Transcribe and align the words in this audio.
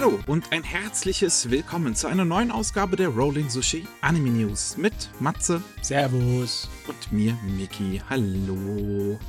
Hallo 0.00 0.18
und 0.26 0.50
ein 0.50 0.62
herzliches 0.62 1.50
Willkommen 1.50 1.94
zu 1.94 2.06
einer 2.06 2.24
neuen 2.24 2.50
Ausgabe 2.50 2.96
der 2.96 3.08
Rolling 3.08 3.50
Sushi 3.50 3.86
Anime 4.00 4.30
News 4.30 4.78
mit 4.78 4.94
Matze. 5.20 5.62
Servus. 5.82 6.70
Und 6.88 7.12
mir, 7.12 7.36
Miki. 7.42 8.00
Hallo. 8.08 9.20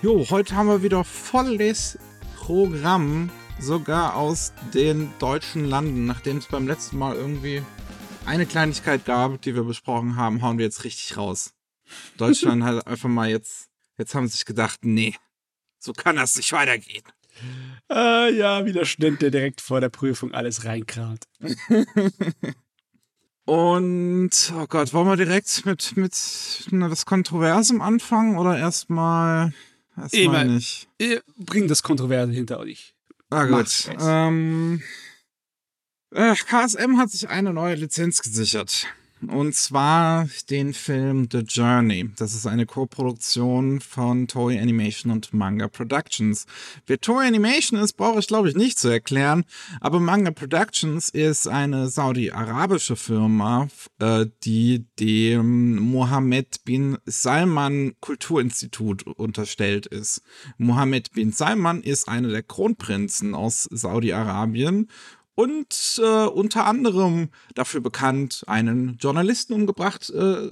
Jo, 0.00 0.24
heute 0.30 0.54
haben 0.54 0.68
wir 0.68 0.84
wieder 0.84 1.02
volles 1.02 1.98
Programm, 2.36 3.30
sogar 3.58 4.14
aus 4.14 4.52
den 4.74 5.12
deutschen 5.18 5.64
Landen. 5.64 6.06
Nachdem 6.06 6.36
es 6.36 6.46
beim 6.46 6.68
letzten 6.68 6.96
Mal 6.96 7.16
irgendwie 7.16 7.60
eine 8.26 8.46
Kleinigkeit 8.46 9.04
gab, 9.06 9.42
die 9.42 9.56
wir 9.56 9.64
besprochen 9.64 10.14
haben, 10.14 10.40
hauen 10.40 10.58
wir 10.58 10.66
jetzt 10.66 10.84
richtig 10.84 11.16
raus. 11.16 11.52
Deutschland 12.16 12.62
hat 12.62 12.86
einfach 12.86 13.08
mal 13.08 13.28
jetzt, 13.28 13.70
jetzt 13.96 14.14
haben 14.14 14.28
sie 14.28 14.36
sich 14.36 14.44
gedacht, 14.44 14.84
nee, 14.84 15.16
so 15.80 15.92
kann 15.92 16.14
das 16.14 16.36
nicht 16.36 16.52
weitergehen. 16.52 17.02
Äh, 17.90 18.34
ja, 18.34 18.64
wie 18.66 18.72
der 18.72 18.84
Student, 18.84 19.22
der 19.22 19.30
direkt 19.30 19.60
vor 19.60 19.80
der 19.80 19.88
Prüfung 19.88 20.32
alles 20.34 20.64
reinkramt. 20.64 21.24
Und, 23.46 24.52
oh 24.54 24.66
Gott, 24.66 24.92
wollen 24.92 25.06
wir 25.08 25.16
direkt 25.16 25.64
mit, 25.64 25.96
mit 25.96 26.12
was 26.70 27.06
Kontroversem 27.06 27.80
anfangen 27.80 28.36
oder 28.36 28.58
erstmal, 28.58 29.54
erstmal 29.96 30.46
nicht? 30.46 30.86
Bring 31.38 31.66
das 31.66 31.82
Kontroverse 31.82 32.30
hinter 32.32 32.58
euch. 32.58 32.94
Ah, 33.30 33.46
gut. 33.46 33.88
Ähm, 34.00 34.82
äh, 36.14 36.34
KSM 36.34 36.98
hat 36.98 37.10
sich 37.10 37.30
eine 37.30 37.54
neue 37.54 37.74
Lizenz 37.76 38.20
gesichert. 38.20 38.86
Und 39.26 39.54
zwar 39.54 40.28
den 40.48 40.72
Film 40.72 41.28
The 41.30 41.40
Journey. 41.40 42.10
Das 42.16 42.34
ist 42.34 42.46
eine 42.46 42.66
Co-Produktion 42.66 43.80
von 43.80 44.28
Toei 44.28 44.60
Animation 44.60 45.10
und 45.10 45.34
Manga 45.34 45.66
Productions. 45.66 46.46
Wer 46.86 47.00
Toei 47.00 47.26
Animation 47.26 47.80
ist, 47.80 47.94
brauche 47.94 48.20
ich 48.20 48.28
glaube 48.28 48.48
ich 48.48 48.54
nicht 48.54 48.78
zu 48.78 48.88
erklären. 48.88 49.44
Aber 49.80 49.98
Manga 49.98 50.30
Productions 50.30 51.08
ist 51.08 51.48
eine 51.48 51.88
saudi-arabische 51.88 52.94
Firma, 52.94 53.68
äh, 53.98 54.26
die 54.44 54.86
dem 55.00 55.76
Mohammed 55.76 56.64
bin 56.64 56.98
Salman 57.04 57.94
Kulturinstitut 58.00 59.02
unterstellt 59.04 59.86
ist. 59.86 60.22
Mohammed 60.58 61.12
bin 61.12 61.32
Salman 61.32 61.82
ist 61.82 62.08
einer 62.08 62.28
der 62.28 62.44
Kronprinzen 62.44 63.34
aus 63.34 63.68
Saudi-Arabien 63.70 64.88
und 65.38 66.00
äh, 66.02 66.26
unter 66.26 66.66
anderem 66.66 67.28
dafür 67.54 67.80
bekannt, 67.80 68.42
einen 68.48 68.96
Journalisten 68.96 69.52
umgebracht, 69.52 70.10
äh, 70.10 70.50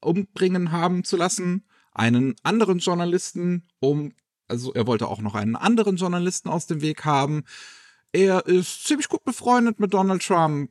umbringen 0.00 0.70
haben 0.70 1.02
zu 1.02 1.16
lassen, 1.16 1.64
einen 1.90 2.36
anderen 2.44 2.78
Journalisten 2.78 3.66
um, 3.80 4.12
also 4.46 4.72
er 4.74 4.86
wollte 4.86 5.08
auch 5.08 5.20
noch 5.20 5.34
einen 5.34 5.56
anderen 5.56 5.96
Journalisten 5.96 6.50
aus 6.50 6.68
dem 6.68 6.82
Weg 6.82 7.04
haben. 7.04 7.42
Er 8.12 8.46
ist 8.46 8.84
ziemlich 8.84 9.08
gut 9.08 9.24
befreundet 9.24 9.80
mit 9.80 9.92
Donald 9.92 10.24
Trump. 10.24 10.70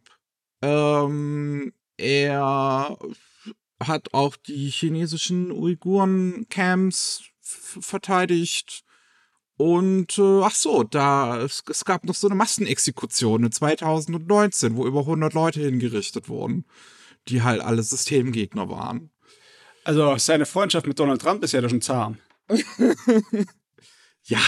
Ähm, 0.62 1.74
er 1.98 2.98
hat 3.84 4.14
auch 4.14 4.38
die 4.38 4.70
chinesischen 4.70 5.52
Uiguren-Camps 5.52 7.26
verteidigt. 7.42 8.86
Und 9.58 10.20
äh, 10.20 10.42
ach 10.44 10.54
so, 10.54 10.84
da 10.84 11.42
es, 11.42 11.64
es 11.68 11.84
gab 11.84 12.06
noch 12.06 12.14
so 12.14 12.28
eine 12.28 12.36
Massenexekution 12.36 13.44
in 13.44 13.52
2019, 13.52 14.76
wo 14.76 14.86
über 14.86 15.02
100 15.02 15.34
Leute 15.34 15.62
hingerichtet 15.62 16.30
wurden, 16.30 16.66
die 17.28 17.42
halt 17.42 17.62
alle 17.62 17.82
Systemgegner 17.82 18.70
waren. 18.70 19.10
Also 19.84 20.16
seine 20.18 20.46
Freundschaft 20.46 20.86
mit 20.86 21.00
Donald 21.00 21.22
Trump 21.22 21.44
ist 21.44 21.54
ja 21.54 21.68
schon 21.68 21.82
zahm. 21.82 22.18
ja. 24.24 24.42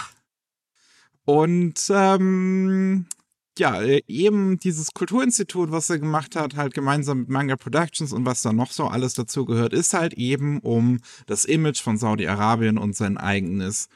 Und 1.26 1.82
ähm, 1.90 3.08
ja, 3.58 3.82
eben 3.82 4.60
dieses 4.60 4.94
Kulturinstitut, 4.94 5.72
was 5.72 5.90
er 5.90 6.00
gemacht 6.00 6.36
hat, 6.36 6.56
halt 6.56 6.74
gemeinsam 6.74 7.22
mit 7.22 7.30
Manga 7.30 7.56
Productions 7.56 8.14
und 8.14 8.26
was 8.26 8.42
da 8.42 8.54
noch 8.54 8.72
so 8.72 8.88
alles 8.88 9.16
dazu 9.16 9.46
gehört, 9.46 9.74
ist 9.74 9.94
halt 9.94 10.14
eben 10.14 10.60
um 10.60 11.00
das 11.26 11.46
Image 11.46 11.82
von 11.82 11.98
Saudi-Arabien 11.98 12.78
und 12.78 12.96
sein 12.96 13.18
eigenes 13.18 13.90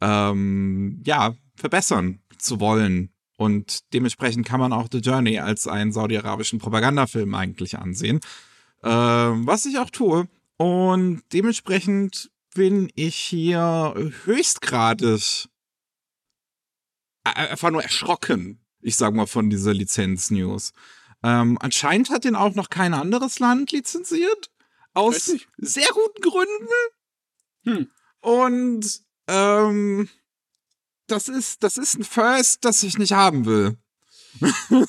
ähm, 0.00 1.02
ja, 1.04 1.34
verbessern 1.56 2.20
zu 2.38 2.60
wollen. 2.60 3.12
Und 3.36 3.92
dementsprechend 3.94 4.46
kann 4.46 4.60
man 4.60 4.72
auch 4.72 4.88
The 4.90 4.98
Journey 4.98 5.38
als 5.38 5.66
einen 5.66 5.92
saudi-arabischen 5.92 6.58
Propagandafilm 6.58 7.34
eigentlich 7.34 7.78
ansehen. 7.78 8.20
Ähm, 8.82 9.46
was 9.46 9.66
ich 9.66 9.78
auch 9.78 9.90
tue. 9.90 10.28
Und 10.56 11.22
dementsprechend 11.32 12.30
bin 12.54 12.90
ich 12.94 13.16
hier 13.16 13.94
höchstgradig 14.24 15.48
einfach 17.24 17.70
nur 17.70 17.82
erschrocken, 17.82 18.60
ich 18.80 18.96
sag 18.96 19.14
mal, 19.14 19.26
von 19.26 19.50
dieser 19.50 19.72
Lizenz-News. 19.72 20.72
Ähm, 21.22 21.58
anscheinend 21.60 22.10
hat 22.10 22.24
den 22.24 22.36
auch 22.36 22.54
noch 22.54 22.70
kein 22.70 22.94
anderes 22.94 23.38
Land 23.38 23.72
lizenziert. 23.72 24.50
Aus 24.92 25.32
sehr 25.58 25.88
guten 25.92 26.22
Gründen. 26.22 26.68
Hm. 27.64 27.90
Und 28.20 29.02
ähm, 29.30 30.08
das 31.06 31.28
ist, 31.28 31.62
das 31.62 31.76
ist 31.76 31.98
ein 31.98 32.04
First, 32.04 32.64
das 32.64 32.82
ich 32.82 32.98
nicht 32.98 33.12
haben 33.12 33.44
will. 33.44 33.76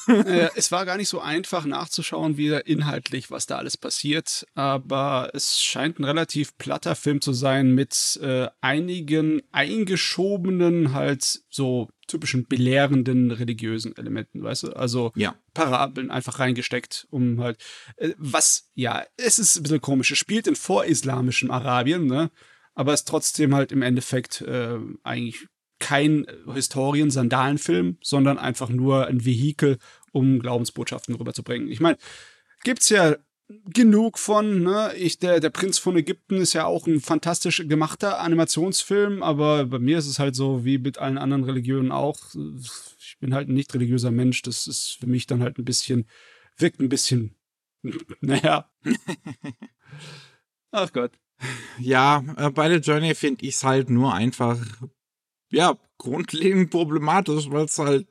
äh, 0.08 0.50
es 0.56 0.72
war 0.72 0.86
gar 0.86 0.98
nicht 0.98 1.10
so 1.10 1.20
einfach 1.20 1.66
nachzuschauen, 1.66 2.38
wie 2.38 2.50
inhaltlich, 2.50 3.32
was 3.32 3.48
da 3.48 3.58
alles 3.58 3.76
passiert, 3.76 4.46
aber 4.54 5.32
es 5.34 5.60
scheint 5.62 6.00
ein 6.00 6.04
relativ 6.04 6.58
platter 6.58 6.96
Film 6.96 7.22
zu 7.22 7.34
sein 7.34 7.74
mit 7.74 8.20
äh, 8.22 8.48
einigen 8.62 9.42
eingeschobenen, 9.52 10.94
halt 10.94 11.42
so 11.50 11.90
typischen 12.08 12.46
belehrenden 12.46 13.32
religiösen 13.32 13.96
Elementen, 13.96 14.44
weißt 14.44 14.64
du? 14.64 14.74
Also 14.74 15.12
ja. 15.16 15.36
Parabeln 15.54 16.12
einfach 16.12 16.40
reingesteckt, 16.40 17.08
um 17.10 17.42
halt, 17.42 17.58
äh, 17.98 18.12
was, 18.18 18.70
ja, 18.74 19.04
es 19.18 19.40
ist 19.40 19.58
ein 19.58 19.64
bisschen 19.64 19.82
komisch, 19.82 20.12
es 20.12 20.18
spielt 20.18 20.48
in 20.48 20.56
vorislamischem 20.56 21.52
Arabien, 21.52 22.06
ne? 22.06 22.30
Aber 22.74 22.94
ist 22.94 23.08
trotzdem 23.08 23.54
halt 23.56 23.72
im 23.72 23.82
Endeffekt 23.82 24.42
äh, 24.42 24.78
eigentlich 25.04 25.48
kein 25.80 26.28
Historien-Sandalenfilm, 26.54 27.98
sondern 28.02 28.38
einfach 28.38 28.70
nur 28.70 29.08
ein 29.08 29.26
Vehikel, 29.26 29.78
um 30.12 30.40
Glaubensbotschaften 30.40 31.16
rüberzubringen. 31.16 31.70
Ich 31.70 31.80
meine, 31.80 31.98
gibt's 32.64 32.90
ja 32.90 33.16
genug 33.66 34.18
von, 34.18 34.64
ne? 34.64 34.94
Ich, 34.96 35.20
der, 35.20 35.40
der 35.40 35.50
Prinz 35.50 35.78
von 35.78 35.98
Ägypten 35.98 36.38
ist 36.38 36.54
ja 36.54 36.66
auch 36.66 36.88
ein 36.88 37.02
fantastisch 37.02 37.64
gemachter 37.68 38.20
Animationsfilm, 38.20 39.24
aber 39.24 39.66
bei 39.66 39.80
mir 39.80 39.98
ist 39.98 40.08
es 40.08 40.20
halt 40.20 40.36
so, 40.36 40.64
wie 40.64 40.78
mit 40.78 41.00
allen 41.00 41.18
anderen 41.18 41.44
Religionen 41.44 41.92
auch. 41.92 42.18
Ich 43.00 43.18
bin 43.20 43.34
halt 43.34 43.50
ein 43.50 43.54
nicht 43.54 43.74
religiöser 43.74 44.12
Mensch, 44.12 44.42
das 44.42 44.68
ist 44.68 44.98
für 45.00 45.08
mich 45.08 45.28
dann 45.28 45.42
halt 45.42 45.58
ein 45.58 45.66
bisschen, 45.66 46.08
wirkt 46.58 46.80
ein 46.80 46.90
bisschen, 46.90 47.36
naja. 48.22 48.72
Ach 50.72 50.92
Gott. 50.94 51.21
Ja, 51.80 52.24
äh, 52.38 52.50
bei 52.50 52.70
der 52.70 52.80
Journey 52.80 53.16
finde 53.16 53.46
ich 53.46 53.56
es 53.56 53.64
halt 53.64 53.90
nur 53.90 54.14
einfach, 54.14 54.58
ja, 55.50 55.78
grundlegend 55.98 56.70
problematisch, 56.70 57.50
weil 57.50 57.66
es 57.66 57.78
halt 57.78 58.08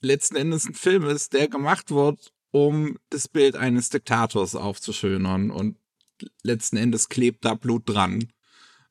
letzten 0.00 0.36
Endes 0.36 0.66
ein 0.66 0.74
Film 0.74 1.04
ist, 1.04 1.32
der 1.32 1.48
gemacht 1.48 1.90
wird, 1.90 2.32
um 2.50 2.98
das 3.10 3.28
Bild 3.28 3.56
eines 3.56 3.88
Diktators 3.90 4.54
aufzuschönern. 4.54 5.50
Und 5.50 5.76
letzten 6.42 6.76
Endes 6.76 7.08
klebt 7.08 7.44
da 7.44 7.54
Blut 7.54 7.88
dran. 7.88 8.32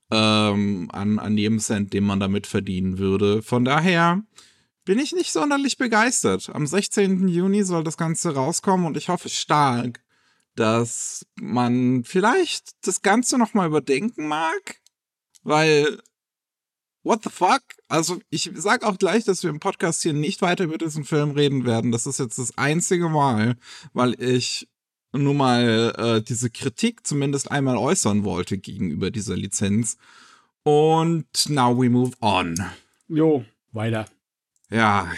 Ähm, 0.10 0.90
an, 0.94 1.20
an 1.20 1.38
jedem 1.38 1.60
Cent, 1.60 1.92
den 1.92 2.06
man 2.06 2.22
damit 2.22 2.48
verdienen 2.48 2.98
würde. 2.98 3.42
Von 3.42 3.66
daher 3.66 4.24
bin 4.86 5.00
ich 5.00 5.12
nicht 5.12 5.34
sonderlich 5.34 5.78
begeistert. 5.78 6.50
Am 6.54 6.66
16. 6.66 7.28
Juni 7.28 7.64
soll 7.64 7.84
das 7.84 7.98
Ganze 7.98 8.34
rauskommen 8.34 8.86
und 8.86 8.96
ich 8.96 9.10
hoffe 9.10 9.28
stark, 9.28 10.02
dass 10.58 11.26
man 11.36 12.04
vielleicht 12.04 12.72
das 12.86 13.02
Ganze 13.02 13.38
nochmal 13.38 13.68
überdenken 13.68 14.28
mag, 14.28 14.82
weil 15.44 16.00
what 17.04 17.24
the 17.24 17.30
fuck? 17.30 17.62
Also 17.88 18.20
ich 18.30 18.52
sag 18.56 18.84
auch 18.84 18.98
gleich, 18.98 19.24
dass 19.24 19.44
wir 19.44 19.50
im 19.50 19.60
Podcast 19.60 20.02
hier 20.02 20.14
nicht 20.14 20.42
weiter 20.42 20.66
über 20.66 20.78
diesen 20.78 21.06
Film 21.06 21.32
reden 21.32 21.66
werden. 21.66 21.92
Das 21.92 22.06
ist 22.06 22.20
jetzt 22.20 22.38
das 22.38 22.58
einzige 22.58 23.08
Mal, 23.08 23.56
weil 23.94 24.22
ich 24.22 24.68
nur 25.14 25.34
mal 25.34 25.94
äh, 25.98 26.22
diese 26.22 26.50
Kritik 26.50 27.08
zumindest 27.08 27.50
einmal 27.52 27.78
äußern 27.78 28.24
wollte 28.24 28.58
gegenüber 28.58 29.12
dieser 29.12 29.38
Lizenz. 29.38 29.98
Und 30.64 31.50
now 31.50 31.80
we 31.80 31.90
move 31.90 32.12
on. 32.20 32.56
Jo, 33.08 33.46
weiter. 33.72 34.08
Ja, 34.70 35.10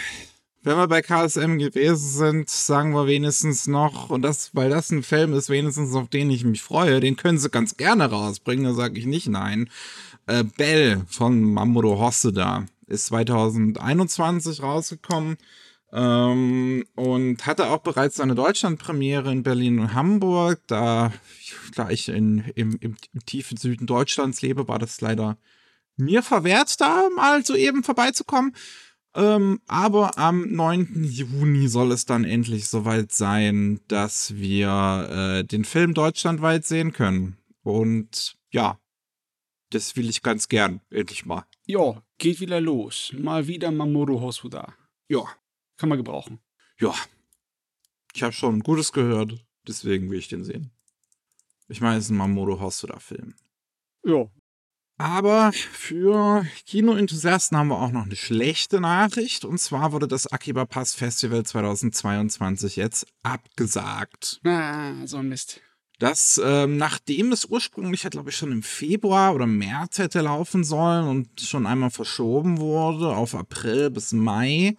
wenn 0.61 0.77
wir 0.77 0.87
bei 0.87 1.01
KSM 1.01 1.57
gewesen 1.57 2.09
sind, 2.09 2.49
sagen 2.49 2.91
wir 2.93 3.07
wenigstens 3.07 3.67
noch, 3.67 4.09
und 4.09 4.21
das, 4.21 4.53
weil 4.53 4.69
das 4.69 4.91
ein 4.91 5.03
Film 5.03 5.33
ist, 5.33 5.49
wenigstens 5.49 5.95
auf 5.95 6.09
den 6.09 6.29
ich 6.29 6.43
mich 6.43 6.61
freue, 6.61 6.99
den 6.99 7.15
können 7.15 7.37
sie 7.37 7.49
ganz 7.49 7.77
gerne 7.77 8.09
rausbringen, 8.09 8.65
da 8.65 8.73
sage 8.73 8.99
ich 8.99 9.05
nicht 9.05 9.27
nein. 9.29 9.69
Äh, 10.27 10.43
Bell 10.43 11.03
von 11.07 11.41
Mamoru 11.41 11.97
Hosoda 11.99 12.65
ist 12.87 13.07
2021 13.07 14.61
rausgekommen 14.61 15.37
ähm, 15.93 16.85
und 16.95 17.45
hatte 17.45 17.67
auch 17.67 17.79
bereits 17.79 18.17
seine 18.17 18.35
Deutschlandpremiere 18.35 19.31
in 19.31 19.43
Berlin 19.43 19.79
und 19.79 19.93
Hamburg. 19.93 20.59
Da, 20.67 21.13
da 21.75 21.89
ich 21.89 22.09
in, 22.09 22.43
im, 22.55 22.77
im, 22.81 22.97
im 23.13 23.25
tiefen 23.25 23.57
Süden 23.57 23.87
Deutschlands 23.87 24.41
lebe, 24.41 24.67
war 24.67 24.79
das 24.79 25.01
leider 25.01 25.37
mir 25.95 26.23
verwehrt, 26.23 26.79
da 26.79 27.09
mal 27.15 27.45
so 27.45 27.55
eben 27.55 27.83
vorbeizukommen. 27.83 28.53
Ähm, 29.15 29.59
aber 29.67 30.17
am 30.17 30.51
9. 30.51 31.03
Juni 31.03 31.67
soll 31.67 31.91
es 31.91 32.05
dann 32.05 32.25
endlich 32.25 32.67
soweit 32.67 33.11
sein, 33.11 33.79
dass 33.87 34.35
wir 34.35 35.39
äh, 35.39 35.43
den 35.43 35.65
Film 35.65 35.93
deutschlandweit 35.93 36.65
sehen 36.65 36.93
können. 36.93 37.37
Und 37.63 38.37
ja, 38.51 38.79
das 39.71 39.95
will 39.95 40.09
ich 40.09 40.21
ganz 40.21 40.47
gern, 40.47 40.81
endlich 40.89 41.25
mal. 41.25 41.45
Ja, 41.65 42.03
geht 42.17 42.39
wieder 42.39 42.61
los. 42.61 43.13
Mal 43.17 43.47
wieder 43.47 43.71
Mamoru 43.71 44.19
Hosoda. 44.19 44.73
Ja. 45.07 45.23
Kann 45.77 45.89
man 45.89 45.97
gebrauchen. 45.97 46.39
Ja. 46.79 46.93
Ich 48.13 48.23
habe 48.23 48.33
schon 48.33 48.61
Gutes 48.61 48.91
gehört, 48.91 49.45
deswegen 49.67 50.09
will 50.09 50.19
ich 50.19 50.27
den 50.27 50.43
sehen. 50.43 50.71
Ich 51.67 51.81
meine, 51.81 51.97
es 51.97 52.05
ist 52.05 52.09
ein 52.09 52.17
Mamoru 52.17 52.59
Hosoda-Film. 52.59 53.35
Ja. 54.03 54.29
Aber 54.99 55.53
für 55.53 56.45
Kino-Enthusiasten 56.65 57.57
haben 57.57 57.69
wir 57.69 57.79
auch 57.79 57.91
noch 57.91 58.03
eine 58.03 58.17
schlechte 58.17 58.81
Nachricht. 58.81 59.45
Und 59.45 59.57
zwar 59.57 59.93
wurde 59.93 60.09
das 60.09 60.27
Akiba 60.27 60.65
Pass 60.65 60.93
Festival 60.93 61.43
2022 61.43 62.75
jetzt 62.75 63.07
abgesagt. 63.23 64.41
Ah, 64.43 64.91
so 65.05 65.17
ein 65.17 65.29
Mist. 65.29 65.61
Das, 65.99 66.39
ähm, 66.43 66.75
nachdem 66.75 67.31
es 67.31 67.45
ursprünglich, 67.45 68.01
glaube 68.09 68.29
ich, 68.29 68.35
schon 68.35 68.51
im 68.51 68.61
Februar 68.61 69.33
oder 69.33 69.47
März 69.47 69.99
hätte 69.99 70.19
laufen 70.19 70.65
sollen 70.65 71.07
und 71.07 71.39
schon 71.39 71.65
einmal 71.65 71.91
verschoben 71.91 72.57
wurde 72.57 73.07
auf 73.07 73.35
April 73.35 73.91
bis 73.91 74.11
Mai, 74.11 74.75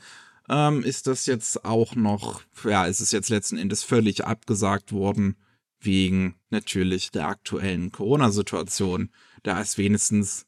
ähm, 0.51 0.83
ist 0.83 1.07
das 1.07 1.25
jetzt 1.25 1.65
auch 1.65 1.95
noch, 1.95 2.43
ja, 2.65 2.85
ist 2.85 3.01
es 3.01 3.11
jetzt 3.11 3.31
letzten 3.31 3.57
Endes 3.57 3.85
völlig 3.85 4.27
abgesagt 4.27 4.93
worden, 4.93 5.37
wegen 5.81 6.35
natürlich 6.51 7.11
der 7.11 7.29
aktuellen 7.29 7.91
Corona-Situation. 7.91 9.11
Da 9.43 9.61
ist 9.61 9.79
wenigstens 9.79 10.47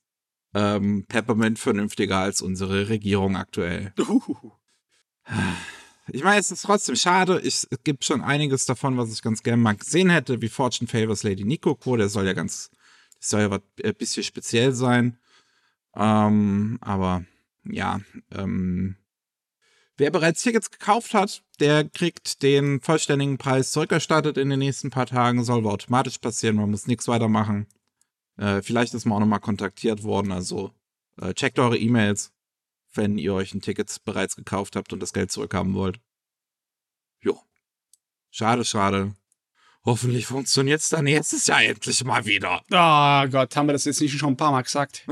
ähm, 0.54 1.04
Peppermint 1.08 1.58
vernünftiger 1.58 2.18
als 2.18 2.42
unsere 2.42 2.88
Regierung 2.88 3.36
aktuell. 3.36 3.92
Ich 6.08 6.24
meine, 6.24 6.40
es 6.40 6.50
ist 6.50 6.62
trotzdem 6.62 6.96
schade. 6.96 7.40
Ich, 7.42 7.66
es 7.70 7.78
gibt 7.84 8.04
schon 8.04 8.22
einiges 8.22 8.66
davon, 8.66 8.96
was 8.96 9.12
ich 9.12 9.22
ganz 9.22 9.42
gerne 9.42 9.62
mal 9.62 9.76
gesehen 9.76 10.10
hätte, 10.10 10.42
wie 10.42 10.48
Fortune 10.48 10.88
Favors 10.88 11.22
Lady 11.22 11.44
Nikoko. 11.44 11.96
Der 11.96 12.08
soll 12.08 12.26
ja 12.26 12.32
ganz, 12.32 12.70
das 13.18 13.30
soll 13.30 13.42
ja 13.42 13.50
was 13.50 13.60
ein 13.78 13.90
äh, 13.90 13.92
bisschen 13.92 14.24
speziell 14.24 14.72
sein. 14.72 15.16
Ähm, 15.94 16.78
aber 16.80 17.24
ja, 17.64 18.00
ähm, 18.32 18.96
wer 19.96 20.10
bereits 20.10 20.42
Tickets 20.42 20.70
gekauft 20.70 21.14
hat, 21.14 21.44
der 21.60 21.84
kriegt 21.88 22.42
den 22.42 22.80
vollständigen 22.80 23.38
Preis 23.38 23.70
zurückerstattet 23.70 24.36
in 24.38 24.50
den 24.50 24.58
nächsten 24.58 24.90
paar 24.90 25.06
Tagen. 25.06 25.44
Soll 25.44 25.58
aber 25.58 25.72
automatisch 25.72 26.18
passieren. 26.18 26.56
Man 26.56 26.70
muss 26.70 26.88
nichts 26.88 27.06
weitermachen. 27.06 27.68
Äh, 28.42 28.62
vielleicht 28.62 28.94
ist 28.94 29.04
man 29.04 29.16
auch 29.16 29.20
nochmal 29.20 29.40
kontaktiert 29.40 30.02
worden. 30.02 30.32
Also 30.32 30.72
äh, 31.20 31.32
checkt 31.34 31.58
eure 31.58 31.78
E-Mails 31.78 32.32
wenn 32.96 33.18
ihr 33.18 33.34
euch 33.34 33.54
ein 33.54 33.60
Ticket 33.60 33.94
bereits 34.04 34.36
gekauft 34.36 34.76
habt 34.76 34.92
und 34.92 35.00
das 35.00 35.12
Geld 35.12 35.30
zurückhaben 35.30 35.74
wollt. 35.74 36.00
Jo. 37.20 37.40
Schade, 38.30 38.64
schade. 38.64 39.14
Hoffentlich 39.84 40.26
funktioniert 40.26 40.80
es 40.80 40.90
dann 40.90 41.04
nächstes 41.04 41.46
Jahr 41.48 41.62
endlich 41.62 42.04
mal 42.04 42.24
wieder. 42.24 42.62
Oh 42.70 43.28
Gott, 43.28 43.56
haben 43.56 43.66
wir 43.66 43.72
das 43.72 43.84
jetzt 43.84 44.00
nicht 44.00 44.16
schon 44.16 44.34
ein 44.34 44.36
paar 44.36 44.52
Mal 44.52 44.62
gesagt? 44.62 45.04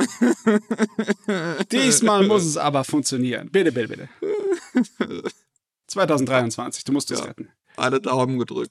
Diesmal 1.72 2.24
muss 2.26 2.44
es 2.44 2.56
aber 2.56 2.84
funktionieren. 2.84 3.50
Bitte, 3.50 3.72
bitte, 3.72 3.88
bitte. 3.88 5.28
2023, 5.88 6.84
du 6.84 6.92
musst 6.92 7.10
es 7.10 7.18
ja, 7.18 7.24
retten. 7.24 7.50
Alle 7.76 8.00
Daumen 8.00 8.38
gedrückt. 8.38 8.70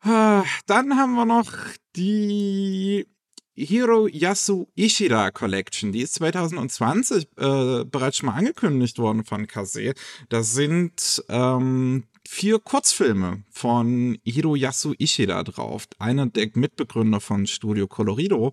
Ah, 0.00 0.44
dann 0.64 0.96
haben 0.96 1.14
wir 1.14 1.26
noch 1.26 1.52
die 1.94 3.06
Hiroyasu 3.56 4.66
Ishida 4.76 5.30
Collection, 5.30 5.90
die 5.90 6.02
ist 6.02 6.14
2020 6.14 7.24
äh, 7.36 7.84
bereits 7.84 8.18
schon 8.18 8.26
mal 8.26 8.34
angekündigt 8.34 8.98
worden 8.98 9.24
von 9.24 9.46
Kase. 9.46 9.94
Das 10.28 10.52
sind 10.52 11.24
ähm, 11.28 12.04
vier 12.28 12.58
Kurzfilme 12.58 13.44
von 13.50 14.18
Hiroyasu 14.24 14.94
Ishida 14.98 15.42
drauf. 15.42 15.88
Einer 15.98 16.26
der 16.26 16.50
Mitbegründer 16.54 17.20
von 17.20 17.46
Studio 17.46 17.86
Colorido. 17.86 18.52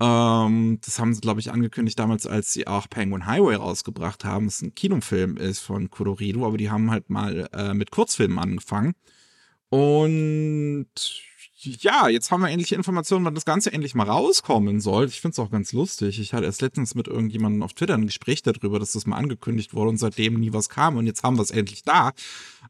Ähm, 0.00 0.78
das 0.84 0.98
haben 0.98 1.14
sie, 1.14 1.20
glaube 1.20 1.40
ich, 1.40 1.50
angekündigt 1.50 1.98
damals, 1.98 2.26
als 2.26 2.52
sie 2.52 2.66
auch 2.66 2.88
Penguin 2.88 3.26
Highway 3.26 3.56
rausgebracht 3.56 4.24
haben. 4.24 4.46
Das 4.46 4.62
ein 4.62 4.74
Kinofilm 4.74 5.36
ist 5.38 5.60
von 5.60 5.90
Colorido, 5.90 6.46
aber 6.46 6.56
die 6.56 6.70
haben 6.70 6.90
halt 6.90 7.10
mal 7.10 7.48
äh, 7.52 7.74
mit 7.74 7.90
Kurzfilmen 7.90 8.38
angefangen. 8.38 8.94
Und 9.70 10.86
ja, 11.58 12.08
jetzt 12.08 12.30
haben 12.30 12.42
wir 12.42 12.50
endlich 12.50 12.72
Informationen, 12.72 13.24
wann 13.24 13.34
das 13.34 13.46
Ganze 13.46 13.72
endlich 13.72 13.94
mal 13.94 14.08
rauskommen 14.08 14.80
soll. 14.80 15.06
Ich 15.06 15.20
finde 15.20 15.32
es 15.32 15.38
auch 15.38 15.50
ganz 15.50 15.72
lustig. 15.72 16.20
Ich 16.20 16.34
hatte 16.34 16.44
erst 16.44 16.60
letztens 16.60 16.94
mit 16.94 17.08
irgendjemandem 17.08 17.62
auf 17.62 17.72
Twitter 17.72 17.94
ein 17.94 18.06
Gespräch 18.06 18.42
darüber, 18.42 18.78
dass 18.78 18.92
das 18.92 19.06
mal 19.06 19.16
angekündigt 19.16 19.72
wurde 19.72 19.90
und 19.90 19.98
seitdem 19.98 20.34
nie 20.34 20.52
was 20.52 20.68
kam 20.68 20.96
und 20.96 21.06
jetzt 21.06 21.22
haben 21.22 21.38
wir 21.38 21.42
es 21.42 21.50
endlich 21.50 21.82
da. 21.82 22.12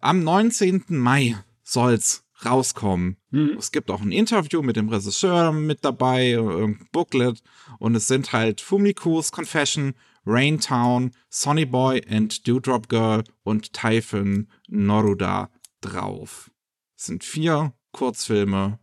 Am 0.01 0.23
19. 0.23 0.85
Mai 0.89 1.37
soll's 1.63 2.25
rauskommen. 2.45 3.17
Mhm. 3.31 3.57
Es 3.59 3.73
gibt 3.73 3.91
auch 3.91 4.03
ein 4.03 4.13
Interview 4.13 4.63
mit 4.63 4.77
dem 4.77 4.89
Regisseur 4.89 5.53
mit 5.53 5.85
dabei, 5.85 6.31
irgendein 6.31 6.87
Booklet 6.93 7.43
und 7.79 7.95
es 7.95 8.07
sind 8.07 8.33
halt 8.33 8.61
Fumiko's 8.61 9.33
Confession, 9.33 9.95
Raintown, 10.27 11.13
Sonny 11.31 11.65
Boy 11.65 12.03
and 12.09 12.47
Dewdrop 12.47 12.89
Girl 12.89 13.25
und 13.43 13.73
Typhon 13.73 14.49
Noruda 14.69 15.51
drauf. 15.81 16.51
Es 16.97 17.07
sind 17.07 17.25
vier 17.25 17.73
Kurzfilme, 17.97 18.79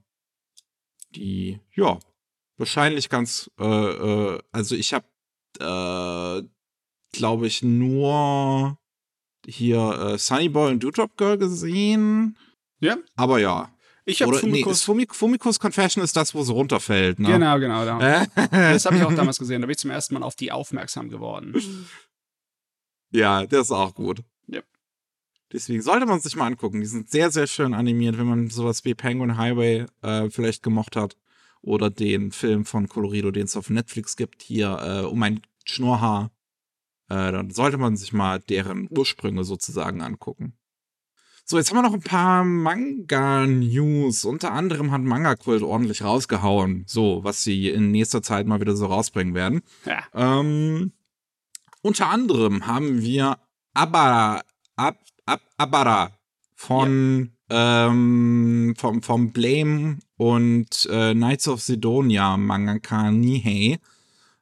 die, 1.16 1.60
ja, 1.76 2.00
wahrscheinlich 2.58 3.10
ganz, 3.10 3.50
äh, 3.60 3.66
äh, 3.66 4.40
also 4.52 4.76
ich 4.76 4.94
habe, 4.94 5.06
äh, 5.60 6.48
glaube 7.16 7.48
ich, 7.48 7.62
nur 7.62 8.78
hier 9.46 9.80
äh, 9.80 10.18
Sunny 10.18 10.50
Boy 10.50 10.72
und 10.72 10.84
Dewdrop 10.84 11.16
Girl 11.18 11.38
gesehen. 11.38 12.38
Ja. 12.80 12.98
Aber 13.16 13.40
ja. 13.40 13.70
Ich 14.06 14.22
habe 14.22 14.34
Fumikos. 14.34 14.82
Nee, 14.82 14.86
Fumik 14.86 15.16
Fumikos 15.16 15.60
Confession 15.60 16.04
ist 16.04 16.18
das, 16.18 16.34
wo 16.36 16.44
sie 16.44 16.52
runterfällt. 16.52 17.20
Ne? 17.20 17.30
Genau, 17.30 17.58
genau. 17.58 17.86
das 17.86 18.86
habe 18.86 18.98
ich 18.98 19.04
auch 19.04 19.14
damals 19.14 19.40
gesehen. 19.40 19.62
Da 19.62 19.68
bin 19.68 19.74
ich 19.74 19.78
zum 19.78 19.92
ersten 19.92 20.16
Mal 20.16 20.24
auf 20.24 20.36
die 20.36 20.52
aufmerksam 20.52 21.10
geworden. 21.10 21.88
Ja, 23.12 23.46
der 23.46 23.62
ist 23.62 23.72
auch 23.72 23.94
gut. 23.94 24.24
Deswegen 25.54 25.84
sollte 25.84 26.08
man 26.08 26.20
sich 26.20 26.36
mal 26.36 26.48
angucken. 26.48 26.82
Die 26.82 26.88
sind 26.88 27.12
sehr, 27.12 27.32
sehr 27.32 27.46
schön 27.46 27.76
animiert, 27.76 28.18
wenn 28.18 28.26
man 28.26 28.50
sowas 28.50 28.84
wie 28.86 28.96
Penguin 28.96 29.38
Highway 29.38 29.86
äh, 30.02 30.30
vielleicht 30.30 30.64
gemocht 30.64 30.96
hat. 30.96 31.16
Oder 31.62 31.90
den 31.90 32.32
Film 32.32 32.66
von 32.66 32.90
Colorido, 32.90 33.32
den 33.32 33.46
es 33.46 33.56
auf 33.56 33.70
Netflix 33.70 34.18
gibt, 34.18 34.42
hier 34.42 34.78
äh, 34.82 35.06
um 35.06 35.22
ein 35.24 35.42
Schnurrhaar. 35.64 36.32
Äh, 37.08 37.32
dann 37.32 37.52
sollte 37.52 37.78
man 37.78 37.96
sich 37.96 38.12
mal 38.12 38.40
deren 38.40 38.90
Ursprünge 38.90 39.44
sozusagen 39.44 40.02
angucken. 40.02 40.58
So, 41.46 41.58
jetzt 41.58 41.70
haben 41.70 41.78
wir 41.78 41.84
noch 41.84 41.94
ein 41.94 42.02
paar 42.02 42.44
Manga-News. 42.44 44.24
Unter 44.26 44.54
anderem 44.54 44.92
hat 44.92 45.02
Manga 45.02 45.36
Kult 45.36 45.62
ordentlich 45.62 46.02
rausgehauen. 46.02 46.86
So, 46.88 47.24
was 47.24 47.44
sie 47.44 47.70
in 47.70 47.92
nächster 47.92 48.22
Zeit 48.22 48.48
mal 48.48 48.62
wieder 48.62 48.76
so 48.76 48.86
rausbringen 48.86 49.34
werden. 49.34 49.62
Ja. 49.86 50.04
Ähm, 50.14 50.94
unter 51.82 52.08
anderem 52.08 52.66
haben 52.66 53.02
wir 53.02 53.38
Abara, 53.74 54.42
Ab, 54.76 54.98
Ab, 55.26 55.42
Abara 55.58 56.12
von 56.56 57.32
ja. 57.50 57.88
ähm, 57.88 58.74
vom, 58.78 59.02
vom 59.02 59.32
Blame 59.32 60.00
und 60.18 60.88
äh, 60.90 61.14
Knights 61.14 61.48
of 61.48 61.62
Sidonia 61.62 62.38
Mangaka 62.38 63.12
Nihei. 63.12 63.80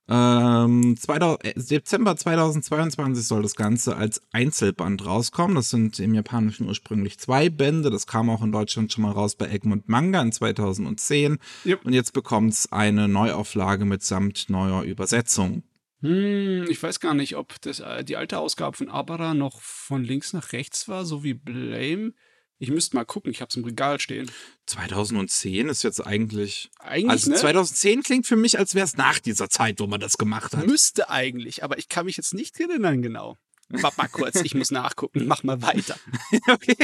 Ähm, 0.07 0.97
2000, 0.97 1.45
äh, 1.45 1.53
Dezember 1.55 2.17
2022 2.17 3.25
soll 3.25 3.43
das 3.43 3.55
Ganze 3.55 3.95
als 3.95 4.21
Einzelband 4.31 5.05
rauskommen. 5.05 5.55
Das 5.55 5.69
sind 5.69 5.99
im 5.99 6.13
Japanischen 6.13 6.67
ursprünglich 6.67 7.17
zwei 7.17 7.49
Bände. 7.49 7.89
Das 7.89 8.07
kam 8.07 8.29
auch 8.29 8.41
in 8.41 8.51
Deutschland 8.51 8.91
schon 8.91 9.03
mal 9.03 9.11
raus 9.11 9.35
bei 9.35 9.47
Egmont 9.47 9.87
Manga 9.87 10.21
in 10.21 10.33
2010. 10.33 11.37
Yep. 11.65 11.85
Und 11.85 11.93
jetzt 11.93 12.11
bekommt 12.11 12.53
es 12.53 12.71
eine 12.73 13.07
Neuauflage 13.07 13.85
mitsamt 13.85 14.49
neuer 14.49 14.83
Übersetzung. 14.83 15.63
Hm, 16.01 16.65
ich 16.69 16.81
weiß 16.81 16.99
gar 16.99 17.13
nicht, 17.13 17.35
ob 17.35 17.61
das, 17.61 17.79
äh, 17.79 18.03
die 18.03 18.17
alte 18.17 18.39
Ausgabe 18.39 18.77
von 18.77 18.89
Abara 18.89 19.33
noch 19.33 19.61
von 19.61 20.03
links 20.03 20.33
nach 20.33 20.51
rechts 20.51 20.87
war, 20.87 21.05
so 21.05 21.23
wie 21.23 21.33
Blame. 21.33 22.13
Ich 22.57 22.69
müsste 22.69 22.95
mal 22.95 23.05
gucken, 23.05 23.31
ich 23.31 23.41
habe 23.41 23.49
es 23.49 23.55
im 23.55 23.63
Regal 23.63 23.99
stehen. 23.99 24.29
2010 24.67 25.67
ist 25.67 25.81
jetzt 25.83 26.05
eigentlich. 26.05 26.69
Eigentlich. 26.79 27.09
Also 27.09 27.31
ne? 27.31 27.37
2010 27.37 28.03
klingt 28.03 28.27
für 28.27 28.35
mich, 28.35 28.59
als 28.59 28.75
wäre 28.75 28.85
es 28.85 28.97
nach 28.97 29.17
dieser 29.17 29.49
Zeit, 29.49 29.79
wo 29.79 29.87
man 29.87 29.99
das 29.99 30.17
gemacht 30.17 30.55
hat. 30.55 30.67
Müsste 30.67 31.09
eigentlich, 31.09 31.63
aber 31.63 31.79
ich 31.79 31.89
kann 31.89 32.05
mich 32.05 32.17
jetzt 32.17 32.35
nicht 32.35 32.59
erinnern 32.59 33.01
genau. 33.01 33.37
Warte 33.73 33.97
mal 33.97 34.07
kurz, 34.07 34.41
ich 34.41 34.55
muss 34.55 34.71
nachgucken. 34.71 35.27
Mach 35.27 35.43
mal 35.43 35.61
weiter. 35.61 35.95
okay. 36.47 36.75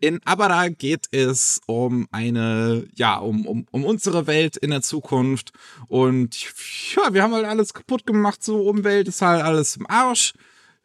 In 0.00 0.20
Abara 0.24 0.68
geht 0.68 1.06
es 1.10 1.60
um 1.66 2.08
eine, 2.10 2.86
ja, 2.94 3.16
um, 3.16 3.46
um, 3.46 3.66
um 3.70 3.84
unsere 3.84 4.26
Welt 4.26 4.56
in 4.56 4.70
der 4.70 4.82
Zukunft. 4.82 5.52
Und 5.86 6.36
ja, 6.94 7.12
wir 7.12 7.22
haben 7.22 7.34
halt 7.34 7.46
alles 7.46 7.74
kaputt 7.74 8.06
gemacht. 8.06 8.42
So, 8.42 8.62
Umwelt 8.62 9.08
ist 9.08 9.22
halt 9.22 9.42
alles 9.42 9.76
im 9.76 9.88
Arsch. 9.88 10.34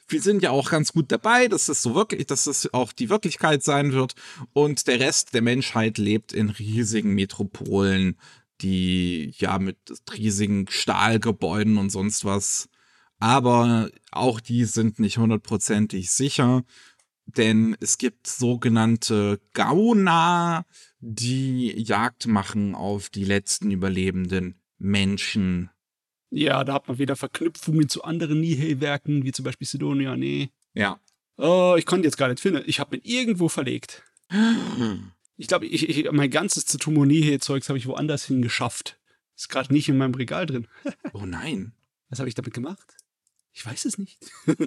Wir 0.07 0.21
sind 0.21 0.43
ja 0.43 0.51
auch 0.51 0.69
ganz 0.69 0.91
gut 0.93 1.11
dabei, 1.11 1.47
dass 1.47 1.69
es 1.69 1.81
so 1.81 1.95
wirklich, 1.95 2.27
dass 2.27 2.45
es 2.45 2.73
auch 2.73 2.91
die 2.91 3.09
Wirklichkeit 3.09 3.63
sein 3.63 3.93
wird. 3.93 4.13
Und 4.53 4.87
der 4.87 4.99
Rest 4.99 5.33
der 5.33 5.41
Menschheit 5.41 5.97
lebt 5.97 6.33
in 6.33 6.49
riesigen 6.49 7.13
Metropolen, 7.13 8.17
die 8.61 9.33
ja 9.37 9.59
mit 9.59 9.77
riesigen 10.15 10.67
Stahlgebäuden 10.69 11.77
und 11.77 11.89
sonst 11.89 12.25
was 12.25 12.69
aber 13.23 13.89
auch 14.11 14.41
die 14.41 14.65
sind 14.65 14.99
nicht 14.99 15.17
hundertprozentig 15.17 16.11
sicher, 16.11 16.65
denn 17.25 17.77
es 17.79 17.97
gibt 17.97 18.27
sogenannte 18.27 19.39
Gauner, 19.53 20.65
die 20.99 21.71
Jagd 21.81 22.27
machen 22.27 22.75
auf 22.75 23.09
die 23.09 23.23
letzten 23.23 23.71
überlebenden 23.71 24.59
Menschen. 24.77 25.69
Ja, 26.31 26.65
da 26.65 26.73
hat 26.73 26.89
man 26.89 26.99
wieder 26.99 27.15
Verknüpfungen 27.15 27.87
zu 27.87 28.03
anderen 28.03 28.41
Nihil-Werken, 28.41 29.23
wie 29.23 29.31
zum 29.31 29.45
Beispiel 29.45 29.67
Sidonia. 29.67 30.17
Nee. 30.17 30.49
Ja. 30.73 30.99
Oh, 31.37 31.75
ich 31.77 31.85
konnte 31.85 32.05
jetzt 32.05 32.17
gar 32.17 32.27
nicht 32.27 32.41
finden. 32.41 32.63
Ich 32.65 32.81
habe 32.81 32.97
ihn 32.97 33.03
irgendwo 33.05 33.47
verlegt. 33.47 34.03
Ich 35.37 35.47
glaube, 35.47 35.65
ich, 35.65 35.87
ich, 35.87 36.11
mein 36.11 36.29
ganzes 36.29 36.65
Tsutomu 36.65 37.05
Nihil-Zeugs 37.05 37.69
habe 37.69 37.77
ich 37.77 37.87
woanders 37.87 38.25
hingeschafft. 38.25 38.99
Ist 39.37 39.47
gerade 39.47 39.71
nicht 39.71 39.87
in 39.87 39.97
meinem 39.97 40.13
Regal 40.13 40.45
drin. 40.45 40.67
oh 41.13 41.25
nein. 41.25 41.71
Was 42.09 42.19
habe 42.19 42.27
ich 42.27 42.35
damit 42.35 42.53
gemacht? 42.53 42.97
Ich 43.53 43.65
weiß 43.65 43.85
es 43.85 43.97
nicht. 43.97 44.19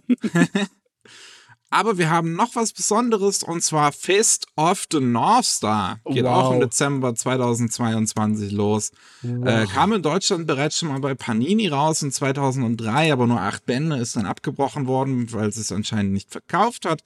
Aber 1.69 1.99
wir 1.99 2.11
haben 2.11 2.35
noch 2.35 2.55
was 2.55 2.73
Besonderes 2.73 3.43
und 3.43 3.61
zwar 3.61 3.91
Fist 3.91 4.47
of 4.55 4.87
the 4.91 5.01
North 5.01 5.45
Star. 5.45 5.99
Geht 6.05 6.25
wow. 6.25 6.33
auch 6.33 6.53
im 6.53 6.61
Dezember 6.61 7.15
2022 7.15 8.53
los. 8.53 8.93
Wow. 9.23 9.49
Äh, 9.49 9.67
kam 9.67 9.93
in 9.93 10.03
Deutschland 10.03 10.47
bereits 10.47 10.79
schon 10.79 10.89
mal 10.89 11.01
bei 11.01 11.15
Panini 11.15 11.67
raus 11.67 12.03
in 12.03 12.13
2003, 12.13 13.13
aber 13.13 13.27
nur 13.27 13.41
acht 13.41 13.67
Bände 13.67 13.97
ist 13.97 14.15
dann 14.15 14.27
abgebrochen 14.27 14.87
worden, 14.87 15.33
weil 15.33 15.49
es 15.49 15.57
es 15.57 15.73
anscheinend 15.73 16.13
nicht 16.13 16.31
verkauft 16.31 16.87
hat. 16.87 17.03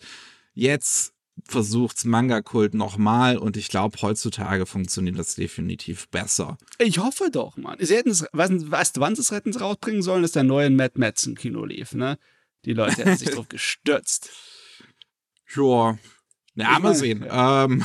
Jetzt 0.52 1.14
versucht's 1.47 2.04
Manga-Kult 2.04 2.75
nochmal 2.75 3.37
und 3.38 3.56
ich 3.56 3.68
glaube, 3.68 3.97
heutzutage 4.02 4.66
funktioniert 4.66 5.18
das 5.18 5.35
definitiv 5.35 6.09
besser. 6.09 6.59
Ich 6.78 6.99
hoffe 6.99 7.30
doch, 7.30 7.56
Mann. 7.56 7.78
Sie 7.80 7.97
hätten's, 7.97 8.26
weißt, 8.32 8.70
weißt 8.70 8.97
du, 8.97 9.00
wann 9.00 9.14
sie 9.14 9.23
es 9.23 9.30
hätten 9.30 9.54
rausbringen 9.54 10.02
sollen, 10.02 10.23
dass 10.23 10.32
der 10.32 10.44
neue 10.44 10.70
Matt 10.70 10.99
Madsen 10.99 11.35
Kino 11.35 11.64
lief, 11.64 11.92
ne? 11.92 12.18
Die 12.64 12.73
Leute 12.73 13.04
hätten 13.04 13.16
sich 13.16 13.30
drauf 13.35 13.49
gestürzt. 13.49 14.30
Ja, 15.54 15.99
ja 16.54 16.78
mal 16.78 16.94
sehen. 16.94 17.26
Ähm, 17.28 17.85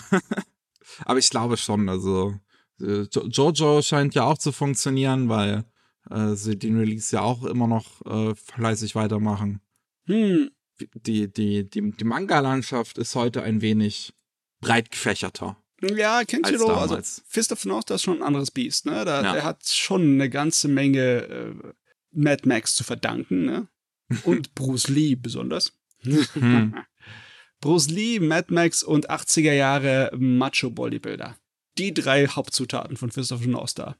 aber 1.05 1.19
ich 1.19 1.29
glaube 1.29 1.57
schon, 1.57 1.89
also 1.89 2.35
äh, 2.79 3.03
Jojo 3.03 3.81
scheint 3.81 4.15
ja 4.15 4.23
auch 4.23 4.37
zu 4.37 4.51
funktionieren, 4.51 5.29
weil 5.29 5.65
äh, 6.09 6.35
sie 6.35 6.57
den 6.57 6.77
Release 6.77 7.15
ja 7.15 7.21
auch 7.21 7.43
immer 7.45 7.67
noch 7.67 8.05
äh, 8.05 8.35
fleißig 8.35 8.95
weitermachen. 8.95 9.61
Hm. 10.05 10.51
Die, 10.79 11.31
die, 11.31 11.69
die, 11.69 11.91
die 11.91 12.03
Manga-Landschaft 12.03 12.97
ist 12.97 13.15
heute 13.15 13.43
ein 13.43 13.61
wenig 13.61 14.13
breit 14.59 14.91
gefächerter. 14.91 15.57
Ja, 15.81 16.23
kennst 16.25 16.51
du 16.51 16.57
doch. 16.57 16.77
Also 16.77 16.99
Fist 17.27 17.51
of 17.51 17.65
North, 17.65 17.89
das 17.89 17.97
ist 17.97 18.03
schon 18.03 18.17
ein 18.17 18.23
anderes 18.23 18.51
Biest, 18.51 18.85
ne? 18.85 19.05
Da, 19.05 19.21
ja. 19.21 19.33
Der 19.33 19.43
hat 19.43 19.65
schon 19.65 20.01
eine 20.01 20.29
ganze 20.29 20.67
Menge 20.67 21.01
äh, 21.01 21.53
Mad 22.11 22.47
Max 22.47 22.75
zu 22.75 22.83
verdanken, 22.83 23.45
ne? 23.45 23.67
Und 24.23 24.55
Bruce 24.55 24.87
Lee 24.87 25.15
besonders. 25.15 25.73
Hm. 26.01 26.75
Bruce 27.61 27.89
Lee, 27.89 28.19
Mad 28.19 28.53
Max 28.53 28.83
und 28.83 29.09
80er 29.09 29.53
Jahre 29.53 30.11
Macho 30.15 30.69
Bodybuilder. 30.69 31.35
Die 31.79 31.93
drei 31.93 32.27
Hauptzutaten 32.27 32.95
von 32.95 33.11
Fist 33.11 33.31
of 33.31 33.41
the 33.41 33.47
North 33.47 33.71
Star. 33.71 33.97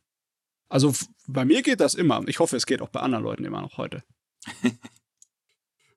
Also 0.70 0.94
bei 1.27 1.46
mir 1.46 1.63
geht 1.63 1.79
das 1.79 1.96
immer. 1.96 2.24
Ich 2.27 2.39
hoffe, 2.39 2.58
es 2.58 2.65
geht 2.65 2.82
auch 2.82 2.89
bei 2.89 3.00
anderen 3.00 3.24
Leuten 3.24 3.44
immer 3.44 3.62
noch 3.62 3.77
heute. 3.77 4.03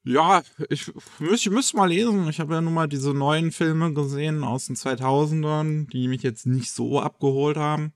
ja, 0.04 0.42
ich, 0.70 0.90
ich 1.20 1.50
müsste 1.50 1.76
mal 1.76 1.88
lesen. 1.88 2.28
Ich 2.28 2.40
habe 2.40 2.54
ja 2.54 2.60
nun 2.60 2.74
mal 2.74 2.88
diese 2.88 3.12
neuen 3.12 3.52
Filme 3.52 3.92
gesehen 3.92 4.44
aus 4.44 4.66
den 4.66 4.76
2000ern, 4.76 5.88
die 5.90 6.08
mich 6.08 6.22
jetzt 6.22 6.46
nicht 6.46 6.70
so 6.70 7.00
abgeholt 7.00 7.56
haben. 7.56 7.92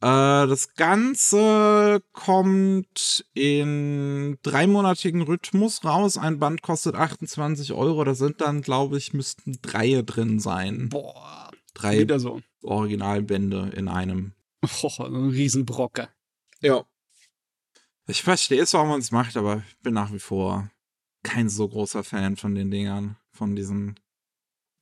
Äh, 0.00 0.46
das 0.46 0.74
Ganze 0.74 2.02
kommt 2.12 3.24
in 3.34 4.38
dreimonatigen 4.42 5.22
Rhythmus 5.22 5.84
raus. 5.84 6.18
Ein 6.18 6.38
Band 6.38 6.62
kostet 6.62 6.94
28 6.94 7.72
Euro. 7.72 8.04
Da 8.04 8.14
sind 8.14 8.40
dann, 8.40 8.62
glaube 8.62 8.98
ich, 8.98 9.12
müssten 9.12 9.58
drei 9.62 10.02
drin 10.02 10.40
sein. 10.40 10.88
Boah. 10.88 11.50
Drei 11.74 12.00
wieder 12.00 12.18
so. 12.18 12.40
Originalbände 12.62 13.70
in 13.76 13.88
einem. 13.88 14.32
Oh, 14.82 15.04
ein 15.04 15.30
Riesenbrocke. 15.30 16.08
Ja. 16.60 16.84
Ich 18.08 18.22
verstehe 18.22 18.62
es, 18.62 18.72
warum 18.72 18.88
man 18.88 19.00
es 19.00 19.12
macht, 19.12 19.36
aber 19.36 19.62
ich 19.68 19.78
bin 19.80 19.94
nach 19.94 20.12
wie 20.12 20.18
vor 20.18 20.70
kein 21.26 21.48
so 21.48 21.68
großer 21.68 22.04
Fan 22.04 22.36
von 22.36 22.54
den 22.54 22.70
Dingern. 22.70 23.16
Von 23.32 23.56
diesen, 23.56 23.98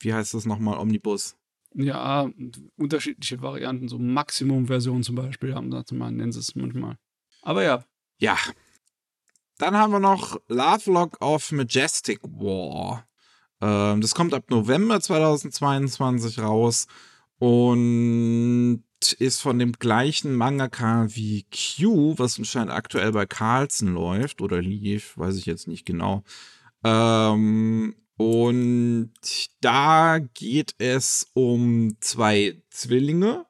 wie 0.01 0.15
heißt 0.15 0.35
das 0.35 0.45
nochmal, 0.45 0.79
Omnibus. 0.79 1.37
Ja, 1.75 2.31
unterschiedliche 2.77 3.43
Varianten, 3.43 3.89
so 3.89 3.99
Maximum-Version 3.99 5.03
zum 5.03 5.17
Beispiel, 5.17 5.55
haben 5.55 5.73
sie 5.73 5.95
mal, 5.95 6.13
nennen 6.13 6.31
sie 6.31 6.39
es 6.39 6.55
manchmal. 6.55 6.97
Aber 7.43 7.65
ja. 7.65 7.85
Ja. 8.19 8.37
Dann 9.59 9.77
haben 9.77 9.93
wir 9.93 10.01
noch 10.01 10.41
Lovelock 10.49 11.21
of 11.21 11.51
Majestic 11.51 12.21
War. 12.23 13.07
Ähm, 13.61 14.01
das 14.01 14.15
kommt 14.15 14.35
ab 14.35 14.45
November 14.51 15.01
2022 15.01 16.39
raus 16.41 16.87
und 17.39 18.85
ist 19.13 19.41
von 19.41 19.59
dem 19.59 19.73
gleichen 19.73 20.35
Mangaka 20.35 21.07
wie 21.11 21.45
Q, 21.51 22.15
was 22.19 22.39
anscheinend 22.39 22.73
aktuell 22.73 23.13
bei 23.13 23.27
Carlsen 23.27 23.95
läuft 23.95 24.41
oder 24.41 24.63
lief, 24.63 25.17
weiß 25.17 25.37
ich 25.37 25.47
jetzt 25.47 25.69
nicht 25.69 25.85
genau. 25.85 26.25
Ähm, 26.85 27.95
und 28.17 29.11
da 29.61 30.19
geht 30.19 30.75
es 30.79 31.27
um 31.35 31.97
zwei 32.01 32.63
Zwillinge. 32.71 33.47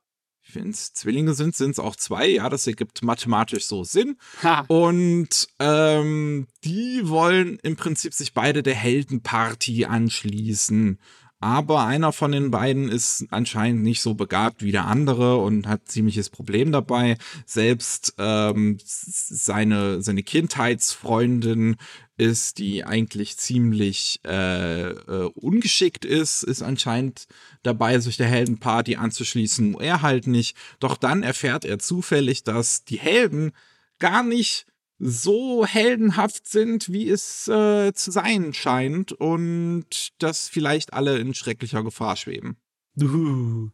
Wenn 0.53 0.71
es 0.71 0.93
Zwillinge 0.93 1.35
sind, 1.35 1.57
sind 1.57 1.73
es 1.73 1.79
auch 1.79 1.97
zwei. 1.97 2.29
Ja, 2.29 2.49
das 2.49 2.67
ergibt 2.67 3.03
mathematisch 3.03 3.67
so 3.67 3.83
Sinn. 3.83 4.17
Ha. 4.43 4.65
Und 4.69 5.49
ähm, 5.59 6.47
die 6.63 7.09
wollen 7.09 7.59
im 7.63 7.77
Prinzip 7.77 8.15
sich 8.15 8.35
beide 8.35 8.63
der 8.63 8.75
Heldenparty 8.75 9.85
anschließen. 9.87 11.01
Aber 11.45 11.85
einer 11.85 12.13
von 12.13 12.33
den 12.33 12.51
beiden 12.51 12.89
ist 12.89 13.27
anscheinend 13.29 13.83
nicht 13.83 14.01
so 14.01 14.15
begabt 14.15 14.63
wie 14.63 14.73
der 14.73 14.87
andere 14.87 15.37
und 15.37 15.69
hat 15.69 15.87
ziemliches 15.87 16.31
Problem 16.31 16.73
dabei. 16.73 17.19
Selbst 17.45 18.15
ähm, 18.17 18.79
seine, 18.83 20.01
seine 20.01 20.23
Kindheitsfreundin 20.23 21.77
ist, 22.17 22.57
die 22.57 22.85
eigentlich 22.85 23.37
ziemlich 23.37 24.21
äh, 24.25 24.89
äh, 24.89 25.31
ungeschickt 25.35 26.07
ist, 26.07 26.45
ist 26.45 26.63
anscheinend 26.63 27.27
dabei, 27.63 27.99
sich 27.99 28.17
der 28.17 28.29
Heldenparty 28.29 28.97
anzuschließen. 28.97 29.79
Er 29.79 30.01
halt 30.01 30.27
nicht. 30.27 30.57
Doch 30.81 30.97
dann 30.97 31.23
erfährt 31.23 31.67
er 31.67 31.79
zufällig, 31.79 32.45
dass 32.45 32.85
die 32.85 32.99
Helden 32.99 33.53
gar 33.99 34.23
nicht 34.23 34.65
so 34.99 35.67
heldenhaft 35.67 36.49
sind, 36.49 36.93
wie 36.93 37.09
es 37.09 37.49
äh, 37.49 37.93
zu 37.93 38.11
sein 38.11 38.53
scheint 38.55 39.13
und 39.13 40.13
dass 40.23 40.49
vielleicht 40.49 40.93
alle 40.93 41.19
in 41.19 41.35
schrecklicher 41.35 41.83
Gefahr 41.83 42.17
schweben. 42.17 42.57
Uh. 43.01 43.71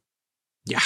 Ja. 0.67 0.81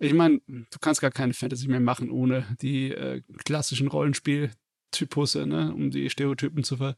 Ich 0.00 0.14
meine, 0.14 0.40
du 0.46 0.78
kannst 0.80 1.00
gar 1.00 1.10
keine 1.10 1.34
Fantasy 1.34 1.68
mehr 1.68 1.80
machen 1.80 2.10
ohne 2.10 2.46
die 2.60 2.92
äh, 2.92 3.22
klassischen 3.44 3.88
Rollenspiel-Typusse, 3.88 5.46
ne? 5.46 5.74
um 5.74 5.90
die 5.90 6.10
Stereotypen 6.10 6.62
zu 6.64 6.76
ver 6.76 6.96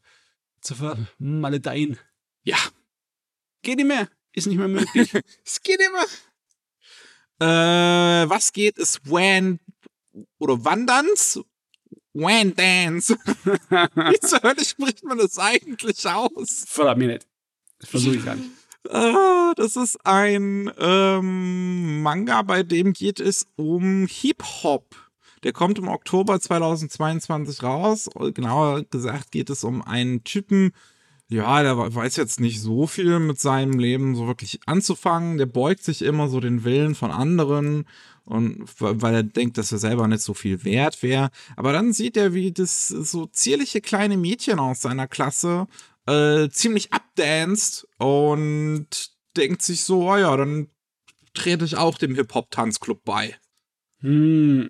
zu 0.61 0.75
vermaledeien. 0.75 1.97
Ja. 2.43 2.57
Geht 3.63 3.77
nicht 3.77 3.87
mehr. 3.87 4.07
Ist 4.33 4.45
nicht 4.45 4.57
mehr 4.57 4.67
möglich. 4.67 5.11
es 5.45 5.61
geht 5.63 5.79
immer. 5.81 6.03
Äh, 7.39 8.29
was 8.29 8.53
geht, 8.53 8.77
ist 8.77 9.09
Wan 9.09 9.59
oder 10.37 10.63
Wanderns 10.63 11.41
Wan 12.13 12.53
Dance. 12.55 13.15
Wie 13.25 14.19
zur 14.19 14.41
Hölle 14.43 14.65
spricht 14.65 15.03
man 15.03 15.17
das 15.17 15.37
eigentlich 15.37 16.05
aus? 16.07 16.65
Nicht. 17.07 17.27
Das 17.79 17.89
versuche 17.89 18.15
ich 18.15 18.25
gar 18.25 18.35
nicht. 18.35 18.49
Ah, 18.89 19.53
das 19.55 19.75
ist 19.75 20.05
ein 20.05 20.71
ähm, 20.79 22.01
Manga, 22.01 22.41
bei 22.41 22.63
dem 22.63 22.93
geht 22.93 23.19
es 23.19 23.47
um 23.55 24.07
Hip-Hop. 24.07 24.95
Der 25.43 25.53
kommt 25.53 25.77
im 25.79 25.87
Oktober 25.87 26.39
2022 26.39 27.63
raus. 27.63 28.09
Genauer 28.33 28.83
gesagt 28.83 29.31
geht 29.31 29.49
es 29.49 29.63
um 29.63 29.81
einen 29.81 30.23
Typen, 30.23 30.71
ja, 31.31 31.63
der 31.63 31.77
weiß 31.77 32.17
jetzt 32.17 32.41
nicht 32.41 32.59
so 32.59 32.87
viel 32.87 33.19
mit 33.19 33.39
seinem 33.39 33.79
Leben 33.79 34.15
so 34.15 34.27
wirklich 34.27 34.59
anzufangen. 34.65 35.37
Der 35.37 35.45
beugt 35.45 35.81
sich 35.81 36.01
immer 36.01 36.27
so 36.27 36.41
den 36.41 36.65
Willen 36.65 36.93
von 36.93 37.09
anderen 37.09 37.87
und 38.25 38.65
weil 38.79 39.15
er 39.15 39.23
denkt, 39.23 39.57
dass 39.57 39.71
er 39.71 39.77
selber 39.77 40.07
nicht 40.07 40.21
so 40.21 40.33
viel 40.33 40.65
wert 40.65 41.01
wäre. 41.01 41.31
Aber 41.55 41.71
dann 41.71 41.93
sieht 41.93 42.17
er, 42.17 42.33
wie 42.33 42.51
das 42.51 42.89
so 42.89 43.27
zierliche 43.27 43.79
kleine 43.79 44.17
Mädchen 44.17 44.59
aus 44.59 44.81
seiner 44.81 45.07
Klasse 45.07 45.67
äh, 46.05 46.49
ziemlich 46.49 46.91
abdanced 46.91 47.87
und 47.97 49.11
denkt 49.37 49.61
sich 49.61 49.85
so, 49.85 50.11
oh 50.11 50.17
ja, 50.17 50.35
dann 50.35 50.69
trete 51.33 51.63
ich 51.63 51.77
auch 51.77 51.97
dem 51.97 52.15
Hip-Hop-Tanzclub 52.15 53.05
bei. 53.05 53.37
Hm, 53.99 54.69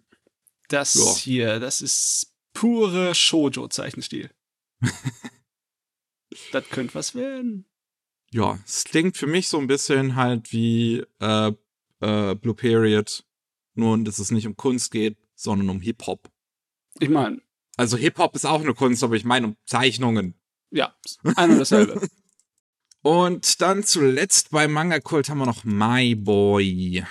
das 0.68 0.94
ja. 0.94 1.15
hier, 1.15 1.60
das 1.60 1.82
ist 1.82 2.34
pure 2.53 3.15
Shoujo-Zeichenstil. 3.15 4.30
Das 6.51 6.67
könnte 6.69 6.95
was 6.95 7.15
werden. 7.15 7.65
Ja, 8.31 8.59
es 8.65 8.85
klingt 8.85 9.17
für 9.17 9.27
mich 9.27 9.50
so 9.50 9.57
ein 9.57 9.67
bisschen 9.67 10.15
halt 10.15 10.51
wie 10.53 11.03
äh, 11.19 11.51
äh, 12.00 12.35
Blue 12.35 12.55
Period, 12.55 13.25
nur 13.73 13.97
dass 14.03 14.19
es 14.19 14.31
nicht 14.31 14.47
um 14.47 14.55
Kunst 14.55 14.91
geht, 14.91 15.17
sondern 15.35 15.69
um 15.69 15.81
Hip-Hop. 15.81 16.31
Ich 17.00 17.09
meine, 17.09 17.41
Also 17.77 17.97
Hip-Hop 17.97 18.35
ist 18.35 18.45
auch 18.45 18.61
eine 18.61 18.73
Kunst, 18.73 19.03
aber 19.03 19.15
ich 19.15 19.25
meine 19.25 19.47
um 19.47 19.57
Zeichnungen. 19.65 20.35
Ja, 20.69 20.95
ein 21.35 21.51
und 21.51 21.59
dasselbe. 21.59 22.07
und 23.01 23.61
dann 23.61 23.83
zuletzt 23.83 24.51
bei 24.51 24.67
Manga 24.67 25.00
Kult 25.00 25.29
haben 25.29 25.39
wir 25.39 25.45
noch 25.45 25.65
My 25.65 26.15
Boy. 26.15 27.03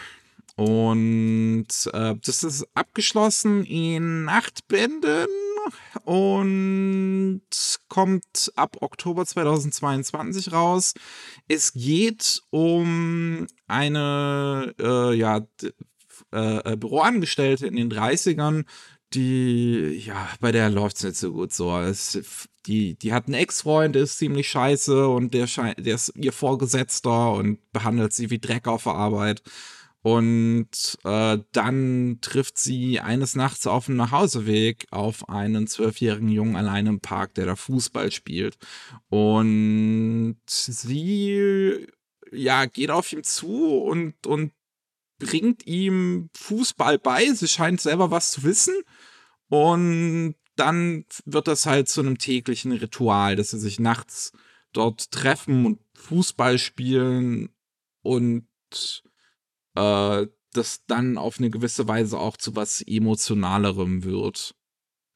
Und 0.57 1.69
äh, 1.93 2.15
das 2.23 2.43
ist 2.43 2.67
abgeschlossen 2.75 3.65
in 3.65 4.29
acht 4.29 4.69
Bänden 4.69 5.27
und 6.05 7.43
kommt 7.89 8.53
ab 8.57 8.77
Oktober 8.81 9.27
2022 9.27 10.53
raus. 10.53 10.95
Es 11.49 11.73
geht 11.73 12.43
um 12.51 13.47
eine 13.67 14.75
äh, 14.81 15.15
ja, 15.15 15.47
äh, 16.33 16.77
Büroangestellte 16.77 17.67
in 17.67 17.77
den 17.77 17.91
30ern, 17.91 18.65
die, 19.15 20.03
ja, 20.07 20.29
bei 20.41 20.53
der 20.53 20.71
läuft 20.71 20.97
es 20.99 21.03
nicht 21.03 21.17
so 21.17 21.33
gut 21.33 21.53
so. 21.53 21.77
Es, 21.79 22.49
die, 22.67 22.97
die 22.97 23.13
hat 23.13 23.27
einen 23.27 23.35
Ex-Freund, 23.35 23.95
der 23.95 24.03
ist 24.03 24.19
ziemlich 24.19 24.49
scheiße 24.49 25.09
und 25.09 25.35
der, 25.35 25.47
der 25.79 25.95
ist 25.95 26.13
ihr 26.15 26.33
Vorgesetzter 26.33 27.33
und 27.33 27.59
behandelt 27.73 28.13
sie 28.13 28.31
wie 28.31 28.39
Dreck 28.39 28.69
auf 28.69 28.85
der 28.85 28.95
Arbeit. 28.95 29.43
Und 30.03 30.99
äh, 31.05 31.39
dann 31.53 32.19
trifft 32.23 32.59
sie 32.59 33.01
eines 33.01 33.37
Nachts 33.37 33.67
auf 33.67 33.87
dem 33.87 33.97
Nachhauseweg 33.97 34.87
auf 34.91 35.29
einen 35.29 35.67
zwölfjährigen 35.67 36.31
Jungen 36.31 36.57
allein 36.57 36.87
im 36.87 37.01
Park, 37.01 37.35
der 37.35 37.47
da 37.47 37.57
Fußball 37.57 38.11
spielt. 38.11 38.57
Und 39.11 40.39
sie 40.47 41.87
ja, 42.33 42.65
geht 42.67 42.91
auf 42.91 43.13
ihm 43.13 43.23
zu 43.25 43.79
und, 43.79 44.27
und 44.27 44.53
bringt 45.19 45.67
ihm 45.67 46.31
Fußball 46.35 46.99
bei. 46.99 47.31
Sie 47.33 47.49
scheint 47.49 47.81
selber 47.81 48.11
was 48.11 48.33
zu 48.33 48.43
wissen. 48.43 48.75
Und 49.49 50.37
dann 50.57 51.05
wird 51.25 51.47
das 51.47 51.67
halt 51.67 51.89
zu 51.89 52.01
einem 52.01 52.19
täglichen 52.19 52.73
Ritual, 52.73 53.37
dass 53.37 53.51
sie 53.51 53.59
sich 53.59 53.81
nachts 53.81 54.33
dort 54.73 55.11
treffen 55.11 55.67
und 55.67 55.81
Fußball 55.95 56.59
spielen 56.59 57.51
und 58.03 58.47
äh, 59.75 60.27
das 60.53 60.85
dann 60.87 61.19
auf 61.19 61.39
eine 61.39 61.51
gewisse 61.51 61.87
Weise 61.87 62.19
auch 62.19 62.37
zu 62.37 62.57
was 62.57 62.83
Emotionalerem 62.83 64.05
wird. 64.05 64.55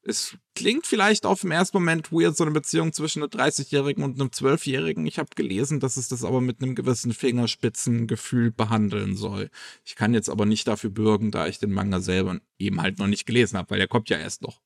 Es 0.07 0.37
klingt 0.53 0.85
vielleicht 0.85 1.25
auf 1.25 1.41
den 1.41 1.49
ersten 1.49 1.77
Moment 1.77 2.11
weird, 2.11 2.37
so 2.37 2.43
eine 2.43 2.53
Beziehung 2.53 2.93
zwischen 2.93 3.23
einem 3.23 3.31
30-Jährigen 3.31 4.03
und 4.03 4.21
einem 4.21 4.29
12-Jährigen. 4.29 5.07
Ich 5.07 5.17
habe 5.17 5.29
gelesen, 5.35 5.79
dass 5.79 5.97
es 5.97 6.09
das 6.09 6.23
aber 6.23 6.41
mit 6.41 6.61
einem 6.61 6.75
gewissen 6.75 7.11
Fingerspitzengefühl 7.11 8.51
behandeln 8.51 9.15
soll. 9.15 9.49
Ich 9.83 9.95
kann 9.95 10.13
jetzt 10.13 10.29
aber 10.29 10.45
nicht 10.45 10.67
dafür 10.67 10.91
bürgen, 10.91 11.31
da 11.31 11.47
ich 11.47 11.57
den 11.57 11.71
Manga 11.71 12.01
selber 12.01 12.39
eben 12.59 12.81
halt 12.83 12.99
noch 12.99 13.07
nicht 13.07 13.25
gelesen 13.25 13.57
habe, 13.57 13.71
weil 13.71 13.79
der 13.79 13.87
kommt 13.87 14.09
ja 14.09 14.17
erst 14.17 14.43
noch. 14.43 14.61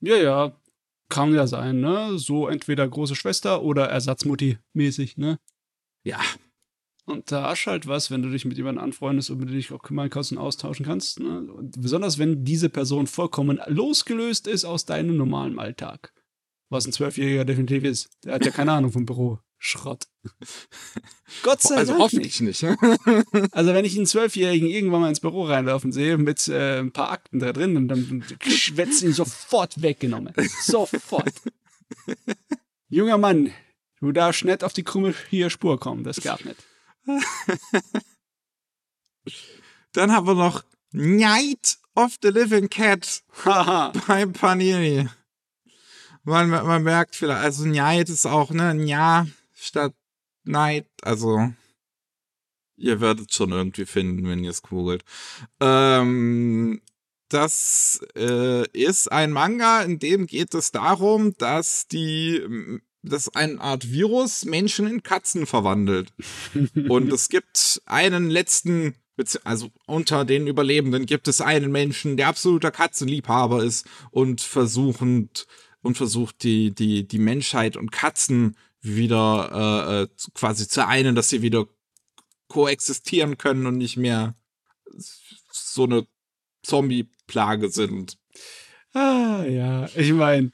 Ja, 0.00 0.16
ja. 0.16 0.60
Kann 1.08 1.34
ja 1.34 1.48
sein, 1.48 1.80
ne? 1.80 2.16
So 2.16 2.46
entweder 2.48 2.88
große 2.88 3.16
Schwester 3.16 3.62
oder 3.62 3.86
Ersatzmutti 3.88 4.58
mäßig, 4.74 5.16
ne? 5.16 5.40
Ja, 6.04 6.20
und 7.06 7.30
da 7.30 7.50
hast 7.50 7.66
halt 7.66 7.86
was, 7.86 8.10
wenn 8.10 8.22
du 8.22 8.30
dich 8.30 8.44
mit 8.44 8.56
jemandem 8.56 8.84
anfreundest 8.84 9.30
und 9.30 9.38
mit 9.38 9.50
dem 9.50 9.56
dich 9.56 9.72
auch 9.72 9.82
kümmern 9.82 10.08
kannst 10.08 10.32
und 10.32 10.38
austauschen 10.38 10.86
kannst. 10.86 11.20
Ne? 11.20 11.40
Und 11.52 11.80
besonders 11.80 12.18
wenn 12.18 12.44
diese 12.44 12.70
Person 12.70 13.06
vollkommen 13.06 13.60
losgelöst 13.66 14.46
ist 14.46 14.64
aus 14.64 14.86
deinem 14.86 15.16
normalen 15.16 15.58
Alltag. 15.58 16.12
Was 16.70 16.86
ein 16.86 16.92
Zwölfjähriger 16.92 17.44
definitiv 17.44 17.84
ist. 17.84 18.08
Der 18.24 18.34
hat 18.34 18.46
ja 18.46 18.50
keine 18.50 18.72
Ahnung 18.72 18.90
vom 18.90 19.04
Büro. 19.04 19.38
Schrott. 19.58 20.08
Gott 21.42 21.62
sei 21.62 21.76
also 21.76 21.92
Dank. 21.92 22.02
Also 22.02 22.16
hoffentlich 22.16 22.40
nicht. 22.40 22.62
nicht 22.62 22.78
also 23.52 23.72
wenn 23.72 23.84
ich 23.86 23.96
einen 23.96 24.04
Zwölfjährigen 24.04 24.68
irgendwann 24.68 25.00
mal 25.00 25.08
ins 25.08 25.20
Büro 25.20 25.44
reinlaufen 25.44 25.90
sehe 25.90 26.18
mit 26.18 26.48
äh, 26.48 26.80
ein 26.80 26.92
paar 26.92 27.10
Akten 27.10 27.38
da 27.38 27.52
drin, 27.52 27.76
und 27.76 27.88
dann 27.88 28.24
wird 28.28 29.02
ihn 29.02 29.12
sofort 29.14 29.80
weggenommen. 29.80 30.34
Sofort. 30.60 31.32
Junger 32.90 33.16
Mann, 33.16 33.52
du 34.00 34.12
darfst 34.12 34.44
nicht 34.44 34.64
auf 34.64 34.74
die 34.74 34.84
krumme 34.84 35.14
hier 35.30 35.48
Spur 35.48 35.80
kommen. 35.80 36.04
Das 36.04 36.20
gab 36.20 36.44
nicht. 36.44 36.62
Dann 39.92 40.12
haben 40.12 40.26
wir 40.26 40.34
noch 40.34 40.64
Night 40.92 41.78
of 41.94 42.16
the 42.22 42.28
Living 42.28 42.68
Cat 42.68 43.22
bei 44.06 44.26
Panini. 44.26 45.08
Man, 46.24 46.48
man 46.50 46.82
merkt 46.82 47.16
vielleicht, 47.16 47.42
also 47.42 47.66
Night 47.66 48.08
ist 48.08 48.26
auch, 48.26 48.50
ne, 48.50 48.74
Nja 48.74 49.26
statt 49.52 49.94
Night, 50.44 50.86
also 51.02 51.52
ihr 52.76 53.00
werdet 53.00 53.32
schon 53.32 53.52
irgendwie 53.52 53.86
finden, 53.86 54.26
wenn 54.28 54.42
ihr 54.42 54.50
es 54.50 54.62
googelt. 54.62 55.04
Ähm, 55.60 56.80
das 57.28 58.00
äh, 58.16 58.66
ist 58.70 59.10
ein 59.10 59.32
Manga, 59.32 59.82
in 59.82 59.98
dem 59.98 60.26
geht 60.26 60.54
es 60.54 60.70
darum, 60.70 61.34
dass 61.38 61.88
die 61.88 62.80
dass 63.04 63.34
eine 63.34 63.60
Art 63.60 63.90
Virus 63.90 64.44
Menschen 64.44 64.86
in 64.86 65.02
Katzen 65.02 65.46
verwandelt. 65.46 66.12
Und 66.88 67.12
es 67.12 67.28
gibt 67.28 67.82
einen 67.86 68.30
letzten, 68.30 68.94
also 69.44 69.70
unter 69.86 70.24
den 70.24 70.46
Überlebenden 70.46 71.06
gibt 71.06 71.28
es 71.28 71.40
einen 71.40 71.70
Menschen, 71.70 72.16
der 72.16 72.28
absoluter 72.28 72.70
Katzenliebhaber 72.70 73.62
ist 73.62 73.86
und 74.10 74.40
versuchend 74.40 75.46
und 75.82 75.96
versucht 75.96 76.42
die, 76.42 76.74
die, 76.74 77.06
die 77.06 77.18
Menschheit 77.18 77.76
und 77.76 77.92
Katzen 77.92 78.56
wieder 78.80 79.50
äh, 79.52 80.02
äh 80.02 80.08
quasi 80.34 80.66
zu 80.68 80.86
einen, 80.86 81.14
dass 81.14 81.28
sie 81.28 81.42
wieder 81.42 81.66
koexistieren 82.48 83.38
können 83.38 83.66
und 83.66 83.78
nicht 83.78 83.96
mehr 83.96 84.34
so 85.50 85.84
eine 85.84 86.06
Zombie-Plage 86.62 87.70
sind. 87.70 88.18
Ah, 88.92 89.44
ja, 89.44 89.88
ich 89.96 90.12
meine, 90.12 90.52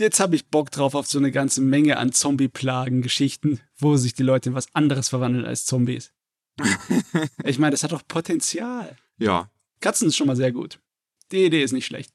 jetzt 0.00 0.20
habe 0.20 0.36
ich 0.36 0.48
Bock 0.48 0.70
drauf 0.70 0.94
auf 0.94 1.06
so 1.06 1.18
eine 1.18 1.30
ganze 1.30 1.60
Menge 1.60 1.96
an 1.96 2.12
Zombie-Plagen-Geschichten, 2.12 3.60
wo 3.76 3.96
sich 3.96 4.14
die 4.14 4.22
Leute 4.22 4.50
in 4.50 4.54
was 4.54 4.74
anderes 4.74 5.08
verwandeln 5.08 5.44
als 5.44 5.64
Zombies. 5.64 6.12
ich 7.44 7.58
meine, 7.58 7.72
das 7.72 7.82
hat 7.82 7.92
doch 7.92 8.06
Potenzial. 8.06 8.96
Ja. 9.18 9.50
Katzen 9.80 10.08
ist 10.08 10.16
schon 10.16 10.26
mal 10.26 10.36
sehr 10.36 10.52
gut. 10.52 10.80
Die 11.30 11.44
Idee 11.44 11.62
ist 11.62 11.72
nicht 11.72 11.86
schlecht. 11.86 12.12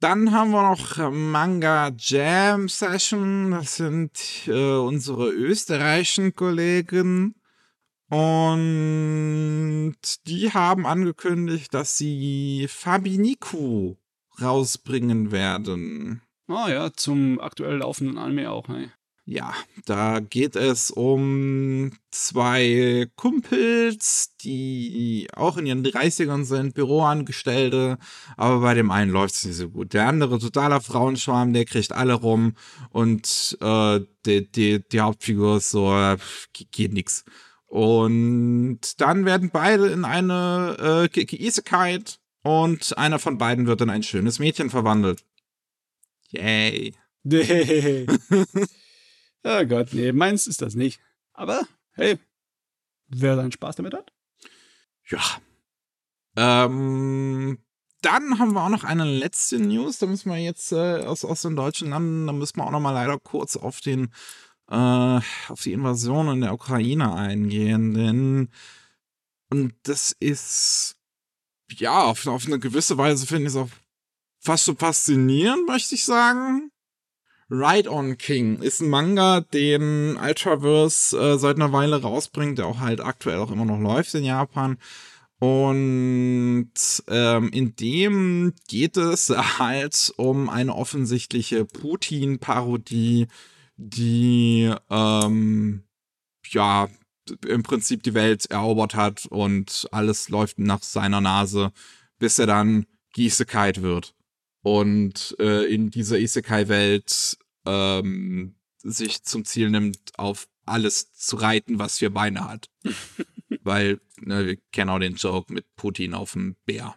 Dann 0.00 0.32
haben 0.32 0.52
wir 0.52 0.62
noch 0.62 1.10
Manga 1.10 1.90
Jam 1.96 2.68
Session. 2.68 3.50
Das 3.50 3.76
sind 3.76 4.12
äh, 4.46 4.76
unsere 4.76 5.30
österreichischen 5.30 6.34
Kollegen. 6.34 7.34
Und 8.08 9.96
die 10.26 10.52
haben 10.52 10.86
angekündigt, 10.86 11.74
dass 11.74 11.98
sie 11.98 12.66
Fabiniku 12.68 13.96
rausbringen 14.40 15.30
werden. 15.30 16.22
Ah 16.48 16.70
ja, 16.70 16.90
zum 16.94 17.40
aktuell 17.40 17.76
laufenden 17.76 18.16
Anime 18.16 18.50
auch, 18.50 18.68
hey. 18.68 18.90
Ja, 19.26 19.52
da 19.84 20.20
geht 20.20 20.56
es 20.56 20.90
um 20.90 21.92
zwei 22.10 23.06
Kumpels, 23.14 24.34
die 24.40 25.28
auch 25.34 25.58
in 25.58 25.66
ihren 25.66 25.84
30ern 25.84 26.44
sind, 26.44 26.72
Büroangestellte, 26.72 27.98
aber 28.38 28.60
bei 28.60 28.72
dem 28.72 28.90
einen 28.90 29.10
läuft 29.10 29.34
es 29.34 29.44
nicht 29.44 29.56
so 29.56 29.68
gut. 29.68 29.92
Der 29.92 30.08
andere, 30.08 30.38
totaler 30.38 30.80
Frauenschwarm, 30.80 31.52
der 31.52 31.66
kriegt 31.66 31.92
alle 31.92 32.14
rum 32.14 32.54
und 32.88 33.58
äh, 33.60 34.00
die, 34.24 34.50
die, 34.50 34.88
die 34.88 35.00
Hauptfigur 35.00 35.58
ist 35.58 35.72
so, 35.72 35.92
äh, 35.94 36.16
geht 36.54 36.94
nix. 36.94 37.26
Und 37.66 38.80
dann 38.96 39.26
werden 39.26 39.50
beide 39.52 39.88
in 39.88 40.06
eine 40.06 41.10
äh, 41.14 41.36
Isekai 41.46 41.98
und 42.42 42.96
einer 42.96 43.18
von 43.18 43.36
beiden 43.36 43.66
wird 43.66 43.82
in 43.82 43.90
ein 43.90 44.02
schönes 44.02 44.38
Mädchen 44.38 44.70
verwandelt. 44.70 45.27
Yay. 46.28 46.94
Nee. 47.22 48.06
oh 49.44 49.64
Gott, 49.66 49.92
nee, 49.92 50.12
meins 50.12 50.46
ist 50.46 50.62
das 50.62 50.74
nicht. 50.74 51.00
Aber 51.32 51.62
hey, 51.92 52.18
wer 53.08 53.36
seinen 53.36 53.52
Spaß 53.52 53.76
damit 53.76 53.94
hat? 53.94 54.12
Ja. 55.08 55.22
Ähm, 56.36 57.58
dann 58.02 58.38
haben 58.38 58.52
wir 58.52 58.62
auch 58.62 58.68
noch 58.68 58.84
eine 58.84 59.04
letzte 59.04 59.58
News. 59.58 59.98
Da 59.98 60.06
müssen 60.06 60.30
wir 60.30 60.38
jetzt 60.38 60.72
äh, 60.72 61.04
aus, 61.04 61.24
aus 61.24 61.42
den 61.42 61.56
deutschen 61.56 61.90
Landen, 61.90 62.26
da 62.26 62.32
müssen 62.32 62.56
wir 62.56 62.66
auch 62.66 62.70
noch 62.70 62.80
mal 62.80 62.92
leider 62.92 63.18
kurz 63.18 63.56
auf 63.56 63.80
den 63.80 64.12
äh, 64.70 65.20
auf 65.48 65.62
die 65.62 65.72
Invasion 65.72 66.28
in 66.28 66.40
der 66.42 66.52
Ukraine 66.52 67.14
eingehen, 67.14 67.94
denn 67.94 68.48
und 69.50 69.74
das 69.84 70.14
ist 70.20 70.96
ja 71.72 72.04
auf, 72.04 72.26
auf 72.26 72.46
eine 72.46 72.58
gewisse 72.58 72.98
Weise 72.98 73.26
finde 73.26 73.44
ich 73.44 73.48
es 73.48 73.56
auch 73.56 73.70
fast 74.48 74.64
so 74.64 74.74
faszinierend, 74.74 75.68
möchte 75.68 75.94
ich 75.94 76.06
sagen. 76.06 76.70
Ride 77.50 77.90
on 77.90 78.16
King 78.16 78.62
ist 78.62 78.80
ein 78.80 78.88
Manga, 78.88 79.42
den 79.42 80.16
Ultraverse 80.16 81.18
äh, 81.18 81.38
seit 81.38 81.56
einer 81.56 81.70
Weile 81.74 82.00
rausbringt, 82.00 82.56
der 82.56 82.64
auch 82.66 82.80
halt 82.80 83.02
aktuell 83.02 83.40
auch 83.40 83.50
immer 83.50 83.66
noch 83.66 83.78
läuft 83.78 84.14
in 84.14 84.24
Japan. 84.24 84.78
Und 85.38 86.72
ähm, 87.08 87.50
in 87.50 87.76
dem 87.76 88.54
geht 88.68 88.96
es 88.96 89.28
halt 89.58 90.14
um 90.16 90.48
eine 90.48 90.74
offensichtliche 90.74 91.66
Putin-Parodie, 91.66 93.26
die 93.76 94.72
ähm, 94.88 95.84
ja 96.46 96.88
im 97.46 97.62
Prinzip 97.64 98.02
die 98.02 98.14
Welt 98.14 98.46
erobert 98.46 98.94
hat 98.94 99.26
und 99.26 99.86
alles 99.92 100.30
läuft 100.30 100.58
nach 100.58 100.82
seiner 100.82 101.20
Nase, 101.20 101.70
bis 102.18 102.38
er 102.38 102.46
dann 102.46 102.86
Gießekeit 103.12 103.82
wird. 103.82 104.14
Und 104.62 105.36
äh, 105.38 105.64
in 105.64 105.90
dieser 105.90 106.18
Isekai-Welt 106.18 107.38
ähm, 107.66 108.54
sich 108.78 109.22
zum 109.24 109.44
Ziel 109.44 109.70
nimmt, 109.70 109.98
auf 110.16 110.48
alles 110.66 111.12
zu 111.12 111.36
reiten, 111.36 111.78
was 111.78 111.98
vier 111.98 112.10
Beine 112.10 112.48
hat. 112.48 112.68
Weil 113.62 114.00
ne, 114.20 114.46
wir 114.46 114.56
kennen 114.72 114.90
auch 114.90 114.98
den 114.98 115.16
Joke 115.16 115.52
mit 115.52 115.64
Putin 115.76 116.14
auf 116.14 116.32
dem 116.32 116.56
Bär. 116.66 116.94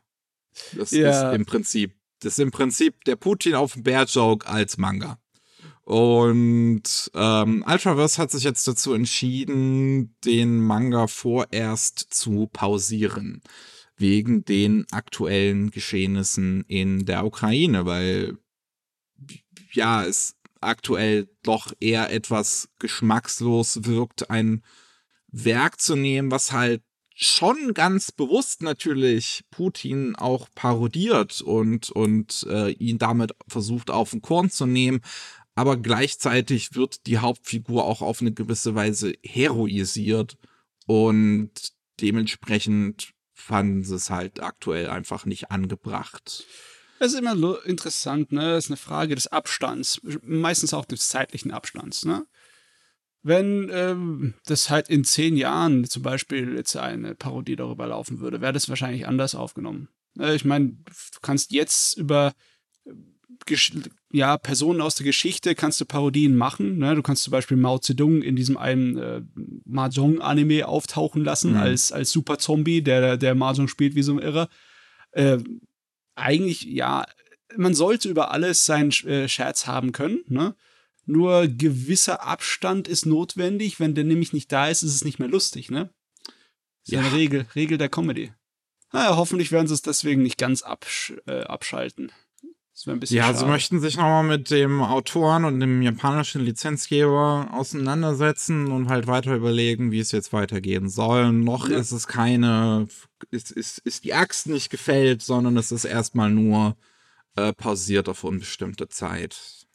Das 0.74 0.91
ja. 0.91 1.32
ist 1.32 1.36
im 1.36 1.45
Prinzip, 1.45 1.95
das 2.19 2.34
ist 2.34 2.39
im 2.39 2.52
Prinzip 2.52 3.04
der 3.06 3.15
Putin 3.15 3.56
auf 3.56 3.74
dem 3.74 3.84
Bär-Joke 3.84 4.47
als 4.47 4.78
Manga. 4.78 5.17
Und 5.84 7.12
ähm, 7.15 7.65
Ultraverse 7.67 8.21
hat 8.21 8.32
sich 8.32 8.43
jetzt 8.43 8.67
dazu 8.67 8.93
entschieden, 8.93 10.15
den 10.24 10.60
Manga 10.62 11.08
vorerst 11.08 12.00
zu 12.00 12.47
pausieren. 12.52 13.41
Wegen 14.01 14.43
den 14.43 14.85
aktuellen 14.91 15.71
Geschehnissen 15.71 16.65
in 16.67 17.05
der 17.05 17.25
Ukraine, 17.25 17.85
weil 17.85 18.37
ja, 19.71 20.03
es 20.03 20.35
aktuell 20.59 21.29
doch 21.43 21.73
eher 21.79 22.11
etwas 22.11 22.69
geschmackslos 22.79 23.85
wirkt, 23.85 24.29
ein 24.29 24.63
Werk 25.27 25.79
zu 25.79 25.95
nehmen, 25.95 26.31
was 26.31 26.51
halt 26.51 26.83
schon 27.13 27.73
ganz 27.73 28.11
bewusst 28.11 28.63
natürlich 28.63 29.43
Putin 29.51 30.15
auch 30.15 30.47
parodiert 30.55 31.41
und, 31.41 31.91
und 31.91 32.45
äh, 32.49 32.71
ihn 32.71 32.97
damit 32.97 33.33
versucht 33.47 33.91
auf 33.91 34.11
den 34.11 34.21
Korn 34.21 34.49
zu 34.49 34.65
nehmen. 34.65 35.01
Aber 35.53 35.77
gleichzeitig 35.77 36.75
wird 36.75 37.05
die 37.07 37.19
Hauptfigur 37.19 37.85
auch 37.85 38.01
auf 38.01 38.21
eine 38.21 38.31
gewisse 38.31 38.73
Weise 38.73 39.13
heroisiert 39.23 40.37
und 40.87 41.51
dementsprechend 41.99 43.13
fanden 43.41 43.84
sie 43.84 43.95
es 43.95 44.10
halt 44.10 44.41
aktuell 44.41 44.89
einfach 44.89 45.25
nicht 45.25 45.51
angebracht. 45.51 46.45
Es 46.99 47.13
ist 47.13 47.19
immer 47.19 47.65
interessant, 47.65 48.32
ne? 48.32 48.54
Es 48.54 48.65
ist 48.65 48.71
eine 48.71 48.77
Frage 48.77 49.15
des 49.15 49.27
Abstands, 49.27 50.01
meistens 50.21 50.73
auch 50.73 50.86
des 50.86 51.10
zeitlichen 51.10 51.51
Abstands, 51.51 52.06
ne? 52.06 52.27
Wenn 53.23 53.69
ähm, 53.71 54.34
das 54.45 54.69
halt 54.69 54.89
in 54.89 55.04
zehn 55.04 55.38
Jahren 55.38 55.86
zum 55.86 56.04
Beispiel 56.04 56.56
jetzt 56.56 56.75
eine 56.75 57.13
Parodie 57.15 57.56
darüber 57.56 57.88
laufen 57.88 58.19
würde, 58.19 58.41
wäre 58.41 58.54
das 58.54 58.69
wahrscheinlich 58.69 59.08
anders 59.08 59.36
aufgenommen. 59.36 59.89
Äh, 60.17 60.36
ich 60.36 60.45
meine, 60.45 60.69
du 60.69 61.19
kannst 61.21 61.51
jetzt 61.51 61.97
über 61.97 62.34
ja, 64.11 64.37
Personen 64.37 64.81
aus 64.81 64.95
der 64.95 65.05
Geschichte 65.05 65.55
kannst 65.55 65.81
du 65.81 65.85
Parodien 65.85 66.35
machen. 66.35 66.77
Ne? 66.77 66.95
Du 66.95 67.01
kannst 67.01 67.23
zum 67.23 67.31
Beispiel 67.31 67.57
Mao 67.57 67.79
Zedong 67.79 68.21
in 68.21 68.35
diesem 68.35 68.57
einen 68.57 68.97
äh, 68.97 69.21
Mahjong-Anime 69.65 70.67
auftauchen 70.67 71.23
lassen 71.23 71.51
mhm. 71.51 71.57
als, 71.57 71.91
als 71.91 72.11
Super-Zombie, 72.11 72.81
der, 72.81 73.17
der 73.17 73.35
Mahjong 73.35 73.67
spielt 73.67 73.95
wie 73.95 74.03
so 74.03 74.13
ein 74.13 74.19
Irrer. 74.19 74.49
Äh, 75.11 75.37
eigentlich, 76.15 76.63
ja, 76.63 77.05
man 77.57 77.73
sollte 77.73 78.09
über 78.09 78.31
alles 78.31 78.65
seinen 78.65 78.91
äh, 79.05 79.27
Scherz 79.27 79.67
haben 79.67 79.91
können, 79.91 80.21
ne? 80.27 80.55
Nur 81.07 81.47
gewisser 81.47 82.23
Abstand 82.23 82.87
ist 82.87 83.05
notwendig. 83.07 83.79
Wenn 83.79 83.95
der 83.95 84.03
nämlich 84.03 84.33
nicht 84.33 84.51
da 84.51 84.67
ist, 84.69 84.83
ist 84.83 84.93
es 84.93 85.03
nicht 85.03 85.17
mehr 85.17 85.27
lustig, 85.27 85.71
ne? 85.71 85.89
ist 86.83 86.91
ja. 86.91 86.99
eine 87.01 87.11
Regel, 87.13 87.47
Regel 87.55 87.77
der 87.77 87.89
Comedy. 87.89 88.31
Naja, 88.91 89.15
hoffentlich 89.15 89.51
werden 89.51 89.67
sie 89.67 89.73
es 89.73 89.81
deswegen 89.81 90.21
nicht 90.21 90.37
ganz 90.37 90.63
absch 90.63 91.13
äh, 91.25 91.41
abschalten. 91.43 92.11
Ja, 92.85 93.25
schade. 93.25 93.37
sie 93.37 93.45
möchten 93.45 93.79
sich 93.79 93.97
nochmal 93.97 94.23
mit 94.23 94.49
dem 94.49 94.81
Autoren 94.81 95.45
und 95.45 95.59
dem 95.59 95.81
japanischen 95.81 96.41
Lizenzgeber 96.41 97.49
auseinandersetzen 97.51 98.71
und 98.71 98.89
halt 98.89 99.07
weiter 99.07 99.35
überlegen, 99.35 99.91
wie 99.91 99.99
es 99.99 100.11
jetzt 100.11 100.33
weitergehen 100.33 100.89
soll. 100.89 101.31
Noch 101.31 101.69
ja. 101.69 101.77
ist 101.77 101.91
es 101.91 102.07
keine 102.07 102.87
ist, 103.29 103.51
ist, 103.51 103.79
ist 103.79 104.03
die 104.03 104.13
Axt 104.13 104.47
nicht 104.47 104.69
gefällt, 104.69 105.21
sondern 105.21 105.57
es 105.57 105.71
ist 105.71 105.85
erstmal 105.85 106.31
nur 106.31 106.75
äh, 107.35 107.53
pausiert 107.53 108.09
auf 108.09 108.23
unbestimmte 108.23 108.89
Zeit. 108.89 109.67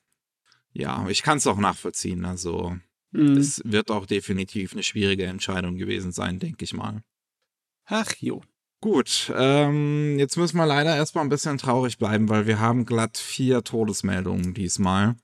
Ja, 0.72 1.06
ich 1.08 1.22
kann 1.22 1.38
es 1.38 1.46
auch 1.46 1.58
nachvollziehen. 1.58 2.24
Also, 2.24 2.76
mhm. 3.12 3.36
es 3.36 3.62
wird 3.64 3.90
auch 3.90 4.06
definitiv 4.06 4.72
eine 4.72 4.82
schwierige 4.82 5.24
Entscheidung 5.24 5.76
gewesen 5.76 6.12
sein, 6.12 6.38
denke 6.38 6.64
ich 6.64 6.74
mal. 6.74 7.02
Ach 7.86 8.12
jo. 8.18 8.42
Gut, 8.80 9.32
ähm, 9.34 10.18
jetzt 10.18 10.36
müssen 10.36 10.58
wir 10.58 10.66
leider 10.66 10.94
erstmal 10.94 11.24
ein 11.24 11.30
bisschen 11.30 11.58
traurig 11.58 11.98
bleiben, 11.98 12.28
weil 12.28 12.46
wir 12.46 12.60
haben 12.60 12.84
glatt 12.84 13.16
vier 13.16 13.64
Todesmeldungen 13.64 14.54
diesmal 14.54 15.16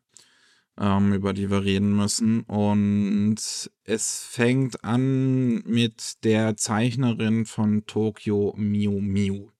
ähm, 0.79 1.13
über 1.13 1.33
die 1.33 1.51
wir 1.51 1.65
reden 1.65 1.95
müssen. 1.95 2.43
Und 2.43 3.37
es 3.85 4.25
fängt 4.25 4.85
an 4.85 5.63
mit 5.65 6.25
der 6.25 6.57
Zeichnerin 6.57 7.47
von 7.47 7.87
Tokyo 7.87 8.55
Miu 8.57 9.01
Miu. 9.01 9.52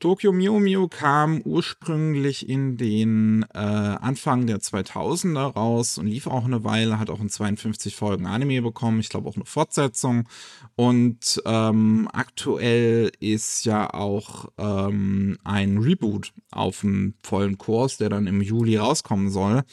Tokyo 0.00 0.32
Mew 0.32 0.60
Mew 0.60 0.86
kam 0.86 1.40
ursprünglich 1.40 2.48
in 2.48 2.76
den 2.76 3.44
äh, 3.52 3.58
Anfang 3.58 4.46
der 4.46 4.58
2000er 4.58 5.54
raus 5.54 5.98
und 5.98 6.06
lief 6.06 6.28
auch 6.28 6.44
eine 6.44 6.62
Weile, 6.62 7.00
hat 7.00 7.10
auch 7.10 7.18
in 7.20 7.28
52 7.28 7.96
Folgen 7.96 8.24
Anime 8.24 8.62
bekommen, 8.62 9.00
ich 9.00 9.08
glaube 9.08 9.28
auch 9.28 9.34
eine 9.34 9.44
Fortsetzung. 9.44 10.28
Und 10.76 11.42
ähm, 11.44 12.08
aktuell 12.12 13.10
ist 13.18 13.64
ja 13.64 13.92
auch 13.92 14.52
ähm, 14.56 15.36
ein 15.42 15.78
Reboot 15.78 16.32
auf 16.52 16.82
dem 16.82 17.14
vollen 17.24 17.58
Kurs, 17.58 17.96
der 17.96 18.08
dann 18.08 18.28
im 18.28 18.40
Juli 18.40 18.76
rauskommen 18.76 19.30
soll. 19.30 19.64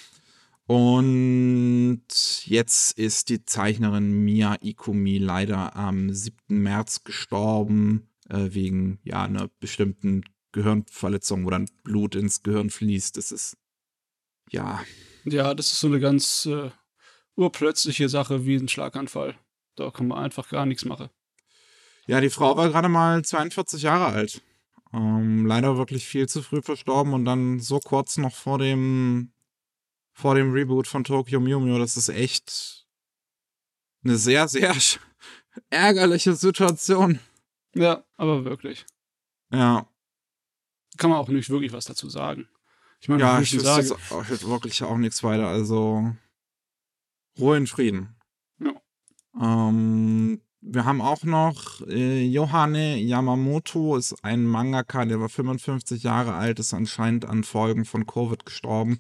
Und 0.66 2.02
jetzt 2.46 2.98
ist 2.98 3.30
die 3.30 3.46
Zeichnerin 3.46 4.24
Mia 4.24 4.58
Ikumi 4.60 5.20
leider 5.20 5.76
am 5.76 6.12
7. 6.12 6.36
März 6.48 7.04
gestorben, 7.04 8.08
äh, 8.30 8.48
wegen 8.52 9.00
ja 9.04 9.24
einer 9.24 9.50
bestimmten 9.60 10.24
Gehirnverletzung, 10.52 11.46
wo 11.46 11.50
dann 11.50 11.70
Blut 11.84 12.16
ins 12.16 12.44
Gehirn 12.44 12.70
fließt. 12.70 13.18
Das 13.18 13.32
ist 13.32 13.58
ja. 14.52 14.84
Ja, 15.26 15.54
das 15.54 15.72
ist 15.72 15.80
so 15.80 15.88
eine 15.88 16.00
ganz 16.00 16.46
äh, 16.46 16.70
urplötzliche 17.36 18.10
Sache 18.10 18.46
wie 18.46 18.56
ein 18.56 18.68
Schlaganfall. 18.68 19.36
Da 19.76 19.92
kann 19.92 20.08
man 20.08 20.24
einfach 20.24 20.50
gar 20.50 20.66
nichts 20.66 20.86
machen. 20.86 21.10
Ja, 22.08 22.22
die 22.22 22.30
Frau 22.30 22.56
war 22.56 22.70
gerade 22.70 22.88
mal 22.88 23.24
42 23.24 23.82
Jahre 23.82 24.06
alt. 24.06 24.42
Ähm, 24.94 25.46
leider 25.46 25.78
wirklich 25.78 26.06
viel 26.06 26.30
zu 26.30 26.42
früh 26.42 26.62
verstorben 26.62 27.14
und 27.14 27.26
dann 27.26 27.60
so 27.60 27.80
kurz 27.80 28.18
noch 28.18 28.34
vor 28.34 28.60
dem 28.60 29.32
vor 30.14 30.36
dem 30.36 30.54
Reboot 30.54 30.88
von 30.88 31.04
Tokyo 31.04 31.42
Mew 31.42 31.60
Mew. 31.60 31.78
Das 31.78 31.98
ist 31.98 32.08
echt 32.08 32.88
eine 34.04 34.18
sehr, 34.18 34.48
sehr 34.48 34.74
ärgerliche 35.70 36.36
Situation. 36.36 37.20
Ja, 37.76 38.04
aber 38.18 38.46
wirklich. 38.46 38.86
Ja. 39.52 39.88
Kann 40.98 41.10
man 41.10 41.20
auch 41.20 41.28
nicht 41.28 41.50
wirklich 41.50 41.74
was 41.74 41.86
dazu 41.86 42.10
sagen. 42.10 42.48
Ich 43.02 43.10
meine, 43.10 43.22
ja, 43.22 43.40
ich 43.40 43.54
wüsste 43.54 43.70
jetzt 43.70 43.92
auch, 43.92 44.30
wirklich 44.30 44.82
auch 44.84 44.98
nichts 44.98 45.24
weiter. 45.24 45.48
Also 45.48 46.16
Ruhe 47.38 47.58
in 47.58 47.68
Frieden. 47.68 48.16
Ja. 48.60 48.74
Ähm, 49.40 50.42
wir 50.62 50.86
haben 50.86 51.02
auch 51.02 51.24
noch 51.24 51.82
äh, 51.88 52.26
Yohane 52.26 52.98
Yamamoto, 52.98 53.98
ist 53.98 54.16
ein 54.24 54.46
Mangaka, 54.46 55.06
der 55.06 55.20
war 55.20 55.30
55 55.30 56.02
Jahre 56.02 56.34
alt, 56.34 56.60
ist 56.60 56.74
anscheinend 56.74 57.26
an 57.26 57.44
Folgen 57.44 57.86
von 57.86 58.08
Covid 58.08 58.46
gestorben. 58.46 59.00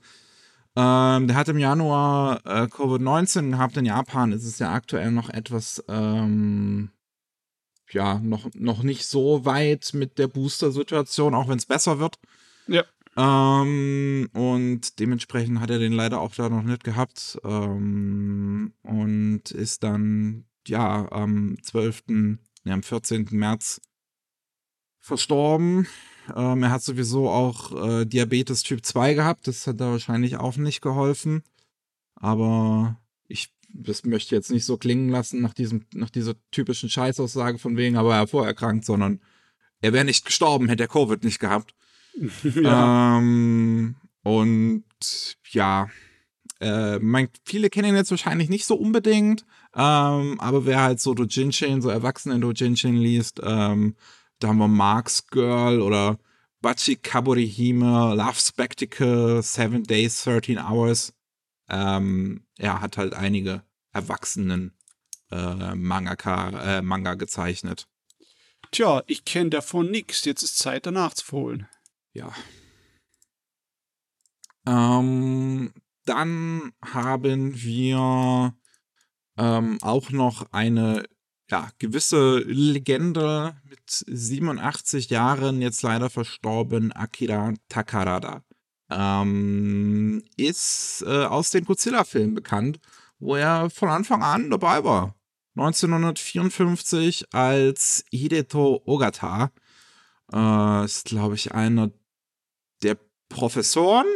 Ähm, 0.75 1.27
der 1.27 1.35
hat 1.35 1.47
im 1.47 1.57
Januar 1.57 2.45
äh, 2.45 2.65
Covid-19 2.65 3.51
gehabt. 3.51 3.77
In 3.77 3.85
Japan 3.85 4.33
ist 4.33 4.43
es 4.43 4.59
ja 4.59 4.73
aktuell 4.73 5.11
noch 5.11 5.29
etwas, 5.29 5.83
ähm, 5.88 6.91
ja, 7.91 8.19
noch, 8.19 8.49
noch 8.53 8.83
nicht 8.83 9.05
so 9.05 9.45
weit 9.45 9.91
mit 9.93 10.17
der 10.17 10.27
Booster-Situation, 10.27 11.33
auch 11.33 11.47
wenn 11.47 11.57
es 11.57 11.65
besser 11.65 11.99
wird. 11.99 12.19
Ja. 12.67 12.83
Ähm, 13.17 14.29
und 14.33 14.99
dementsprechend 14.99 15.59
hat 15.59 15.69
er 15.69 15.79
den 15.79 15.93
leider 15.93 16.19
auch 16.19 16.35
da 16.35 16.49
noch 16.49 16.63
nicht 16.63 16.83
gehabt. 16.83 17.39
Ähm, 17.43 18.73
und 18.83 19.51
ist 19.51 19.83
dann, 19.83 20.45
ja, 20.67 21.11
am 21.11 21.57
12., 21.61 22.03
ja, 22.65 22.73
am 22.73 22.83
14. 22.83 23.27
März 23.31 23.81
verstorben. 24.99 25.87
Ähm, 26.35 26.63
er 26.63 26.71
hat 26.71 26.81
sowieso 26.81 27.29
auch 27.29 27.71
äh, 27.87 28.05
Diabetes 28.05 28.63
Typ 28.63 28.83
2 28.83 29.13
gehabt. 29.13 29.47
Das 29.47 29.67
hat 29.67 29.79
da 29.79 29.91
wahrscheinlich 29.91 30.37
auch 30.37 30.57
nicht 30.57 30.81
geholfen. 30.81 31.43
Aber 32.15 32.99
ich 33.27 33.53
das 33.83 34.05
möchte 34.05 34.35
jetzt 34.35 34.51
nicht 34.51 34.65
so 34.65 34.77
klingen 34.77 35.09
lassen 35.09 35.41
nach 35.41 35.53
diesem, 35.53 35.85
nach 35.93 36.09
dieser 36.09 36.35
typischen 36.51 36.89
Scheißaussage 36.89 37.57
von 37.57 37.77
wegen, 37.77 37.97
aber 37.97 38.13
er 38.13 38.19
war 38.21 38.27
vorerkrankt, 38.27 38.85
sondern 38.85 39.21
er 39.81 39.93
wäre 39.93 40.05
nicht 40.05 40.25
gestorben, 40.25 40.69
hätte 40.69 40.83
er 40.83 40.88
Covid 40.88 41.23
nicht 41.23 41.39
gehabt. 41.39 41.75
ja. 42.55 43.17
Ähm, 43.17 43.95
und 44.23 44.83
ja, 45.49 45.89
äh, 46.61 46.99
mein, 46.99 47.27
viele 47.43 47.69
kennen 47.69 47.89
ihn 47.89 47.95
jetzt 47.95 48.11
wahrscheinlich 48.11 48.49
nicht 48.49 48.65
so 48.65 48.75
unbedingt, 48.75 49.45
ähm, 49.75 50.39
aber 50.39 50.65
wer 50.65 50.81
halt 50.81 50.99
so 51.01 51.13
Dojinshi, 51.13 51.81
so 51.81 51.89
Erwachsene 51.89 52.39
Dojinshi 52.39 52.89
liest, 52.89 53.41
ähm, 53.43 53.95
da 54.39 54.47
haben 54.49 54.57
wir 54.57 54.67
Mark's 54.67 55.27
Girl 55.27 55.81
oder 55.81 56.17
Bachi 56.61 56.95
Kaburihime, 56.95 58.15
Love 58.15 58.39
Spectacle, 58.39 59.43
Seven 59.43 59.83
Days, 59.83 60.23
13 60.23 60.57
Hours. 60.57 61.13
Ähm, 61.69 62.44
er 62.57 62.81
hat 62.81 62.97
halt 62.97 63.13
einige 63.13 63.63
Erwachsenen 63.91 64.77
äh, 65.31 65.75
Mangaka, 65.75 66.77
äh, 66.77 66.81
Manga 66.81 67.15
gezeichnet. 67.15 67.87
Tja, 68.71 69.03
ich 69.07 69.25
kenne 69.25 69.51
davon 69.51 69.89
nichts. 69.91 70.25
Jetzt 70.25 70.43
ist 70.43 70.57
Zeit, 70.57 70.85
danach 70.85 71.13
zu 71.13 71.31
holen. 71.31 71.67
Ja. 72.13 72.33
Ähm, 74.67 75.73
dann 76.05 76.71
haben 76.83 77.61
wir 77.61 78.55
ähm, 79.37 79.77
auch 79.81 80.09
noch 80.11 80.51
eine 80.51 81.05
ja, 81.49 81.69
gewisse 81.77 82.39
Legende 82.39 83.55
mit 83.63 83.89
87 83.89 85.09
Jahren, 85.09 85.61
jetzt 85.61 85.83
leider 85.83 86.09
verstorben, 86.09 86.91
Akira 86.91 87.53
Takarada. 87.69 88.43
Ähm, 88.89 90.23
ist 90.37 91.03
äh, 91.07 91.25
aus 91.25 91.49
den 91.49 91.65
Godzilla-Filmen 91.65 92.35
bekannt, 92.35 92.79
wo 93.19 93.35
er 93.35 93.69
von 93.69 93.89
Anfang 93.89 94.21
an 94.21 94.49
dabei 94.49 94.83
war. 94.83 95.15
1954 95.55 97.33
als 97.33 98.05
Hideto 98.11 98.81
Ogata. 98.85 99.51
Äh, 100.31 100.85
ist, 100.85 101.05
glaube 101.05 101.35
ich, 101.35 101.53
einer 101.53 101.91
der 102.83 102.97
Professoren 103.29 104.07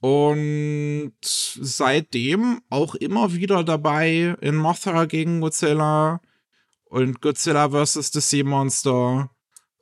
und 0.00 1.12
seitdem 1.22 2.62
auch 2.70 2.94
immer 2.94 3.34
wieder 3.34 3.64
dabei 3.64 4.36
in 4.40 4.56
Mothra 4.56 5.04
gegen 5.04 5.40
Godzilla 5.40 6.20
und 6.86 7.20
Godzilla 7.20 7.68
vs. 7.70 8.10
The 8.12 8.20
Sea 8.20 8.44
Monster. 8.44 9.30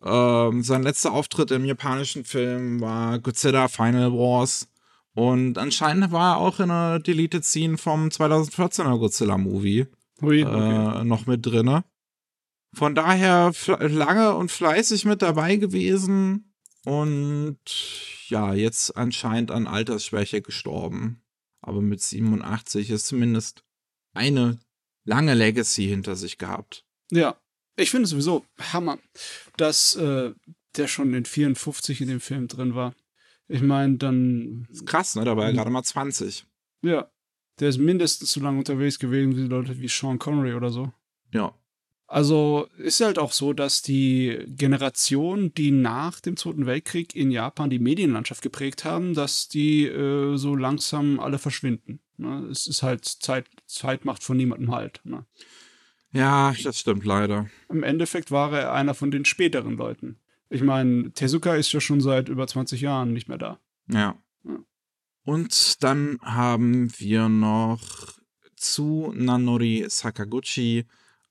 Ähm, 0.03 0.63
sein 0.63 0.83
letzter 0.83 1.13
Auftritt 1.13 1.51
im 1.51 1.65
japanischen 1.65 2.25
Film 2.25 2.81
war 2.81 3.19
Godzilla 3.19 3.69
Final 3.69 4.13
Wars. 4.13 4.69
Und 5.15 5.59
anscheinend 5.59 6.13
war 6.13 6.35
er 6.35 6.39
auch 6.39 6.61
in 6.61 6.71
einer 6.71 7.01
Deleted 7.01 7.45
Scene 7.45 7.77
vom 7.77 8.09
2014er 8.09 8.99
Godzilla 8.99 9.37
Movie 9.37 9.87
Ui, 10.23 10.41
äh, 10.41 10.45
okay. 10.45 11.05
noch 11.05 11.27
mit 11.27 11.45
drinne. 11.45 11.85
Von 12.73 12.95
daher 12.95 13.53
lange 13.81 14.35
und 14.35 14.53
fleißig 14.53 15.05
mit 15.05 15.23
dabei 15.23 15.57
gewesen 15.57 16.53
und 16.85 17.59
ja, 18.29 18.55
jetzt 18.55 18.97
anscheinend 18.97 19.51
an 19.51 19.67
Altersschwäche 19.67 20.43
gestorben. 20.43 21.23
Aber 21.61 21.81
mit 21.81 22.01
87 22.01 22.91
ist 22.91 23.07
zumindest 23.07 23.65
eine 24.15 24.61
lange 25.05 25.35
Legacy 25.35 25.87
hinter 25.87 26.15
sich 26.15 26.39
gehabt. 26.39 26.85
Ja, 27.11 27.37
ich 27.79 27.91
finde 27.91 28.07
sowieso 28.07 28.45
Hammer, 28.73 28.99
dass 29.57 29.97
äh, 29.97 30.33
der 30.77 30.89
schon 30.89 31.15
in 31.15 31.25
54 31.25 32.01
in 32.01 32.09
dem 32.09 32.21
Film 32.21 32.49
drin 32.49 32.75
war. 32.75 32.95
Ich 33.49 33.63
meine, 33.63 33.97
dann. 33.97 34.69
Krass, 34.85 35.15
ne? 35.15 35.25
Da 35.25 35.37
war 35.37 35.47
er 35.47 35.53
gerade 35.53 35.71
mal 35.71 35.83
20. 35.83 36.45
Ja, 36.83 37.11
der 37.61 37.71
ist 37.71 37.79
mindestens 37.79 38.33
so 38.33 38.41
lange 38.41 38.59
unterwegs 38.59 38.99
gewesen 38.99 39.37
wie 39.37 39.43
Leute 39.43 39.81
wie 39.81 39.89
Sean 39.89 40.19
Connery 40.19 40.55
oder 40.55 40.71
so. 40.71 40.93
Ja. 41.33 41.55
Also 42.07 42.69
ist 42.79 43.03
halt 43.03 43.19
auch 43.19 43.33
so, 43.33 43.53
dass 43.53 43.83
die 43.83 44.45
Generation, 44.47 45.53
die 45.53 45.71
nach 45.71 46.21
dem 46.21 46.39
Zweiten 46.39 46.65
Weltkrieg 46.65 47.15
in 47.15 47.31
Japan 47.31 47.69
die 47.69 47.79
Medienlandschaft 47.79 48.41
geprägt 48.41 48.87
haben, 48.87 49.13
dass 49.13 49.49
die 49.49 49.87
äh, 49.87 50.37
so 50.37 50.57
langsam 50.57 51.21
alle 51.21 51.39
verschwinden. 51.39 52.01
Ne? 52.17 52.49
Es 52.51 52.67
ist 52.67 52.83
halt 52.83 53.05
Zeit, 53.05 53.47
Zeit 53.67 54.07
macht 54.07 54.23
von 54.23 54.39
niemandem 54.39 54.73
halt. 54.73 55.03
Ne? 55.05 55.27
Ja, 56.13 56.55
das 56.63 56.81
stimmt 56.81 57.05
leider. 57.05 57.49
Im 57.69 57.83
Endeffekt 57.83 58.31
war 58.31 58.53
er 58.53 58.73
einer 58.73 58.95
von 58.95 59.11
den 59.11 59.25
späteren 59.25 59.77
Leuten. 59.77 60.19
Ich 60.51 60.63
meine, 60.63 61.13
Tezuka 61.13 61.55
ist 61.55 61.73
ja 61.73 61.81
schon 61.81 62.01
seit 62.01 62.29
über 62.29 62.47
20 62.47 62.81
Jahren 62.81 63.13
nicht 63.13 63.29
mehr 63.29 63.39
da. 63.39 63.59
Ja. 63.91 64.17
Ja. 64.45 64.59
Und 65.25 65.83
dann 65.83 66.19
haben 66.23 66.91
wir 66.99 67.29
noch 67.29 67.81
zu 68.57 69.13
Nanori 69.15 69.85
Sakaguchi 69.89 70.87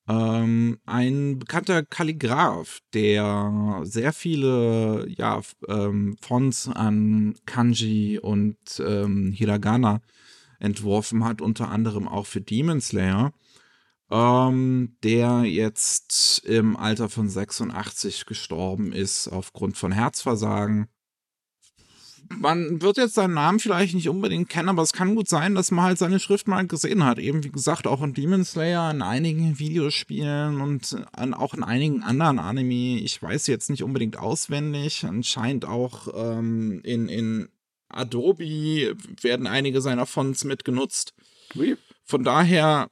ähm, 0.07 0.79
ein 0.85 1.39
bekannter 1.39 1.83
Kalligraph, 1.83 2.79
der 2.93 3.81
sehr 3.83 4.13
viele 4.13 5.05
ja, 5.09 5.41
ähm, 5.67 6.15
Fonts 6.21 6.69
an 6.69 7.35
Kanji 7.45 8.19
und 8.19 8.57
ähm, 8.79 9.33
Hiragana 9.33 10.01
entworfen 10.59 11.25
hat, 11.25 11.41
unter 11.41 11.69
anderem 11.69 12.07
auch 12.07 12.25
für 12.25 12.41
Demon 12.41 12.79
Slayer, 12.79 13.33
ähm, 14.09 14.97
der 15.03 15.43
jetzt 15.43 16.39
im 16.45 16.77
Alter 16.77 17.09
von 17.09 17.29
86 17.29 18.25
gestorben 18.25 18.91
ist 18.93 19.27
aufgrund 19.27 19.77
von 19.77 19.91
Herzversagen 19.91 20.87
man 22.29 22.81
wird 22.81 22.97
jetzt 22.97 23.15
seinen 23.15 23.33
Namen 23.33 23.59
vielleicht 23.59 23.95
nicht 23.95 24.09
unbedingt 24.09 24.49
kennen, 24.49 24.69
aber 24.69 24.81
es 24.81 24.93
kann 24.93 25.15
gut 25.15 25.27
sein, 25.27 25.55
dass 25.55 25.71
man 25.71 25.85
halt 25.85 25.97
seine 25.97 26.19
Schrift 26.19 26.47
mal 26.47 26.65
gesehen 26.67 27.03
hat. 27.03 27.19
Eben 27.19 27.43
wie 27.43 27.51
gesagt, 27.51 27.87
auch 27.87 28.01
in 28.01 28.13
Demon 28.13 28.43
Slayer, 28.43 28.91
in 28.91 29.01
einigen 29.01 29.59
Videospielen 29.59 30.61
und 30.61 30.97
an, 31.13 31.33
auch 31.33 31.53
in 31.53 31.63
einigen 31.63 32.03
anderen 32.03 32.39
Anime. 32.39 32.99
Ich 32.99 33.21
weiß 33.21 33.47
jetzt 33.47 33.69
nicht 33.69 33.83
unbedingt 33.83 34.17
auswendig. 34.17 35.05
Anscheinend 35.05 35.65
auch 35.65 36.07
ähm, 36.13 36.81
in, 36.83 37.07
in 37.09 37.49
Adobe 37.89 38.95
werden 39.21 39.47
einige 39.47 39.81
seiner 39.81 40.05
Fonts 40.05 40.43
mitgenutzt. 40.43 41.13
Von 42.03 42.23
daher, 42.23 42.89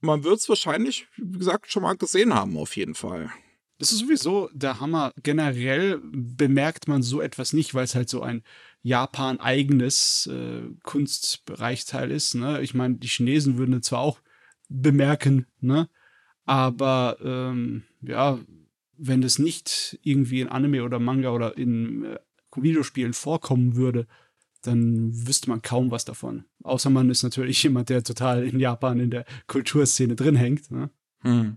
man 0.00 0.24
wird 0.24 0.38
es 0.38 0.48
wahrscheinlich, 0.48 1.06
wie 1.16 1.38
gesagt, 1.38 1.70
schon 1.70 1.82
mal 1.82 1.96
gesehen 1.96 2.34
haben, 2.34 2.56
auf 2.56 2.76
jeden 2.76 2.94
Fall. 2.94 3.30
Das 3.78 3.92
ist 3.92 4.00
sowieso 4.00 4.50
der 4.52 4.80
Hammer. 4.80 5.12
Generell 5.22 6.00
bemerkt 6.02 6.88
man 6.88 7.02
so 7.02 7.20
etwas 7.20 7.52
nicht, 7.52 7.74
weil 7.74 7.84
es 7.84 7.94
halt 7.94 8.08
so 8.08 8.22
ein 8.22 8.42
Japan-eigenes 8.82 10.28
äh, 10.32 10.62
Kunstbereichteil 10.82 12.10
ist. 12.10 12.34
Ne? 12.34 12.60
Ich 12.62 12.74
meine, 12.74 12.96
die 12.96 13.08
Chinesen 13.08 13.56
würden 13.56 13.74
es 13.74 13.86
zwar 13.86 14.00
auch 14.00 14.20
bemerken, 14.68 15.46
ne? 15.60 15.88
aber 16.44 17.18
ähm, 17.22 17.84
ja, 18.02 18.38
wenn 18.96 19.20
das 19.20 19.38
nicht 19.38 19.98
irgendwie 20.02 20.40
in 20.40 20.48
Anime 20.48 20.82
oder 20.82 20.98
Manga 20.98 21.30
oder 21.30 21.56
in 21.56 22.04
äh, 22.04 22.18
Videospielen 22.54 23.12
vorkommen 23.12 23.76
würde, 23.76 24.06
dann 24.68 25.10
wüsste 25.26 25.50
man 25.50 25.62
kaum 25.62 25.90
was 25.90 26.04
davon. 26.04 26.44
Außer 26.62 26.90
man 26.90 27.10
ist 27.10 27.22
natürlich 27.22 27.62
jemand, 27.64 27.88
der 27.88 28.02
total 28.04 28.44
in 28.44 28.60
Japan 28.60 29.00
in 29.00 29.10
der 29.10 29.24
Kulturszene 29.46 30.14
drin 30.14 30.36
hängt. 30.36 30.70
Ne? 30.70 30.90
Hm. 31.20 31.56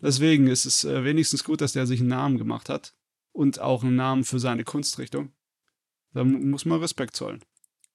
Deswegen 0.00 0.46
ist 0.46 0.64
es 0.64 0.84
äh, 0.84 1.04
wenigstens 1.04 1.44
gut, 1.44 1.60
dass 1.60 1.72
der 1.72 1.86
sich 1.86 2.00
einen 2.00 2.08
Namen 2.08 2.38
gemacht 2.38 2.68
hat 2.68 2.94
und 3.32 3.60
auch 3.60 3.82
einen 3.84 3.96
Namen 3.96 4.24
für 4.24 4.38
seine 4.38 4.64
Kunstrichtung. 4.64 5.32
Da 6.12 6.24
mu- 6.24 6.38
muss 6.38 6.64
man 6.64 6.80
Respekt 6.80 7.16
zollen. 7.16 7.44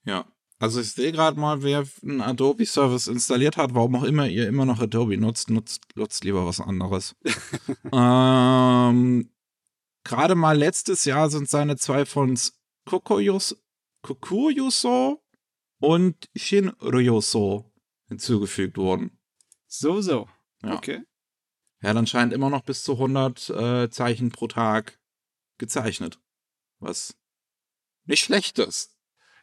Ja. 0.03 0.25
Also 0.57 0.79
ich 0.79 0.93
sehe 0.93 1.11
gerade 1.11 1.37
mal, 1.37 1.63
wer 1.63 1.83
einen 2.01 2.21
Adobe-Service 2.21 3.07
installiert 3.07 3.57
hat, 3.57 3.73
warum 3.75 3.95
auch 3.95 4.03
immer 4.03 4.27
ihr 4.27 4.47
immer 4.47 4.65
noch 4.65 4.79
Adobe 4.79 5.17
nutzt, 5.17 5.49
nutzt, 5.49 5.81
nutzt 5.95 6.23
lieber 6.23 6.45
was 6.45 6.61
anderes. 6.61 7.15
ähm, 7.91 9.29
gerade 10.05 10.35
mal 10.35 10.57
letztes 10.57 11.03
Jahr 11.03 11.29
sind 11.29 11.49
seine 11.49 11.75
zwei 11.75 12.05
von 12.05 12.39
Kokoyos, 12.85 13.57
Kokuyoso 14.05 15.23
und 15.79 16.29
Shinryoso 16.35 17.71
hinzugefügt 18.07 18.77
worden. 18.77 19.17
So, 19.65 19.99
so. 19.99 20.29
Ja. 20.61 20.75
Okay. 20.75 21.01
Er 21.79 21.89
hat 21.89 21.97
anscheinend 21.97 22.31
immer 22.31 22.51
noch 22.51 22.61
bis 22.61 22.83
zu 22.83 22.93
100 22.93 23.49
äh, 23.49 23.89
Zeichen 23.89 24.29
pro 24.29 24.47
Tag 24.47 24.99
gezeichnet. 25.57 26.19
Was 26.79 27.15
nicht 28.05 28.23
schlecht 28.23 28.59
ist. 28.59 28.95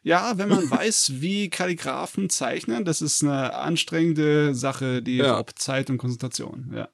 Ja, 0.02 0.38
wenn 0.38 0.48
man 0.48 0.70
weiß, 0.70 1.20
wie 1.20 1.50
Kalligraphen 1.50 2.30
zeichnen, 2.30 2.84
das 2.84 3.02
ist 3.02 3.24
eine 3.24 3.54
anstrengende 3.54 4.54
Sache, 4.54 5.02
die 5.02 5.16
Ja. 5.16 5.44
Zeit 5.56 5.90
und 5.90 5.98
Konzentration. 5.98 6.70
Ja. 6.72 6.88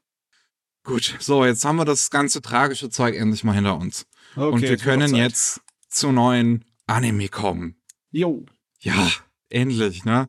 Gut, 0.85 1.17
so, 1.21 1.45
jetzt 1.45 1.67
haben 1.67 1.77
wir 1.77 1.85
das 1.85 2.11
ganze 2.11 2.41
tragische 2.41 2.89
Zeug 2.89 3.15
endlich 3.15 3.45
mal 3.45 3.53
hinter 3.55 3.77
uns. 3.77 4.07
Okay, 4.37 4.49
und 4.55 4.63
wir 4.63 4.79
können 4.79 5.15
jetzt 5.15 5.61
zu 5.91 6.13
neuen 6.13 6.65
Anime 6.89 7.29
kommen. 7.29 7.77
Jo. 8.11 8.47
Ja, 8.81 9.11
endlich, 9.51 10.05
ne? 10.05 10.29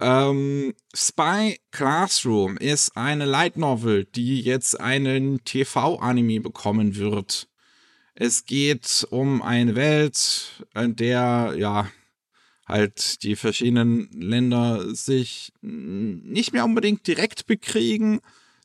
Ähm, 0.00 0.74
Spy 0.92 1.60
Classroom 1.70 2.56
ist 2.56 2.96
eine 2.96 3.24
Light 3.24 3.56
Novel, 3.56 4.04
die 4.04 4.40
jetzt 4.40 4.80
einen 4.80 5.44
TV-Anime 5.44 6.40
bekommen 6.40 6.96
wird. 6.96 7.48
Es 8.14 8.44
geht 8.44 9.06
um 9.10 9.42
eine 9.42 9.76
Welt, 9.76 10.66
in 10.74 10.96
der, 10.96 11.54
ja, 11.56 11.88
halt 12.66 13.22
die 13.22 13.36
verschiedenen 13.36 14.10
Länder 14.12 14.94
sich 14.94 15.52
nicht 15.60 16.52
mehr 16.52 16.64
unbedingt 16.64 17.06
direkt 17.06 17.46
bekriegen, 17.46 18.20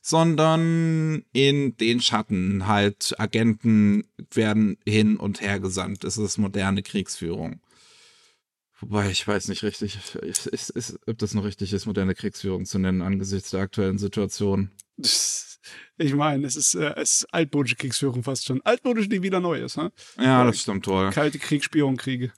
sondern 0.08 1.22
in 1.32 1.76
den 1.76 2.00
Schatten 2.00 2.66
halt 2.66 3.14
Agenten 3.18 4.08
werden 4.32 4.78
hin 4.86 5.18
und 5.18 5.42
her 5.42 5.60
gesandt. 5.60 6.02
Das 6.02 6.16
ist 6.16 6.38
moderne 6.38 6.82
Kriegsführung. 6.82 7.60
Wobei 8.80 9.10
ich 9.10 9.28
weiß 9.28 9.48
nicht 9.48 9.62
richtig, 9.64 9.98
ist, 10.22 10.46
ist, 10.46 10.70
ist, 10.70 10.98
ob 11.06 11.18
das 11.18 11.34
noch 11.34 11.44
richtig 11.44 11.74
ist, 11.74 11.84
moderne 11.84 12.14
Kriegsführung 12.14 12.64
zu 12.64 12.78
nennen 12.78 13.02
angesichts 13.02 13.50
der 13.50 13.60
aktuellen 13.60 13.98
Situation. 13.98 14.70
Ich 15.98 16.14
meine, 16.14 16.46
es 16.46 16.56
ist, 16.56 16.76
äh, 16.76 16.94
es 16.96 17.16
ist 17.16 17.34
altmodische 17.34 17.76
Kriegsführung 17.76 18.22
fast 18.22 18.46
schon. 18.46 18.62
Altmodisch, 18.62 19.08
die 19.08 19.22
wieder 19.22 19.40
neu 19.40 19.60
ist. 19.60 19.76
Ne? 19.76 19.92
Ja, 20.16 20.44
das 20.44 20.60
stimmt 20.60 20.86
wohl. 20.86 21.10
Kalte 21.10 21.38
Krieg, 21.38 21.62
Spionkriege. 21.62 22.32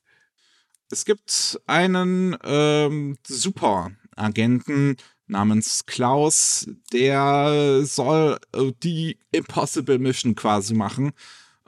Es 0.91 1.05
gibt 1.05 1.61
einen 1.67 2.37
ähm, 2.43 3.19
Superagenten 3.25 4.97
namens 5.31 5.87
Klaus, 5.87 6.67
der 6.93 7.83
soll 7.85 8.39
äh, 8.53 8.73
die 8.83 9.19
Impossible 9.33 9.99
Mission 9.99 10.35
quasi 10.35 10.75
machen. 10.75 11.13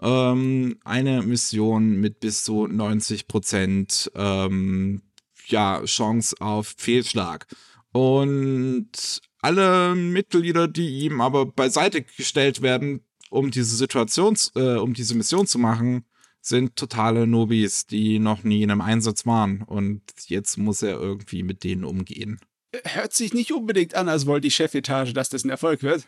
ähm, 0.00 0.78
eine 0.84 1.22
Mission 1.22 2.00
mit 2.00 2.20
bis 2.20 2.42
zu 2.44 2.66
90 2.66 3.28
Prozent 3.28 4.10
ähm, 4.16 5.02
ja, 5.46 5.82
Chance 5.84 6.36
auf 6.40 6.74
Fehlschlag. 6.76 7.46
Und 7.92 9.20
alle 9.40 9.94
Mitglieder, 9.94 10.68
die 10.68 11.04
ihm 11.04 11.20
aber 11.20 11.46
beiseite 11.46 12.02
gestellt 12.02 12.62
werden, 12.62 13.00
um 13.30 13.50
diese 13.50 13.76
Situation, 13.76 14.36
äh, 14.56 14.76
um 14.76 14.94
diese 14.94 15.14
Mission 15.14 15.46
zu 15.46 15.58
machen, 15.58 16.04
sind 16.40 16.76
totale 16.76 17.26
Nobis, 17.26 17.86
die 17.86 18.18
noch 18.18 18.42
nie 18.42 18.62
in 18.62 18.70
einem 18.70 18.80
Einsatz 18.80 19.26
waren. 19.26 19.62
Und 19.62 20.02
jetzt 20.26 20.58
muss 20.58 20.82
er 20.82 21.00
irgendwie 21.00 21.42
mit 21.42 21.64
denen 21.64 21.84
umgehen. 21.84 22.40
Hört 22.84 23.12
sich 23.12 23.34
nicht 23.34 23.52
unbedingt 23.52 23.94
an, 23.94 24.08
als 24.08 24.26
wollte 24.26 24.42
die 24.42 24.50
Chefetage, 24.50 25.12
dass 25.12 25.28
das 25.28 25.44
ein 25.44 25.50
Erfolg 25.50 25.82
wird. 25.82 26.06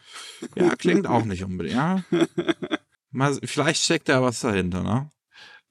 Ja, 0.57 0.75
klingt 0.77 1.07
auch 1.07 1.25
nicht 1.25 1.45
unbedingt, 1.45 1.77
ja. 1.77 2.05
Mal, 3.11 3.39
vielleicht 3.45 3.85
steckt 3.85 4.09
da 4.09 4.23
was 4.23 4.41
dahinter, 4.41 4.83
ne? 4.83 5.11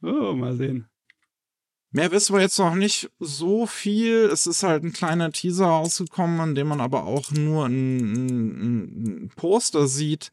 Oh, 0.01 0.34
mal 0.34 0.56
sehen. 0.56 0.88
Mehr 1.91 2.12
wissen 2.12 2.34
wir 2.34 2.41
jetzt 2.41 2.58
noch 2.58 2.73
nicht 2.73 3.12
so 3.19 3.67
viel. 3.67 4.29
Es 4.32 4.47
ist 4.47 4.63
halt 4.63 4.84
ein 4.84 4.93
kleiner 4.93 5.32
Teaser 5.32 5.67
rausgekommen, 5.67 6.39
an 6.39 6.56
dem 6.56 6.67
man 6.67 6.82
aber 6.82 7.03
auch 7.03 7.32
nur 7.32 7.65
ein, 7.65 7.97
ein, 7.99 9.23
ein 9.25 9.32
Poster 9.36 9.88
sieht. 9.88 10.32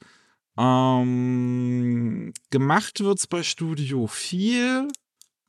Ähm, 0.57 2.33
gemacht 2.51 3.01
wird's 3.01 3.27
bei 3.27 3.42
Studio 3.42 4.07
4, 4.07 4.88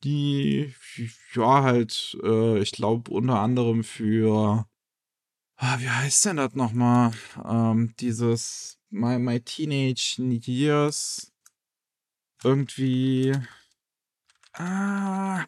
die 0.04 0.74
ja 1.34 1.64
halt, 1.64 2.18
äh, 2.24 2.60
ich 2.60 2.72
glaube 2.72 3.12
unter 3.12 3.40
anderem 3.40 3.84
für 3.84 4.66
ah, 5.62 5.80
wie 5.80 5.90
heißt 5.90 6.26
denn 6.26 6.38
das 6.38 6.54
nochmal? 6.54 7.12
Ähm, 7.46 7.94
dieses 8.00 8.78
My, 8.90 9.18
My 9.18 9.40
Teenage 9.40 10.18
Years 10.20 11.32
irgendwie 12.44 13.34
ah 14.54 15.46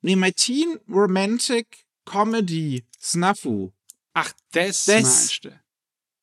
Nee, 0.00 0.16
My 0.16 0.32
Teen 0.32 0.78
Romantic 0.88 1.86
Comedy 2.04 2.84
Snafu. 3.00 3.72
Ach, 4.14 4.32
das, 4.52 4.84
das 4.84 5.02
meinst 5.02 5.44
du? 5.44 5.60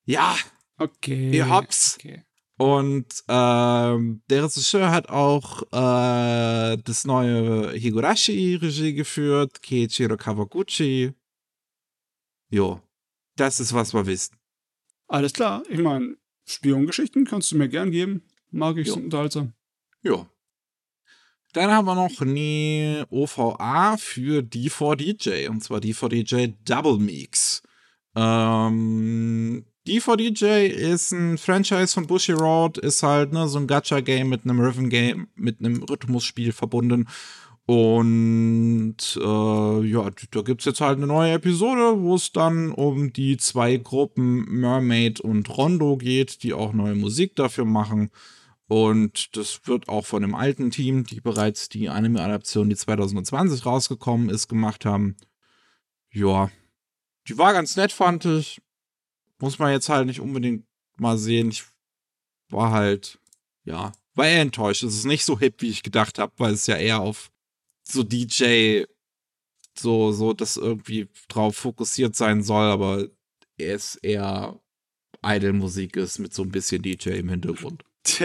Ja. 0.05 0.35
Okay. 0.77 1.31
Ihr 1.31 1.49
habt's. 1.49 1.95
Okay. 1.95 2.23
Und 2.57 3.23
ähm, 3.27 4.21
der 4.29 4.43
Regisseur 4.45 4.89
hat 4.91 5.09
auch 5.09 5.63
äh, 5.73 6.77
das 6.77 7.03
neue 7.03 7.73
Higurashi-Regie 7.73 8.93
geführt, 8.93 9.61
Keiichiro 9.61 10.15
Kawaguchi. 10.15 11.13
Jo, 12.49 12.81
das 13.35 13.59
ist, 13.59 13.73
was 13.73 13.93
wir 13.93 14.05
wissen. 14.05 14.37
Alles 15.07 15.33
klar. 15.33 15.63
Ich 15.69 15.79
meine, 15.79 16.17
Spiongeschichten 16.45 17.25
kannst 17.25 17.51
du 17.51 17.57
mir 17.57 17.69
gern 17.69 17.91
geben. 17.91 18.23
Mag 18.51 18.77
ich, 18.77 18.87
Jo. 18.87 18.93
sind 18.93 19.05
unterhaltsam. 19.05 19.53
Ja. 20.01 20.27
Dann 21.53 21.71
haben 21.71 21.85
wir 21.85 21.95
noch 21.95 22.21
eine 22.21 23.05
OVA 23.09 23.95
für 23.97 24.41
D4DJ, 24.41 25.47
und 25.49 25.63
zwar 25.63 25.79
D4DJ 25.79 26.53
Double 26.65 26.97
Mix. 26.97 27.63
Ähm, 28.15 29.65
D4DJ 29.87 30.65
ist 30.65 31.11
ein 31.11 31.37
Franchise 31.37 31.93
von 31.93 32.07
Bushiroad, 32.07 32.77
ist 32.77 33.03
halt 33.03 33.31
ne, 33.31 33.47
so 33.47 33.59
ein 33.59 33.67
Gacha-Game 33.67 34.27
mit 34.27 34.43
einem 34.43 34.59
Rhythm-Game, 34.59 35.27
mit 35.35 35.59
einem 35.59 35.83
Rhythmusspiel 35.83 36.51
verbunden. 36.51 37.07
Und 37.67 38.97
äh, 39.19 39.85
ja, 39.87 40.09
da 40.31 40.41
gibt's 40.43 40.65
jetzt 40.65 40.81
halt 40.81 40.97
eine 40.97 41.07
neue 41.07 41.33
Episode, 41.33 41.99
wo 41.99 42.15
es 42.15 42.31
dann 42.31 42.71
um 42.71 43.11
die 43.11 43.37
zwei 43.37 43.77
Gruppen 43.77 44.45
Mermaid 44.45 45.19
und 45.19 45.49
Rondo 45.57 45.97
geht, 45.97 46.43
die 46.43 46.53
auch 46.53 46.73
neue 46.73 46.93
Musik 46.93 47.35
dafür 47.35 47.65
machen. 47.65 48.11
Und 48.67 49.35
das 49.35 49.61
wird 49.65 49.89
auch 49.89 50.05
von 50.05 50.21
dem 50.21 50.35
alten 50.35 50.69
Team, 50.69 51.05
die 51.05 51.21
bereits 51.21 51.67
die 51.69 51.89
Anime-Adaption, 51.89 52.69
die 52.69 52.75
2020 52.75 53.65
rausgekommen 53.65 54.29
ist, 54.29 54.47
gemacht 54.47 54.85
haben. 54.85 55.15
Ja, 56.11 56.51
die 57.27 57.37
war 57.37 57.53
ganz 57.53 57.75
nett, 57.75 57.91
fand 57.91 58.25
ich. 58.25 58.61
Muss 59.39 59.57
man 59.57 59.71
jetzt 59.71 59.89
halt 59.89 60.05
nicht 60.05 60.19
unbedingt 60.19 60.65
mal 60.97 61.17
sehen. 61.17 61.49
Ich 61.49 61.65
war 62.49 62.71
halt, 62.71 63.19
ja, 63.63 63.91
war 64.13 64.27
eher 64.27 64.41
enttäuscht. 64.41 64.83
Es 64.83 64.95
ist 64.95 65.05
nicht 65.05 65.25
so 65.25 65.39
hip, 65.39 65.61
wie 65.61 65.69
ich 65.69 65.83
gedacht 65.83 66.19
habe, 66.19 66.33
weil 66.37 66.53
es 66.53 66.67
ja 66.67 66.77
eher 66.77 67.01
auf 67.01 67.31
so 67.87 68.03
DJ, 68.03 68.83
so, 69.77 70.11
so, 70.11 70.33
das 70.33 70.57
irgendwie 70.57 71.07
drauf 71.27 71.55
fokussiert 71.55 72.15
sein 72.15 72.43
soll, 72.43 72.65
aber 72.65 73.07
es 73.57 73.95
eher 73.95 74.59
Idol-Musik 75.23 75.95
ist 75.97 76.19
mit 76.19 76.33
so 76.33 76.43
ein 76.43 76.51
bisschen 76.51 76.81
DJ 76.81 77.11
im 77.11 77.29
Hintergrund. 77.29 77.83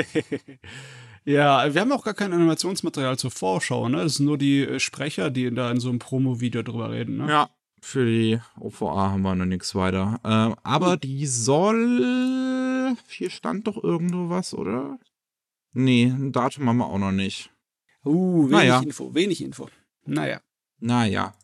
ja, 1.24 1.72
wir 1.72 1.80
haben 1.80 1.92
auch 1.92 2.04
gar 2.04 2.14
kein 2.14 2.32
Animationsmaterial 2.32 3.18
zur 3.18 3.30
Vorschau, 3.30 3.88
ne? 3.88 3.98
Das 3.98 4.16
sind 4.16 4.26
nur 4.26 4.38
die 4.38 4.60
äh, 4.60 4.80
Sprecher, 4.80 5.30
die 5.30 5.52
da 5.52 5.70
in 5.70 5.80
so 5.80 5.88
einem 5.88 5.98
Promo-Video 5.98 6.62
drüber 6.62 6.90
reden, 6.90 7.16
ne? 7.18 7.28
Ja, 7.28 7.50
für 7.80 8.04
die 8.04 8.38
OVA 8.58 9.10
haben 9.10 9.22
wir 9.22 9.34
noch 9.34 9.46
nichts 9.46 9.74
weiter. 9.74 10.20
Ähm, 10.24 10.54
aber 10.62 10.96
die 10.96 11.26
soll. 11.26 12.94
Hier 13.08 13.30
stand 13.30 13.66
doch 13.66 13.82
irgendwo 13.82 14.28
was, 14.28 14.54
oder? 14.54 14.98
Nee, 15.72 16.06
ein 16.06 16.32
Datum 16.32 16.68
haben 16.68 16.78
wir 16.78 16.86
auch 16.86 16.98
noch 16.98 17.12
nicht. 17.12 17.50
Uh, 18.04 18.44
wenig 18.44 18.50
Naja. 18.52 18.80
Info, 18.80 19.14
wenig 19.14 19.42
Info. 19.42 19.68
Naja. 20.06 20.40
Naja. 20.78 21.34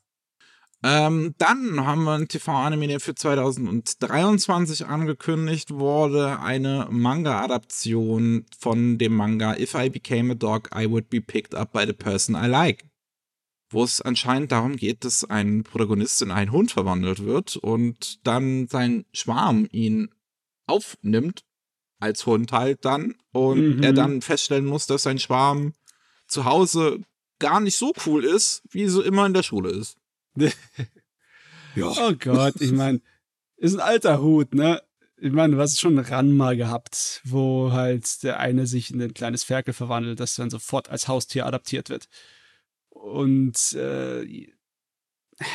Ähm, 0.83 1.35
dann 1.39 1.85
haben 1.85 2.05
wir 2.05 2.13
ein 2.15 2.29
TV-Anime, 2.29 2.87
der 2.89 3.01
für 3.01 3.15
2023 3.15 4.87
angekündigt 4.87 5.71
wurde. 5.73 6.39
Eine 6.41 6.87
Manga-Adaption 6.91 8.47
von 8.59 8.99
dem 8.99 9.15
Manga 9.17 9.57
If 9.59 9.75
I 9.75 9.91
Became 9.91 10.33
a 10.33 10.35
Dog, 10.35 10.71
I 10.75 10.89
Would 10.91 11.09
Be 11.11 11.21
Picked 11.21 11.55
Up 11.55 11.73
by 11.73 11.85
the 11.87 11.93
Person 11.93 12.35
I 12.37 12.47
Like. 12.47 12.85
Wo 13.71 13.83
es 13.83 14.01
anscheinend 14.01 14.53
darum 14.53 14.77
geht, 14.77 15.05
dass 15.05 15.25
ein 15.25 15.65
Protagonist 15.65 16.23
in 16.23 16.31
einen 16.31 16.53
Hund 16.53 16.71
verwandelt 16.71 17.25
wird 17.25 17.57
und 17.57 18.25
dann 18.27 18.69
sein 18.69 19.07
Schwarm 19.13 19.67
ihn 19.73 20.11
aufnimmt, 20.67 21.45
als 22.01 22.27
Hund 22.27 22.53
halt 22.53 22.85
dann, 22.85 23.15
und 23.33 23.79
Mhm. 23.79 23.83
er 23.83 23.93
dann 23.93 24.23
feststellen 24.23 24.67
muss, 24.67 24.87
dass 24.87 25.03
sein 25.03 25.19
Schwarm 25.19 25.73
zu 26.27 26.45
Hause 26.45 27.01
gar 27.39 27.61
nicht 27.61 27.77
so 27.77 27.93
cool 28.07 28.25
ist, 28.25 28.63
wie 28.71 28.87
so 28.89 29.03
immer 29.03 29.27
in 29.27 29.35
der 29.35 29.43
Schule 29.43 29.71
ist. 29.71 29.97
Ja. 31.75 31.93
Oh 31.99 32.15
Gott, 32.19 32.59
ich 32.61 32.73
meine, 32.73 33.03
ist 33.59 33.75
ein 33.75 33.81
alter 33.81 34.23
Hut, 34.23 34.55
ne? 34.55 34.83
Ich 35.19 35.31
meine, 35.33 35.57
du 35.57 35.61
hast 35.61 35.79
schon 35.79 35.99
ran 35.99 36.35
mal 36.35 36.57
gehabt, 36.57 37.21
wo 37.25 37.71
halt 37.73 38.23
der 38.23 38.41
eine 38.41 38.67
sich 38.67 38.91
in 38.91 39.03
ein 39.03 39.13
kleines 39.13 39.45
Ferkel 39.45 39.75
verwandelt, 39.75 40.19
das 40.21 40.35
dann 40.37 40.49
sofort 40.49 40.89
als 40.89 41.07
Haustier 41.07 41.45
adaptiert 41.45 41.91
wird. 41.91 42.09
Und 42.89 43.75
äh, 43.75 44.47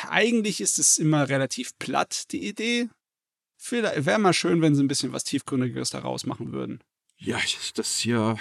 eigentlich 0.08 0.62
ist 0.62 0.78
es 0.78 0.98
immer 1.00 1.28
relativ 1.30 1.78
platt, 1.80 2.32
die 2.32 2.48
Idee. 2.48 2.88
Vielleicht 3.58 4.06
wäre 4.06 4.20
mal 4.20 4.34
schön, 4.34 4.62
wenn 4.62 4.76
sie 4.76 4.84
ein 4.84 4.88
bisschen 4.88 5.14
was 5.14 5.24
Tiefgründigeres 5.24 5.90
daraus 5.90 6.26
machen 6.28 6.52
würden. 6.52 6.84
Ja, 7.18 7.38
ich- 7.44 7.74
das 7.74 7.98
hier. 7.98 8.38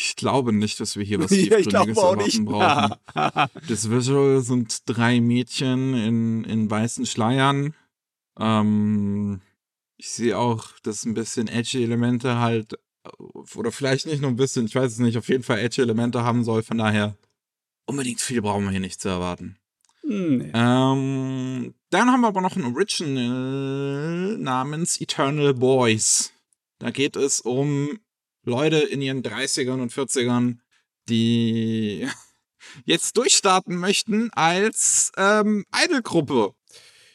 Ich 0.00 0.14
glaube 0.14 0.52
nicht, 0.52 0.78
dass 0.78 0.96
wir 0.96 1.04
hier 1.04 1.18
was 1.22 1.30
Ja, 1.32 1.58
ich 1.58 1.66
Tiefgründiges 1.66 1.96
glaube 1.96 2.00
auch 2.00 2.12
erwarten 2.12 2.24
nicht. 2.24 2.44
brauchen. 2.44 3.50
Das 3.68 3.90
Visual 3.90 4.40
sind 4.42 4.82
drei 4.86 5.20
Mädchen 5.20 5.94
in, 5.94 6.44
in 6.44 6.70
weißen 6.70 7.04
Schleiern. 7.04 7.74
Ähm, 8.38 9.40
ich 9.96 10.10
sehe 10.10 10.38
auch, 10.38 10.68
dass 10.84 11.04
ein 11.04 11.14
bisschen 11.14 11.48
edgy 11.48 11.82
Elemente 11.82 12.38
halt, 12.38 12.78
oder 13.56 13.72
vielleicht 13.72 14.06
nicht 14.06 14.20
nur 14.22 14.30
ein 14.30 14.36
bisschen, 14.36 14.66
ich 14.66 14.74
weiß 14.76 14.92
es 14.92 14.98
nicht, 15.00 15.18
auf 15.18 15.28
jeden 15.28 15.42
Fall 15.42 15.58
edgy 15.58 15.80
Elemente 15.80 16.22
haben 16.22 16.44
soll. 16.44 16.62
Von 16.62 16.78
daher, 16.78 17.16
unbedingt 17.84 18.20
viel 18.20 18.40
brauchen 18.40 18.64
wir 18.64 18.70
hier 18.70 18.80
nicht 18.80 19.00
zu 19.00 19.08
erwarten. 19.08 19.58
nee. 20.04 20.52
Ähm, 20.54 21.74
dann 21.90 22.12
haben 22.12 22.20
wir 22.20 22.28
aber 22.28 22.40
noch 22.40 22.54
ein 22.54 22.64
Original 22.64 24.38
namens 24.38 25.00
Eternal 25.00 25.54
Boys. 25.54 26.32
Da 26.78 26.90
geht 26.92 27.16
es 27.16 27.40
um 27.40 27.98
Leute 28.48 28.78
in 28.78 29.00
ihren 29.02 29.22
30ern 29.22 29.80
und 29.80 29.92
40ern, 29.92 30.58
die 31.08 32.08
jetzt 32.84 33.16
durchstarten 33.16 33.76
möchten 33.76 34.30
als 34.32 35.12
ähm, 35.16 35.64
Idolgruppe. 35.84 36.54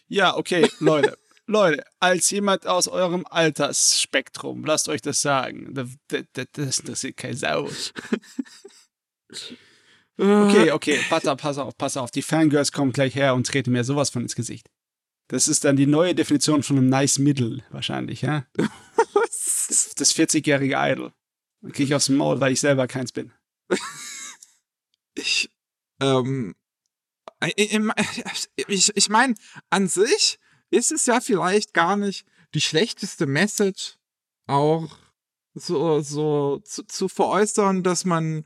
Ja, 0.08 0.38
okay, 0.38 0.70
Leute. 0.80 1.18
Leute, 1.46 1.84
als 2.00 2.30
jemand 2.30 2.66
aus 2.68 2.88
eurem 2.88 3.26
Altersspektrum, 3.30 4.64
lasst 4.64 4.88
euch 4.88 5.02
das 5.02 5.22
sagen. 5.22 5.74
Das, 5.74 5.90
das, 6.08 6.48
das 6.54 6.80
interessiert 6.80 7.18
keine 7.18 7.36
Sau. 7.36 7.70
Okay, 10.18 10.72
okay, 10.72 11.00
warte, 11.10 11.36
pass 11.36 11.58
auf, 11.58 11.78
pass 11.78 11.98
auf. 11.98 12.12
Die 12.12 12.22
Fangirls 12.22 12.72
kommen 12.72 12.94
gleich 12.94 13.16
her 13.16 13.36
und 13.36 13.46
treten 13.46 13.74
mir 13.74 13.84
sowas 13.84 14.10
von 14.10 14.22
ins 14.22 14.36
Gesicht. 14.36 14.70
Das 15.28 15.50
ist 15.50 15.66
dann 15.66 15.76
die 15.76 15.86
neue 15.86 16.16
Definition 16.16 16.64
von 16.64 16.78
einem 16.78 16.88
nice 16.88 17.20
Middle, 17.20 17.64
wahrscheinlich, 17.72 18.22
ja? 18.22 18.46
Das, 19.70 19.96
das 19.96 20.16
40-jährige 20.16 20.76
Idol. 20.78 21.14
Dann 21.64 21.72
krieg 21.72 21.88
ich 21.88 21.95
aufs 21.95 22.09
Maul, 22.09 22.41
weil 22.41 22.51
ich 22.51 22.59
selber 22.59 22.88
keins 22.88 23.14
bin. 23.14 23.32
ich, 25.16 25.49
ähm, 26.01 26.55
ich, 27.55 28.49
ich, 28.68 28.91
ich 28.95 29.09
meine, 29.09 29.36
an 29.70 29.88
sich 29.88 30.39
ist 30.70 30.91
es 30.91 31.05
ja 31.05 31.22
vielleicht 31.22 31.74
gar 31.74 31.95
nicht 31.95 32.26
die 32.53 32.61
schlechteste 32.61 33.26
Message, 33.28 33.97
auch 34.45 34.89
so, 35.53 36.01
so 36.01 36.59
zu, 36.66 36.84
zu 36.84 37.07
veräußern, 37.07 37.82
dass 37.82 38.03
man 38.03 38.45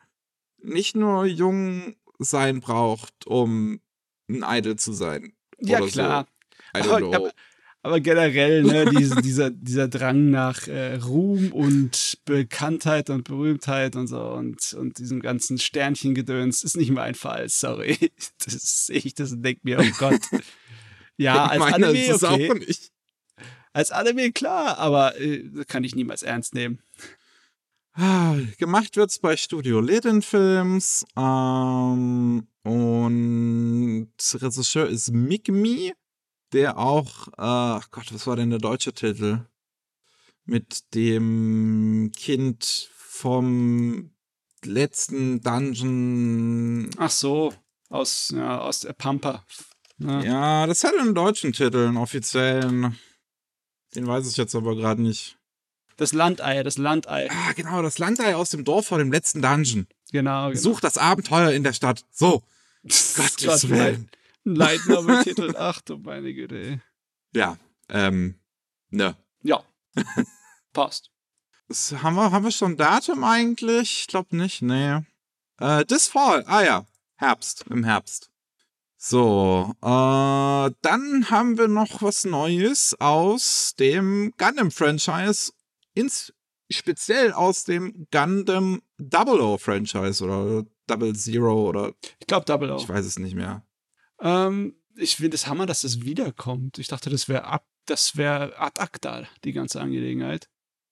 nicht 0.59 0.95
nur 0.95 1.26
jung 1.26 1.95
sein 2.20 2.59
braucht, 2.59 3.26
um 3.26 3.82
ein 4.30 4.43
Idol 4.47 4.76
zu 4.76 4.93
sein. 4.93 5.36
Ja, 5.59 5.82
klar. 5.82 6.28
So. 6.76 6.93
Aber, 6.93 7.15
aber, 7.15 7.32
aber, 7.88 8.00
generell, 8.00 8.64
ne, 8.64 8.86
diese, 8.98 9.22
dieser, 9.22 9.50
dieser 9.50 9.88
Drang 9.88 10.30
nach 10.30 10.68
äh, 10.68 10.96
Ruhm 10.96 11.52
und 11.52 12.20
Bekanntheit 12.26 13.10
und 13.10 13.24
Berühmtheit 13.24 13.96
und 13.96 14.08
so 14.08 14.22
und, 14.22 14.74
und 14.74 14.98
diesem 15.00 15.22
ganzen 15.22 15.58
Sternchengedöns 15.58 16.64
ist 16.64 16.78
nicht 16.78 16.92
mein 16.92 17.16
Fall, 17.16 17.50
sorry. 17.50 17.98
Das 18.46 18.88
sehe 18.88 18.98
ich 18.98 19.16
das 19.16 19.32
und 19.32 19.44
denke 19.44 19.62
mir, 19.64 19.80
oh 19.80 19.98
Gott. 19.98 20.22
Ja, 21.18 21.48
als 21.48 21.60
Meine 21.60 21.88
Anime, 21.88 22.06
ist 22.06 22.24
okay. 22.24 22.52
auch 22.52 22.56
nicht. 22.56 22.92
Als 23.74 23.92
Anime, 23.92 24.32
klar, 24.32 24.78
aber 24.78 25.20
äh, 25.20 25.44
kann 25.68 25.84
ich 25.84 25.96
niemals 25.96 26.24
ernst 26.24 26.54
nehmen. 26.54 26.80
Gemacht 28.58 28.96
wird's 28.96 29.20
bei 29.20 29.36
Studio 29.38 29.82
Leden 29.82 30.22
Films 30.22 31.06
ähm, 31.18 32.48
und 32.64 34.12
Regisseur 34.34 34.88
ist 34.88 35.12
Mick 35.12 35.48
Me, 35.48 35.94
der 36.54 36.78
auch, 36.78 37.28
äh, 37.34 37.82
Gott, 37.91 38.14
was 38.14 38.28
war 38.28 38.36
denn 38.36 38.50
der 38.50 38.60
deutsche 38.60 38.93
Titel? 38.93 39.45
Mit 40.45 40.93
dem 40.93 42.12
Kind 42.16 42.89
vom 42.93 44.12
letzten 44.64 45.41
Dungeon. 45.41 46.89
Ach 46.98 47.12
so, 47.12 47.54
aus, 47.89 48.34
ja, 48.36 48.60
aus 48.60 48.82
der 48.82 48.93
Pampa. 48.93 49.43
Ja. 50.00 50.22
ja, 50.22 50.68
das 50.68 50.84
hat 50.84 50.93
einen 50.98 51.16
deutschen 51.16 51.54
Titel, 51.54 51.88
einen 51.88 51.98
offiziellen. 51.98 52.98
Den 53.95 54.08
weiß 54.08 54.30
ich 54.30 54.38
jetzt 54.38 54.56
aber 54.56 54.76
gerade 54.76 55.02
nicht. 55.02 55.38
Das 55.98 56.14
Landei, 56.14 56.62
das 56.62 56.78
Landei. 56.78 57.28
Ah, 57.32 57.54
genau, 57.54 57.82
das 57.82 57.98
Landei 57.98 58.36
aus 58.36 58.52
dem 58.52 58.64
Dorf 58.64 58.88
vor 58.88 59.00
dem 59.00 59.12
letzten 59.12 59.41
Dungeon. 59.41 59.88
Genau. 60.12 60.50
genau. 60.50 60.60
Sucht 60.60 60.84
das 60.84 60.98
Abenteuer 60.98 61.52
in 61.52 61.64
der 61.64 61.74
Stadt. 61.74 62.06
So. 62.12 62.43
Gottes 62.84 63.70
Willen. 63.70 64.10
Leitname-Titel. 64.56 65.56
Ach 65.58 65.82
du 65.82 65.98
meine 65.98 66.34
Güte. 66.34 66.82
Ja, 67.34 67.58
ähm, 67.89 68.39
ne. 68.89 69.16
Ja. 69.43 69.64
Passt. 70.74 71.12
Das 71.68 71.91
haben, 72.02 72.16
wir, 72.16 72.32
haben 72.32 72.45
wir 72.45 72.52
schon 72.52 72.78
Datum 72.78 73.24
eigentlich? 73.24 74.02
Ich 74.02 74.08
glaube 74.08 74.36
nicht, 74.38 74.62
nee. 74.62 75.00
Äh, 75.60 75.86
this 75.86 76.08
Fall. 76.08 76.43
Ah 76.48 76.64
ja, 76.64 76.86
Herbst, 77.16 77.66
im 77.70 77.84
Herbst. 77.84 78.32
So, 78.95 79.74
äh, 79.82 79.86
dann 80.82 81.30
haben 81.30 81.58
wir 81.58 81.68
noch 81.68 82.02
was 82.02 82.26
Neues 82.26 82.95
aus 83.00 83.76
dem 83.78 84.34
Gundam-Franchise, 84.38 85.52
ins, 85.93 86.34
speziell 86.72 87.32
aus 87.34 87.64
dem 87.64 88.08
Gundam 88.12 88.82
Double 88.98 89.39
O 89.41 89.58
Franchise 89.58 90.24
oder 90.24 90.66
Double 90.88 91.14
Zero 91.16 91.70
oder. 91.70 91.93
Ich 92.20 92.28
glaube 92.28 92.45
Double 92.45 92.72
O. 92.72 92.78
Ich 92.78 92.89
weiß 92.89 93.06
es 93.06 93.20
nicht 93.20 93.36
mehr. 93.36 93.66
Ähm, 94.20 94.76
ich 94.95 95.18
finde 95.18 95.36
es 95.36 95.47
Hammer, 95.47 95.65
dass 95.65 95.82
das 95.82 96.01
wiederkommt. 96.01 96.80
Ich 96.80 96.88
dachte, 96.88 97.09
das 97.09 97.28
wäre 97.28 97.45
ab, 97.45 97.65
das 97.86 98.18
wäre 98.18 98.57
ad 98.59 98.82
acta, 98.82 99.28
die 99.43 99.53
ganze 99.53 99.80
Angelegenheit. 99.80 100.49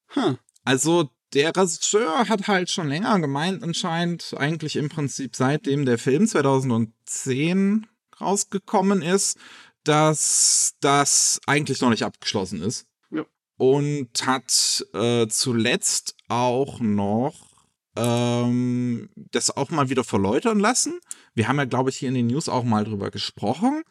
Hm. 0.09 0.37
Also, 0.63 1.09
der 1.33 1.55
Regisseur 1.55 2.29
hat 2.29 2.47
halt 2.47 2.69
schon 2.69 2.87
länger 2.87 3.19
gemeint, 3.19 3.63
anscheinend, 3.63 4.33
eigentlich 4.37 4.75
im 4.75 4.89
Prinzip 4.89 5.35
seitdem 5.35 5.85
der 5.85 5.97
Film 5.97 6.27
2010 6.27 7.87
rausgekommen 8.21 9.01
ist, 9.01 9.37
dass 9.83 10.75
das 10.79 11.39
eigentlich 11.45 11.81
noch 11.81 11.89
nicht 11.89 12.03
abgeschlossen 12.03 12.61
ist. 12.61 12.87
Ja. 13.11 13.25
Und 13.57 14.09
hat 14.25 14.85
äh, 14.93 15.27
zuletzt 15.27 16.15
auch 16.27 16.79
noch 16.79 17.54
ähm, 17.95 19.09
das 19.15 19.55
auch 19.55 19.69
mal 19.69 19.89
wieder 19.89 20.03
verläutern 20.03 20.59
lassen. 20.59 20.99
Wir 21.33 21.47
haben 21.47 21.57
ja, 21.57 21.65
glaube 21.65 21.89
ich, 21.89 21.97
hier 21.97 22.09
in 22.09 22.15
den 22.15 22.27
News 22.27 22.49
auch 22.49 22.63
mal 22.63 22.83
drüber 22.83 23.11
gesprochen. 23.11 23.83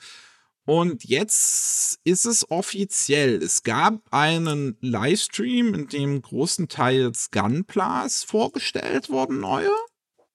Und 0.67 1.05
jetzt 1.05 2.01
ist 2.05 2.25
es 2.25 2.51
offiziell. 2.51 3.43
Es 3.43 3.63
gab 3.63 4.01
einen 4.11 4.79
Livestream, 4.81 5.75
in 5.75 5.89
dem 5.89 6.23
großenteils 6.23 7.31
Gunplas 7.31 8.25
vorgestellt 8.25 9.11
wurden, 9.11 9.41
neue. 9.41 9.71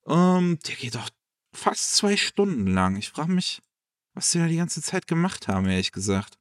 Ähm, 0.07 0.59
der 0.67 0.75
geht 0.75 0.95
doch 0.95 1.09
fast 1.51 1.95
zwei 1.95 2.15
Stunden 2.15 2.67
lang. 2.67 2.95
Ich 2.95 3.09
frage 3.09 3.31
mich, 3.31 3.59
was 4.13 4.31
sie 4.31 4.39
da 4.39 4.47
die 4.47 4.57
ganze 4.57 4.83
Zeit 4.83 5.07
gemacht 5.07 5.47
haben, 5.47 5.67
ehrlich 5.67 5.91
gesagt. 5.91 6.37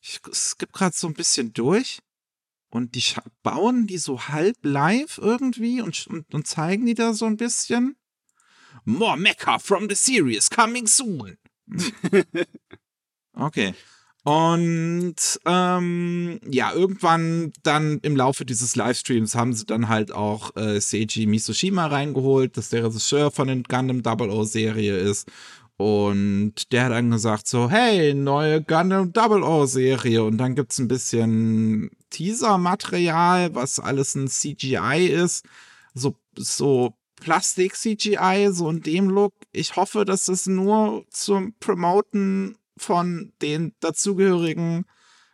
Ich 0.00 0.20
skippe 0.32 0.72
gerade 0.72 0.96
so 0.96 1.06
ein 1.06 1.14
bisschen 1.14 1.52
durch 1.52 2.00
und 2.70 2.94
die 2.94 3.02
bauen 3.42 3.86
die 3.86 3.98
so 3.98 4.28
halb 4.28 4.56
live 4.62 5.18
irgendwie 5.18 5.80
und, 5.80 6.06
und, 6.08 6.32
und 6.34 6.46
zeigen 6.46 6.86
die 6.86 6.94
da 6.94 7.12
so 7.14 7.26
ein 7.26 7.36
bisschen. 7.36 7.96
More 8.84 9.16
Mecha 9.16 9.58
from 9.58 9.88
the 9.88 9.94
series 9.94 10.50
coming 10.50 10.86
soon. 10.86 11.36
okay. 13.34 13.74
Und 14.24 15.40
ähm, 15.46 16.40
ja, 16.50 16.72
irgendwann 16.72 17.52
dann 17.62 17.98
im 18.02 18.16
Laufe 18.16 18.44
dieses 18.44 18.76
Livestreams 18.76 19.34
haben 19.34 19.54
sie 19.54 19.64
dann 19.64 19.88
halt 19.88 20.12
auch 20.12 20.54
äh, 20.56 20.80
Seiji 20.80 21.26
Misoshima 21.26 21.86
reingeholt, 21.86 22.56
dass 22.56 22.68
der 22.68 22.84
Regisseur 22.84 23.30
von 23.30 23.48
den 23.48 23.62
Gundam 23.62 24.02
Double 24.02 24.28
O 24.28 24.44
Serie 24.44 24.98
ist 24.98 25.30
und 25.78 26.72
der 26.72 26.86
hat 26.86 26.92
dann 26.92 27.12
gesagt 27.12 27.46
so, 27.46 27.70
hey, 27.70 28.12
neue 28.12 28.60
Gundam 28.62 29.12
Double 29.12 29.44
O 29.44 29.64
Serie. 29.64 30.24
Und 30.24 30.36
dann 30.38 30.56
gibt's 30.56 30.78
ein 30.78 30.88
bisschen 30.88 31.90
Teaser-Material, 32.10 33.54
was 33.54 33.80
alles 33.80 34.14
ein 34.14 34.28
CGI 34.28 35.06
ist. 35.06 35.44
So, 35.94 36.16
so 36.36 36.94
Plastik-CGI, 37.20 38.50
so 38.52 38.70
in 38.70 38.82
dem 38.82 39.08
Look. 39.08 39.34
Ich 39.52 39.76
hoffe, 39.76 40.04
dass 40.04 40.28
es 40.28 40.46
nur 40.46 41.04
zum 41.10 41.54
Promoten 41.58 42.56
von 42.76 43.32
den 43.42 43.74
dazugehörigen 43.80 44.84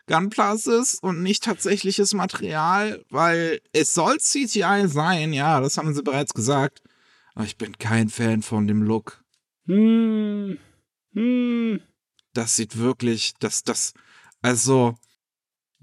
Gunplas 0.07 0.67
ist 0.67 1.01
und 1.01 1.23
nicht 1.23 1.43
tatsächliches 1.43 2.13
Material, 2.13 3.03
weil 3.09 3.59
es 3.73 3.93
soll 3.93 4.19
CGI 4.19 4.87
sein, 4.87 5.33
ja, 5.33 5.59
das 5.61 5.77
haben 5.77 5.93
sie 5.93 6.03
bereits 6.03 6.33
gesagt. 6.33 6.81
Aber 7.33 7.45
ich 7.45 7.57
bin 7.57 7.77
kein 7.77 8.09
Fan 8.09 8.41
von 8.41 8.67
dem 8.67 8.81
Look. 8.81 9.23
Hm. 9.65 10.57
Hm. 11.13 11.81
Das 12.33 12.55
sieht 12.55 12.77
wirklich, 12.77 13.33
das, 13.39 13.63
das, 13.63 13.93
also, 14.41 14.95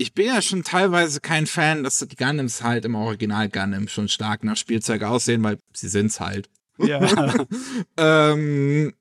ich 0.03 0.15
bin 0.15 0.27
ja 0.27 0.43
schon 0.43 0.65
teilweise 0.65 1.21
kein 1.21 1.47
Fan, 1.47 1.85
dass 1.85 1.99
die 1.99 2.17
Gundams 2.17 2.63
halt 2.63 2.85
im 2.85 2.97
Original 2.97 3.49
Gundam 3.49 3.87
schon 3.87 4.09
stark 4.09 4.43
nach 4.43 4.57
Spielzeug 4.57 5.05
aussehen, 5.05 5.43
weil 5.45 5.59
sie 5.73 5.89
sind's 5.89 6.19
halt. 6.19 6.51
Ja. 6.79 7.01
ähm, 7.97 8.93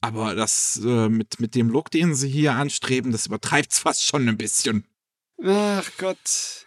aber 0.00 0.34
das 0.34 0.80
äh, 0.84 1.08
mit, 1.08 1.38
mit 1.38 1.54
dem 1.54 1.70
Look, 1.70 1.92
den 1.92 2.14
sie 2.14 2.28
hier 2.28 2.54
anstreben, 2.54 3.12
das 3.12 3.26
übertreibt's 3.26 3.78
fast 3.80 4.04
schon 4.04 4.28
ein 4.28 4.36
bisschen. 4.36 4.84
Ach 5.42 5.88
Gott. 5.96 6.66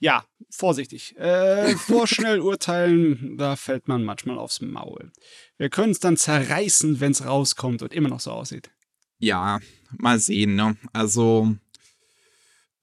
Ja, 0.00 0.24
vorsichtig. 0.50 1.16
Äh, 1.16 1.76
vorschnell 1.76 2.40
urteilen, 2.40 3.36
da 3.38 3.54
fällt 3.54 3.86
man 3.86 4.04
manchmal 4.04 4.38
aufs 4.38 4.60
Maul. 4.60 5.12
Wir 5.56 5.70
können 5.70 5.92
es 5.92 6.00
dann 6.00 6.16
zerreißen, 6.16 6.98
wenn 6.98 7.12
es 7.12 7.24
rauskommt 7.24 7.82
und 7.82 7.92
immer 7.92 8.08
noch 8.08 8.20
so 8.20 8.32
aussieht. 8.32 8.70
Ja, 9.18 9.60
mal 9.96 10.18
sehen, 10.18 10.56
ne? 10.56 10.76
Also, 10.92 11.56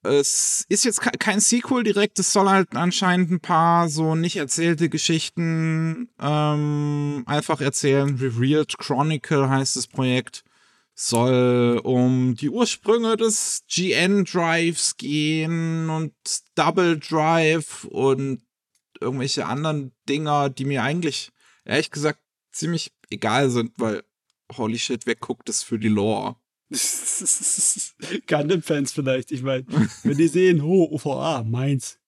es 0.06 0.64
ist 0.68 0.84
jetzt 0.84 1.00
kein 1.00 1.40
Sequel 1.40 1.82
direkt, 1.82 2.18
es 2.18 2.32
soll 2.32 2.48
halt 2.48 2.74
anscheinend 2.74 3.30
ein 3.30 3.40
paar 3.40 3.88
so 3.88 4.14
nicht 4.14 4.36
erzählte 4.36 4.88
Geschichten 4.88 6.08
ähm, 6.20 7.22
einfach 7.26 7.60
erzählen. 7.60 8.16
Revealed 8.16 8.78
Chronicle 8.78 9.48
heißt 9.48 9.76
das 9.76 9.86
Projekt. 9.86 10.44
Soll 10.94 11.80
um 11.84 12.36
die 12.36 12.48
Ursprünge 12.48 13.16
des 13.18 13.64
GN-Drives 13.68 14.96
gehen 14.96 15.90
und 15.90 16.14
Double 16.54 16.98
Drive 16.98 17.84
und 17.84 18.42
irgendwelche 19.00 19.44
anderen 19.44 19.92
Dinger, 20.08 20.48
die 20.48 20.64
mir 20.64 20.82
eigentlich 20.82 21.32
ehrlich 21.66 21.90
gesagt 21.90 22.20
ziemlich 22.50 22.92
egal 23.10 23.50
sind, 23.50 23.72
weil 23.76 24.02
holy 24.56 24.78
shit, 24.78 25.06
wer 25.06 25.16
guckt 25.16 25.48
das 25.48 25.62
für 25.62 25.78
die 25.78 25.88
Lore? 25.88 26.36
Gundam-Fans 28.26 28.92
vielleicht, 28.92 29.30
ich 29.32 29.42
meine, 29.42 29.64
wenn 30.02 30.16
die 30.16 30.28
sehen, 30.28 30.60
oh, 30.60 30.88
OVA, 30.90 31.44
meins, 31.44 31.98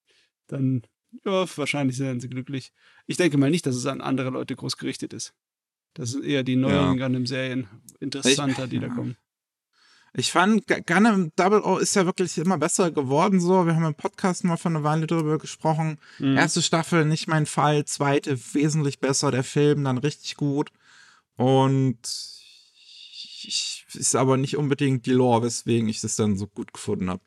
dann, 0.48 0.82
ja, 1.24 1.46
wahrscheinlich 1.56 1.96
sind 1.96 2.20
sie 2.20 2.28
glücklich. 2.28 2.72
Ich 3.06 3.16
denke 3.16 3.38
mal 3.38 3.50
nicht, 3.50 3.66
dass 3.66 3.76
es 3.76 3.86
an 3.86 4.00
andere 4.00 4.30
Leute 4.30 4.56
groß 4.56 4.76
gerichtet 4.76 5.12
ist. 5.12 5.34
Das 5.94 6.10
sind 6.10 6.24
eher 6.24 6.42
die 6.42 6.56
neuen 6.56 6.98
ja. 6.98 7.06
Gundam-Serien 7.06 7.68
interessanter, 8.00 8.64
ich, 8.64 8.70
die 8.70 8.80
da 8.80 8.88
kommen. 8.88 9.16
Ich 10.14 10.32
fand, 10.32 10.66
Gundam 10.66 11.32
Double 11.36 11.60
O 11.60 11.78
ist 11.78 11.94
ja 11.94 12.06
wirklich 12.06 12.36
immer 12.38 12.58
besser 12.58 12.90
geworden 12.90 13.40
so. 13.40 13.66
Wir 13.66 13.74
haben 13.76 13.84
im 13.84 13.94
Podcast 13.94 14.42
mal 14.42 14.56
von 14.56 14.74
einer 14.74 14.84
Weile 14.84 15.06
darüber 15.06 15.38
gesprochen. 15.38 15.98
Mhm. 16.18 16.36
Erste 16.36 16.62
Staffel 16.62 17.04
nicht 17.04 17.28
mein 17.28 17.46
Fall, 17.46 17.84
zweite 17.84 18.36
wesentlich 18.54 19.00
besser, 19.00 19.30
der 19.30 19.44
Film 19.44 19.84
dann 19.84 19.98
richtig 19.98 20.36
gut. 20.36 20.70
Und 21.36 21.98
ich, 23.48 23.86
ist 23.94 24.14
aber 24.14 24.36
nicht 24.36 24.56
unbedingt 24.56 25.06
die 25.06 25.12
Lore, 25.12 25.42
weswegen 25.44 25.88
ich 25.88 26.00
das 26.00 26.16
dann 26.16 26.36
so 26.36 26.46
gut 26.46 26.72
gefunden 26.72 27.10
habe. 27.10 27.22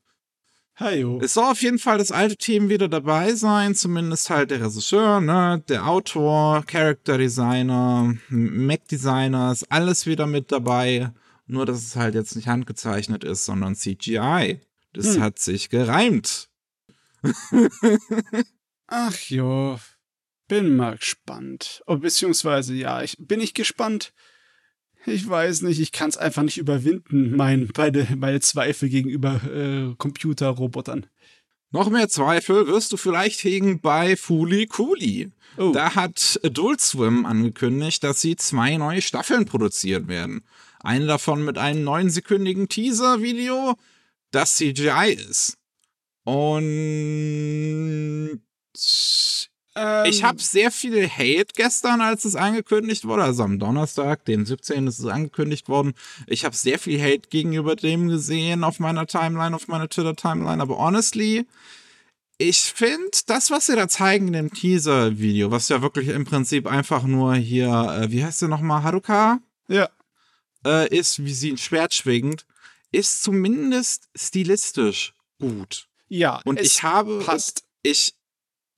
Heyo. 0.75 1.19
Es 1.21 1.33
soll 1.33 1.43
auf 1.51 1.61
jeden 1.61 1.79
Fall 1.79 1.97
das 1.97 2.11
alte 2.11 2.37
Team 2.37 2.69
wieder 2.69 2.87
dabei 2.87 3.33
sein, 3.35 3.75
zumindest 3.75 4.29
halt 4.29 4.51
der 4.51 4.61
Regisseur, 4.63 5.19
ne, 5.21 5.61
der 5.67 5.85
Autor, 5.87 6.63
Character 6.65 7.17
Designer, 7.17 8.15
Mac 8.29 8.87
Designer, 8.87 9.51
ist 9.51 9.69
alles 9.71 10.05
wieder 10.05 10.27
mit 10.27 10.51
dabei. 10.51 11.11
Nur, 11.45 11.65
dass 11.65 11.83
es 11.83 11.95
halt 11.97 12.15
jetzt 12.15 12.35
nicht 12.35 12.47
handgezeichnet 12.47 13.23
ist, 13.25 13.45
sondern 13.45 13.75
CGI. 13.75 14.61
Das 14.93 15.15
Hm. 15.15 15.21
hat 15.21 15.39
sich 15.39 15.69
gereimt. 15.69 16.49
Ach 18.87 19.15
jo, 19.29 19.77
bin 20.47 20.75
mal 20.75 20.97
gespannt. 20.97 21.83
Oh, 21.87 21.97
beziehungsweise, 21.97 22.73
ja, 22.73 23.01
ich 23.03 23.17
bin 23.19 23.39
ich 23.41 23.53
gespannt. 23.53 24.13
Ich 25.05 25.27
weiß 25.27 25.63
nicht, 25.63 25.79
ich 25.79 25.91
kann 25.91 26.09
es 26.09 26.17
einfach 26.17 26.43
nicht 26.43 26.57
überwinden, 26.57 27.35
mein, 27.35 27.69
meine, 27.75 28.07
meine 28.15 28.39
Zweifel 28.39 28.89
gegenüber 28.89 29.41
äh, 29.43 29.95
Computerrobotern. 29.97 31.07
Noch 31.71 31.89
mehr 31.89 32.09
Zweifel 32.09 32.67
wirst 32.67 32.91
du 32.91 32.97
vielleicht 32.97 33.43
hegen 33.43 33.79
bei 33.79 34.17
Fuli 34.17 34.67
Kuli. 34.67 35.31
Oh, 35.57 35.71
Da 35.71 35.95
hat 35.95 36.39
Adult 36.43 36.81
Swim 36.81 37.25
angekündigt, 37.25 38.03
dass 38.03 38.21
sie 38.21 38.35
zwei 38.35 38.77
neue 38.77 39.01
Staffeln 39.01 39.45
produzieren 39.45 40.07
werden. 40.07 40.43
Eine 40.81 41.07
davon 41.07 41.45
mit 41.45 41.57
einem 41.57 41.83
neunsekündigen 41.83 42.67
Teaser-Video, 42.67 43.75
das 44.31 44.55
CGI 44.55 45.17
ist. 45.29 45.57
Und 46.23 46.61
ähm, 49.75 50.05
ich 50.05 50.23
habe 50.23 50.41
sehr 50.41 50.71
viel 50.71 51.07
Hate 51.09 51.53
gestern, 51.55 52.01
als 52.01 52.25
es 52.25 52.35
angekündigt 52.35 53.05
wurde. 53.05 53.23
Also 53.23 53.43
am 53.43 53.59
Donnerstag, 53.59 54.25
den 54.25 54.45
17. 54.45 54.87
ist 54.87 54.99
es 54.99 55.05
angekündigt 55.05 55.69
worden. 55.69 55.93
Ich 56.27 56.43
habe 56.45 56.55
sehr 56.55 56.77
viel 56.79 57.01
Hate 57.01 57.29
gegenüber 57.29 57.75
dem 57.75 58.07
gesehen 58.07 58.63
auf 58.63 58.79
meiner 58.79 59.07
Timeline, 59.07 59.55
auf 59.55 59.67
meiner 59.67 59.87
Twitter-Timeline. 59.89 60.61
Aber 60.61 60.77
honestly, 60.77 61.45
ich 62.37 62.59
finde, 62.73 63.11
das, 63.27 63.51
was 63.51 63.67
sie 63.67 63.75
da 63.75 63.87
zeigen 63.87 64.27
in 64.27 64.33
dem 64.33 64.53
Teaser-Video, 64.53 65.51
was 65.51 65.69
ja 65.69 65.81
wirklich 65.81 66.07
im 66.09 66.25
Prinzip 66.25 66.67
einfach 66.67 67.03
nur 67.03 67.35
hier, 67.35 67.69
äh, 68.01 68.11
wie 68.11 68.23
heißt 68.25 68.39
sie 68.39 68.47
nochmal, 68.47 68.83
Haruka, 68.83 69.39
Ja, 69.67 69.89
äh, 70.65 70.87
ist, 70.95 71.23
wie 71.23 71.33
sie 71.33 71.51
ein 71.51 71.57
Schwert 71.57 71.93
schwingt, 71.93 72.45
ist 72.91 73.23
zumindest 73.23 74.09
stilistisch 74.15 75.13
gut. 75.39 75.87
ja, 76.09 76.41
Und 76.43 76.59
ich 76.59 76.83
habe, 76.83 77.19
passt. 77.25 77.63
ich, 77.83 78.15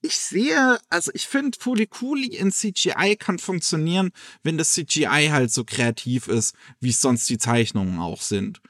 ich 0.03 0.17
sehe, 0.17 0.77
also 0.89 1.11
ich 1.13 1.27
finde, 1.27 1.57
Fulikuli 1.59 2.35
in 2.35 2.51
CGI 2.51 3.15
kann 3.17 3.39
funktionieren, 3.39 4.11
wenn 4.43 4.57
das 4.57 4.73
CGI 4.73 5.29
halt 5.31 5.51
so 5.51 5.63
kreativ 5.63 6.27
ist, 6.27 6.55
wie 6.81 6.89
es 6.89 7.01
sonst 7.01 7.29
die 7.29 7.37
Zeichnungen 7.37 7.99
auch 7.99 8.21
sind. 8.21 8.61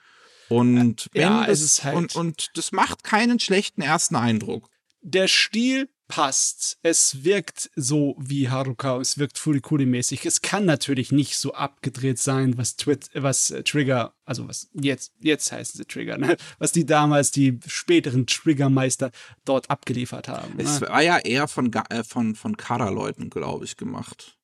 Und 0.48 1.10
wenn 1.14 1.22
Ja, 1.24 1.46
das, 1.46 1.60
es 1.60 1.66
ist 1.66 1.84
halt- 1.84 1.96
und, 1.96 2.16
und 2.16 2.52
das 2.54 2.72
macht 2.72 3.04
keinen 3.04 3.40
schlechten 3.40 3.82
ersten 3.82 4.16
Eindruck. 4.16 4.70
Der 5.02 5.28
Stil 5.28 5.90
passt. 6.08 6.78
Es 6.84 7.24
wirkt 7.24 7.72
so 7.76 8.16
wie 8.20 8.50
Haruka, 8.50 8.98
es 9.00 9.18
wirkt 9.18 9.38
Furikuri-mäßig. 9.38 10.26
Es 10.26 10.42
kann 10.42 10.66
natürlich 10.66 11.12
nicht 11.12 11.38
so 11.38 11.54
abgedreht 11.54 12.20
sein, 12.20 12.58
was, 12.58 12.76
Twit 12.76 13.10
was 13.14 13.52
äh, 13.52 13.64
Trigger, 13.64 14.14
also 14.26 14.48
was 14.48 14.70
jetzt, 14.74 15.14
jetzt 15.20 15.52
heißen 15.52 15.78
sie 15.78 15.86
Trigger, 15.86 16.18
ne? 16.18 16.38
was 16.60 16.72
die 16.72 16.86
damals, 16.86 17.32
die 17.32 17.60
späteren 17.66 18.28
Triggermeister 18.28 19.12
dort 19.46 19.70
abgeliefert 19.70 20.28
haben. 20.28 20.60
Es 20.60 20.82
Ne? 20.82 20.88
war 20.90 21.02
ja 21.02 21.18
eher 21.20 21.48
von, 21.48 21.72
äh, 21.74 22.04
von, 22.04 22.36
von 22.36 22.58
Kara-Leuten, 22.58 23.30
glaube 23.30 23.66
ich, 23.66 23.78
gemacht. 23.78 24.38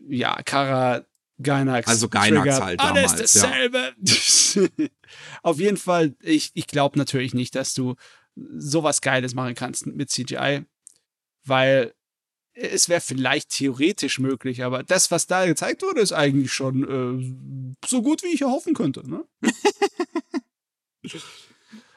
Ja, 0.00 0.42
Kara, 0.44 1.04
Gainax. 1.42 1.88
Also 1.88 2.08
Gainax 2.08 2.42
Trigger, 2.44 2.64
halt 2.64 2.80
Alles 2.80 3.12
damals, 3.12 3.34
ja. 3.34 3.42
dasselbe. 3.42 4.90
Auf 5.42 5.60
jeden 5.60 5.76
Fall, 5.76 6.14
ich, 6.20 6.50
ich 6.54 6.66
glaube 6.66 6.98
natürlich 6.98 7.34
nicht, 7.34 7.54
dass 7.54 7.74
du 7.74 7.96
sowas 8.34 9.00
Geiles 9.00 9.34
machen 9.34 9.54
kannst 9.54 9.86
mit 9.86 10.10
CGI, 10.10 10.64
weil 11.48 11.94
es 12.54 12.88
wäre 12.88 13.00
vielleicht 13.02 13.50
theoretisch 13.50 14.18
möglich, 14.18 14.64
aber 14.64 14.82
das, 14.82 15.10
was 15.10 15.26
da 15.26 15.44
gezeigt 15.44 15.82
wurde, 15.82 16.00
ist 16.00 16.12
eigentlich 16.12 16.52
schon 16.52 17.68
äh, 17.82 17.86
so 17.86 18.00
gut, 18.02 18.22
wie 18.22 18.28
ich 18.34 18.40
erhoffen 18.40 18.72
könnte. 18.74 19.08
Ne? 19.08 19.24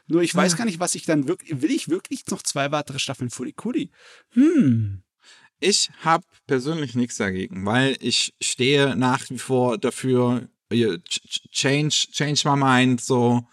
Nur 0.07 0.21
ich 0.23 0.33
weiß 0.33 0.57
gar 0.57 0.65
nicht, 0.65 0.79
was 0.79 0.95
ich 0.95 1.05
dann 1.05 1.27
wirklich. 1.27 1.61
Will 1.61 1.71
ich 1.71 1.87
wirklich 1.87 2.25
noch 2.27 2.41
zwei 2.41 2.71
weitere 2.71 2.99
Staffeln 2.99 3.29
Furikuri? 3.29 3.91
Hm. 4.31 5.03
Ich 5.59 5.89
habe 6.01 6.25
persönlich 6.47 6.95
nichts 6.95 7.17
dagegen, 7.17 7.65
weil 7.65 7.95
ich 7.99 8.33
stehe 8.41 8.95
nach 8.95 9.29
wie 9.29 9.37
vor 9.37 9.77
dafür, 9.77 10.47
ch- 10.71 11.01
ch- 11.05 11.51
change, 11.51 12.07
change 12.11 12.41
my 12.45 12.55
mind, 12.55 13.01
so, 13.01 13.45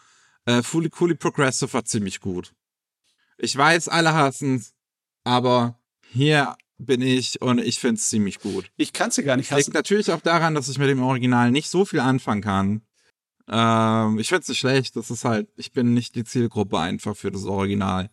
äh, 0.47 0.63
Fully 0.63 0.89
Coolly 0.89 1.15
Progressive 1.15 1.73
war 1.73 1.85
ziemlich 1.85 2.21
gut. 2.21 2.55
Ich 3.39 3.55
weiß, 3.57 3.89
alle 3.89 4.15
hassen's, 4.15 4.73
aber 5.25 5.79
hier 6.17 6.57
bin 6.79 7.01
ich 7.03 7.41
und 7.41 7.59
ich 7.59 7.79
find's 7.79 8.09
ziemlich 8.09 8.41
gut. 8.41 8.71
Ich 8.77 8.93
kann 8.93 9.11
sie 9.11 9.23
gar 9.23 9.37
nicht 9.37 9.51
Liegt 9.51 9.61
hassen. 9.61 9.73
natürlich 9.73 10.11
auch 10.11 10.21
daran, 10.21 10.55
dass 10.55 10.69
ich 10.69 10.79
mit 10.79 10.89
dem 10.89 11.03
Original 11.03 11.51
nicht 11.51 11.69
so 11.69 11.85
viel 11.85 12.01
anfangen 12.01 12.43
kann. 12.43 12.83
Ähm, 13.49 14.19
ich 14.19 14.29
find's 14.29 14.49
nicht 14.49 14.59
schlecht, 14.59 14.97
das 14.97 15.11
ist 15.11 15.25
halt, 15.25 15.49
ich 15.57 15.73
bin 15.73 15.95
nicht 15.95 16.15
die 16.15 16.25
Zielgruppe 16.25 16.79
einfach 16.79 17.17
für 17.17 17.31
das 17.31 17.45
Original. 17.45 18.11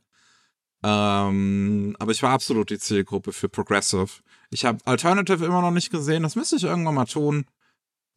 Ähm, 0.84 1.96
aber 1.98 2.12
ich 2.12 2.22
war 2.22 2.32
absolut 2.32 2.70
die 2.70 2.78
Zielgruppe 2.78 3.32
für 3.34 3.50
Progressive. 3.50 4.22
Ich 4.52 4.66
habe 4.66 4.80
Alternative 4.86 5.46
immer 5.46 5.62
noch 5.62 5.72
nicht 5.72 5.90
gesehen, 5.90 6.24
das 6.24 6.36
müsste 6.36 6.58
ich 6.58 6.64
irgendwann 6.64 6.96
mal 6.96 7.06
tun. 7.06 7.46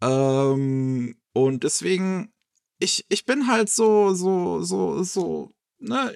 Ähm, 0.03 1.17
und 1.33 1.65
deswegen, 1.65 2.33
ich, 2.79 3.07
ich 3.09 3.25
bin 3.25 3.47
halt 3.47 3.71
so, 3.71 4.15
so, 4.15 4.63
so, 4.63 5.03
so, 5.03 5.55
ne, 5.79 6.13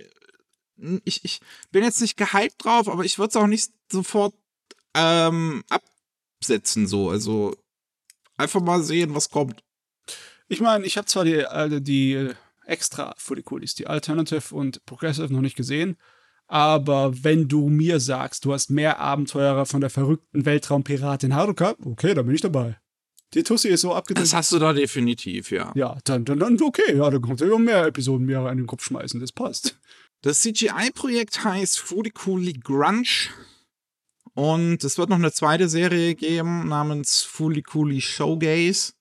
ich, 1.05 1.25
ich 1.25 1.41
bin 1.71 1.85
jetzt 1.85 2.01
nicht 2.01 2.17
gehypt 2.17 2.65
drauf, 2.65 2.89
aber 2.89 3.05
ich 3.05 3.19
würde 3.19 3.31
es 3.31 3.37
auch 3.37 3.47
nicht 3.47 3.71
sofort 3.91 4.35
ähm, 4.95 5.63
absetzen, 5.69 6.87
so. 6.87 7.11
Also 7.11 7.57
einfach 8.37 8.61
mal 8.61 8.83
sehen, 8.83 9.15
was 9.15 9.31
kommt. 9.31 9.63
Ich 10.49 10.61
meine, 10.61 10.85
ich 10.85 10.97
habe 10.97 11.07
zwar 11.07 11.25
die, 11.25 11.35
äh, 11.35 11.81
die 11.81 12.15
äh, 12.15 12.35
extra 12.67 13.15
Furikulis, 13.17 13.75
die 13.75 13.87
Alternative 13.87 14.55
und 14.55 14.85
Progressive 14.87 15.33
noch 15.33 15.41
nicht 15.41 15.57
gesehen, 15.57 15.97
aber 16.51 17.13
wenn 17.23 17.47
du 17.47 17.69
mir 17.69 18.01
sagst, 18.01 18.45
du 18.45 18.53
hast 18.53 18.71
mehr 18.71 18.99
Abenteurer 18.99 19.67
von 19.67 19.81
der 19.81 19.91
verrückten 19.91 20.45
Weltraumpiratin 20.45 21.35
Haruka, 21.35 21.77
okay, 21.85 22.13
dann 22.15 22.27
bin 22.27 22.35
ich 22.35 22.41
dabei. 22.41 22.77
Die 23.35 23.45
Tussi 23.45 23.69
ist 23.69 23.83
so 23.83 23.95
abgedreht. 23.95 24.25
Das 24.25 24.35
hast 24.35 24.51
du 24.51 24.59
da 24.59 24.73
definitiv, 24.73 25.53
ja. 25.53 25.71
Ja, 25.77 25.99
dann, 26.03 26.25
dann, 26.25 26.41
dann 26.41 26.61
okay, 26.61 26.97
ja, 26.97 27.09
dann 27.09 27.23
du 27.23 27.45
ja 27.45 27.59
mehr 27.59 27.87
Episoden 27.87 28.27
mehr 28.27 28.51
in 28.51 28.59
den 28.59 28.67
Kopf 28.67 28.83
schmeißen, 28.83 29.21
das 29.21 29.31
passt. 29.31 29.79
Das 30.23 30.43
CGI-Projekt 30.43 31.45
heißt 31.45 31.79
Furikuli 31.79 32.53
Grunge. 32.53 33.31
Und 34.35 34.85
es 34.85 34.99
wird 34.99 35.09
noch 35.09 35.17
eine 35.17 35.33
zweite 35.33 35.69
Serie 35.69 36.15
geben 36.15 36.69
namens 36.69 37.23
Furikuli 37.23 38.03
Showgaze. 38.03 38.93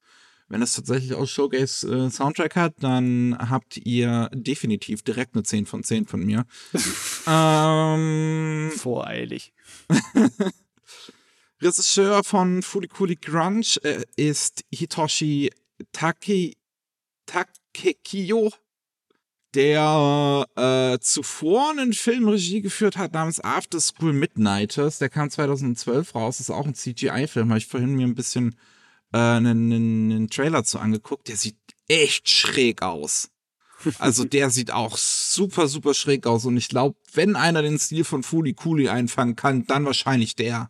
Wenn 0.47 0.61
es 0.61 0.73
tatsächlich 0.73 1.13
auch 1.13 1.27
Showgaze 1.27 2.05
äh, 2.05 2.09
Soundtrack 2.09 2.55
hat, 2.55 2.75
dann 2.79 3.37
habt 3.37 3.77
ihr 3.77 4.29
definitiv 4.33 5.03
direkt 5.03 5.35
eine 5.35 5.43
10 5.43 5.65
von 5.65 5.83
10 5.83 6.07
von 6.07 6.25
mir. 6.25 6.45
ähm, 7.27 8.71
Voreilig. 8.75 9.53
Regisseur 11.61 12.23
von 12.23 12.63
Furikuli 12.63 13.17
Grunge 13.17 13.77
äh, 13.83 14.05
ist 14.15 14.63
Hitoshi 14.71 15.51
Taki, 15.91 16.55
Takekiyo, 17.25 18.51
der 19.55 20.45
äh, 20.55 20.99
zuvor 20.99 21.71
einen 21.71 21.93
Film 21.93 22.27
Regie 22.27 22.61
geführt 22.61 22.97
hat 22.97 23.13
namens 23.13 23.43
After 23.43 23.79
School 23.79 24.13
Midnighters. 24.13 24.99
Der 24.99 25.09
kam 25.09 25.29
2012 25.29 26.13
raus. 26.13 26.39
ist 26.39 26.51
auch 26.51 26.65
ein 26.65 26.75
CGI-Film. 26.75 27.49
Habe 27.49 27.57
ich 27.57 27.67
vorhin 27.67 27.95
mir 27.95 28.05
ein 28.05 28.15
bisschen 28.15 28.55
äh, 29.11 29.17
einen, 29.17 29.71
einen, 29.71 30.29
Trailer 30.29 30.63
zu 30.63 30.79
angeguckt. 30.79 31.27
Der 31.27 31.35
sieht 31.35 31.57
echt 31.87 32.29
schräg 32.29 32.83
aus. 32.83 33.29
Also 33.97 34.23
der 34.23 34.49
sieht 34.51 34.71
auch 34.71 34.97
super, 34.97 35.67
super 35.67 35.95
schräg 35.95 36.27
aus. 36.27 36.45
Und 36.45 36.57
ich 36.57 36.69
glaube, 36.69 36.97
wenn 37.13 37.35
einer 37.35 37.63
den 37.63 37.79
Stil 37.79 38.03
von 38.03 38.21
Fuli 38.21 38.53
Kuli 38.53 38.89
einfangen 38.89 39.35
kann, 39.35 39.65
dann 39.65 39.85
wahrscheinlich 39.85 40.35
der. 40.35 40.69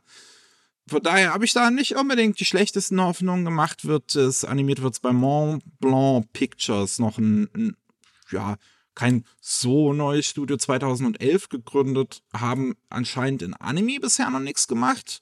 Von 0.87 1.03
daher 1.03 1.33
habe 1.33 1.45
ich 1.45 1.53
da 1.53 1.69
nicht 1.69 1.97
unbedingt 1.97 2.39
die 2.39 2.45
schlechtesten 2.45 3.01
Hoffnungen 3.01 3.45
gemacht. 3.45 3.85
Wird 3.85 4.15
es 4.15 4.45
animiert 4.45 4.81
wird 4.81 4.93
es 4.93 4.99
bei 5.01 5.11
Mont 5.11 5.63
Blanc 5.79 6.31
Pictures 6.33 6.97
noch 6.97 7.17
ein, 7.17 7.49
ein 7.53 7.75
ja 8.31 8.57
kein 8.95 9.23
so 9.39 9.93
neues 9.93 10.25
Studio 10.25 10.57
2011 10.57 11.49
gegründet, 11.49 12.21
haben 12.33 12.75
anscheinend 12.89 13.41
in 13.41 13.53
Anime 13.53 13.99
bisher 13.99 14.29
noch 14.29 14.39
nichts 14.39 14.67
gemacht. 14.67 15.21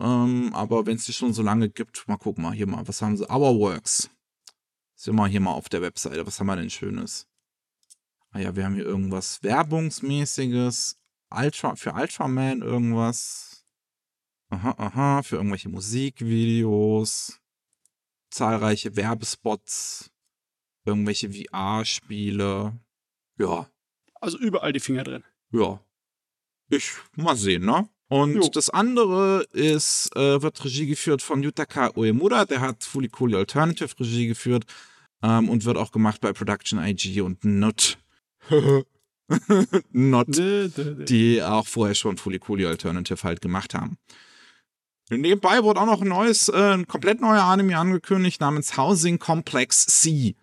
Ähm, 0.00 0.54
aber 0.54 0.86
wenn 0.86 0.96
es 0.96 1.04
die 1.04 1.12
schon 1.12 1.34
so 1.34 1.42
lange 1.42 1.68
gibt, 1.68 2.08
mal 2.08 2.16
gucken 2.16 2.44
mal 2.44 2.54
hier 2.54 2.66
mal, 2.66 2.88
was 2.88 3.02
haben 3.02 3.16
sie? 3.16 3.28
Our 3.30 3.58
Works. 3.58 4.08
Sind 4.94 5.16
wir 5.16 5.26
hier 5.26 5.40
mal 5.40 5.52
auf 5.52 5.68
der 5.68 5.82
Webseite. 5.82 6.26
Was 6.26 6.40
haben 6.40 6.46
wir 6.46 6.56
denn 6.56 6.70
Schönes? 6.70 7.26
Ah 8.30 8.38
ja, 8.38 8.56
wir 8.56 8.64
haben 8.64 8.76
hier 8.76 8.86
irgendwas 8.86 9.42
Werbungsmäßiges. 9.42 10.96
Ultra, 11.30 11.76
für 11.76 11.92
Ultraman 11.92 12.62
irgendwas. 12.62 13.66
Aha, 14.48 14.74
aha, 14.78 15.22
für 15.22 15.36
irgendwelche 15.36 15.68
Musikvideos. 15.68 17.40
Zahlreiche 18.30 18.96
Werbespots. 18.96 20.11
Irgendwelche 20.84 21.30
VR-Spiele. 21.30 22.72
Ja. 23.38 23.68
Also 24.20 24.38
überall 24.38 24.72
die 24.72 24.80
Finger 24.80 25.04
drin. 25.04 25.24
Ja. 25.52 25.80
Ich 26.68 26.92
mal 27.16 27.36
sehen, 27.36 27.64
ne? 27.64 27.88
Und 28.08 28.34
Jo. 28.34 28.48
das 28.52 28.68
andere 28.68 29.46
ist, 29.52 30.14
äh, 30.16 30.42
wird 30.42 30.62
Regie 30.64 30.86
geführt 30.86 31.22
von 31.22 31.42
Yutaka 31.42 31.92
Uemura, 31.96 32.44
der 32.44 32.60
hat 32.60 32.84
Fully 32.84 33.08
Coolly 33.08 33.36
Alternative 33.36 33.88
Regie 33.98 34.26
geführt 34.26 34.64
ähm, 35.22 35.48
und 35.48 35.64
wird 35.64 35.78
auch 35.78 35.92
gemacht 35.92 36.20
bei 36.20 36.32
Production 36.32 36.78
IG 36.78 37.20
und 37.22 37.44
Not. 37.44 37.98
Not, 39.92 40.28
Dö, 40.36 40.68
dö, 40.68 40.94
dö. 40.94 41.04
die 41.04 41.42
auch 41.42 41.66
vorher 41.66 41.94
schon 41.94 42.18
Fully 42.18 42.38
Coolly 42.38 42.66
Alternative 42.66 43.22
halt 43.22 43.40
gemacht 43.40 43.72
haben. 43.72 43.96
Nebenbei 45.10 45.62
wurde 45.62 45.80
auch 45.80 45.86
noch 45.86 46.02
ein 46.02 46.08
neues, 46.08 46.48
äh, 46.48 46.74
ein 46.74 46.86
komplett 46.86 47.20
neuer 47.20 47.42
Anime 47.44 47.78
angekündigt 47.78 48.40
namens 48.40 48.76
Housing 48.76 49.18
Complex 49.18 49.86
C. 49.86 50.36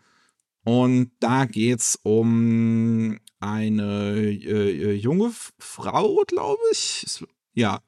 Und 0.63 1.11
da 1.19 1.45
geht's 1.45 1.99
um 2.03 3.19
eine 3.39 4.15
äh, 4.17 4.33
äh, 4.33 4.93
junge 4.93 5.31
Frau, 5.57 6.23
glaube 6.27 6.61
ich. 6.71 7.03
Es- 7.05 7.25
Ja, 7.53 7.79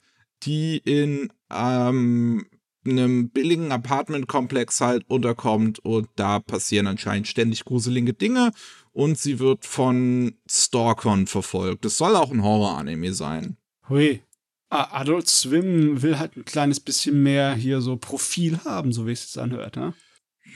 die 0.43 0.78
in 0.78 1.32
ähm, 1.51 2.45
einem 2.86 3.30
billigen 3.30 3.72
Apartmentkomplex 3.72 4.82
halt 4.82 5.03
unterkommt 5.07 5.80
und 5.80 6.07
da 6.15 6.39
passieren 6.39 6.88
anscheinend 6.88 7.28
ständig 7.28 7.63
gruselige 7.65 8.13
Dinge 8.13 8.51
und 8.91 9.17
sie 9.19 9.38
wird 9.39 9.65
von 9.65 10.34
Stalkern 10.49 11.28
verfolgt. 11.28 11.86
Das 11.86 11.97
soll 11.97 12.15
auch 12.15 12.32
ein 12.32 12.41
Horror-Anime 12.43 13.13
sein. 13.13 13.57
Hui. 13.88 14.22
Ah, 14.69 15.01
Adult 15.01 15.28
Swim 15.28 16.01
will 16.01 16.17
halt 16.17 16.38
ein 16.38 16.45
kleines 16.45 16.80
bisschen 16.80 17.22
mehr 17.22 17.53
hier 17.53 17.82
so 17.82 17.97
Profil 17.97 18.57
haben, 18.63 18.93
so 18.93 19.05
wie 19.05 19.11
es 19.11 19.34
sich 19.34 19.41
anhört, 19.41 19.76
ne? 19.76 19.93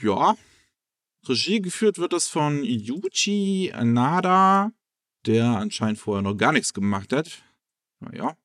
Ja. 0.02 0.34
Regie 1.28 1.60
geführt 1.60 1.98
wird 1.98 2.12
es 2.12 2.28
von 2.28 2.62
Yuji 2.64 3.72
Nada, 3.82 4.72
der 5.26 5.46
anscheinend 5.46 5.98
vorher 5.98 6.22
noch 6.22 6.36
gar 6.36 6.52
nichts 6.52 6.72
gemacht 6.72 7.12
hat. 7.12 7.42
Naja, 8.00 8.36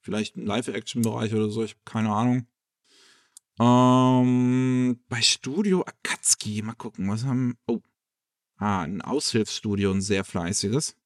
vielleicht 0.00 0.36
im 0.36 0.46
Live-Action-Bereich 0.46 1.34
oder 1.34 1.50
so, 1.50 1.64
ich 1.64 1.72
habe 1.72 1.80
keine 1.84 2.10
Ahnung. 2.10 2.46
Ähm, 3.60 5.00
bei 5.08 5.20
Studio 5.20 5.82
Akatsuki, 5.82 6.62
mal 6.62 6.74
gucken, 6.74 7.08
was 7.08 7.24
haben. 7.24 7.58
Oh. 7.66 7.80
Ah, 8.56 8.82
ein 8.82 9.02
Aushilfsstudio, 9.02 9.90
ein 9.90 10.00
sehr 10.00 10.24
fleißiges. 10.24 10.96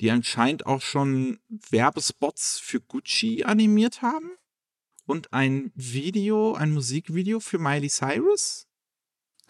Die 0.00 0.10
anscheinend 0.10 0.66
auch 0.66 0.80
schon 0.80 1.38
Werbespots 1.48 2.58
für 2.58 2.80
Gucci 2.80 3.44
animiert 3.44 4.02
haben. 4.02 4.30
Und 5.04 5.32
ein 5.32 5.72
Video, 5.74 6.54
ein 6.54 6.72
Musikvideo 6.72 7.40
für 7.40 7.58
Miley 7.58 7.88
Cyrus. 7.88 8.69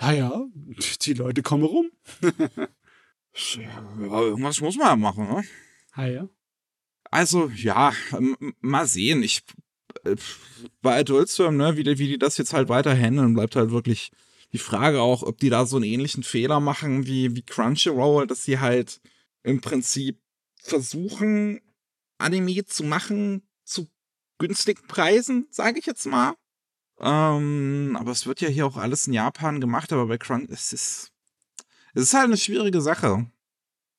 Ah 0.03 0.13
ja, 0.13 0.47
die 1.03 1.13
Leute 1.13 1.43
kommen 1.43 1.65
rum. 1.65 1.91
Ja, 3.57 4.01
irgendwas 4.01 4.61
muss 4.61 4.77
man 4.77 4.87
ja 4.89 4.97
machen, 4.97 5.29
ne? 5.29 5.45
Ah 5.93 6.07
ja. 6.07 6.29
Also, 7.11 7.49
ja, 7.51 7.93
mal 8.61 8.87
sehen. 8.87 9.23
Ich 9.23 9.43
äh, 10.05 10.17
bei 10.83 10.99
Adult 10.99 11.29
Swim, 11.29 11.57
ne, 11.57 11.77
wie 11.77 11.85
die, 11.85 11.99
wie 11.99 12.09
die 12.09 12.19
das 12.19 12.39
jetzt 12.39 12.53
halt 12.53 12.69
weiter 12.69 12.95
handeln, 12.95 13.35
bleibt 13.35 13.57
halt 13.57 13.71
wirklich 13.71 14.11
die 14.53 14.59
Frage 14.59 15.01
auch, 15.01 15.23
ob 15.23 15.39
die 15.39 15.51
da 15.51 15.67
so 15.67 15.77
einen 15.77 15.85
ähnlichen 15.85 16.23
Fehler 16.23 16.61
machen 16.61 17.07
wie, 17.07 17.37
wie 17.37 17.43
Crunchyroll, 17.43 18.27
dass 18.27 18.45
sie 18.45 18.59
halt 18.59 19.01
im 19.43 19.61
Prinzip 19.61 20.19
versuchen, 20.57 21.61
Anime 22.19 22.65
zu 22.65 22.85
machen 22.85 23.43
zu 23.65 23.89
günstigen 24.39 24.87
Preisen, 24.89 25.47
sage 25.51 25.79
ich 25.79 25.87
jetzt 25.87 26.07
mal. 26.07 26.35
Ähm, 27.01 27.97
aber 27.99 28.11
es 28.11 28.27
wird 28.27 28.41
ja 28.41 28.49
hier 28.49 28.67
auch 28.67 28.77
alles 28.77 29.07
in 29.07 29.15
Japan 29.15 29.61
gemacht, 29.61 29.93
aber 29.93 30.07
bei 30.07 30.19
Crunch, 30.19 30.51
es 30.51 30.73
ist, 30.73 31.13
es 31.95 32.03
ist 32.05 32.15
halt 32.15 32.27
eine 32.27 32.37
schwierige 32.37 32.81
Sache. 32.81 33.27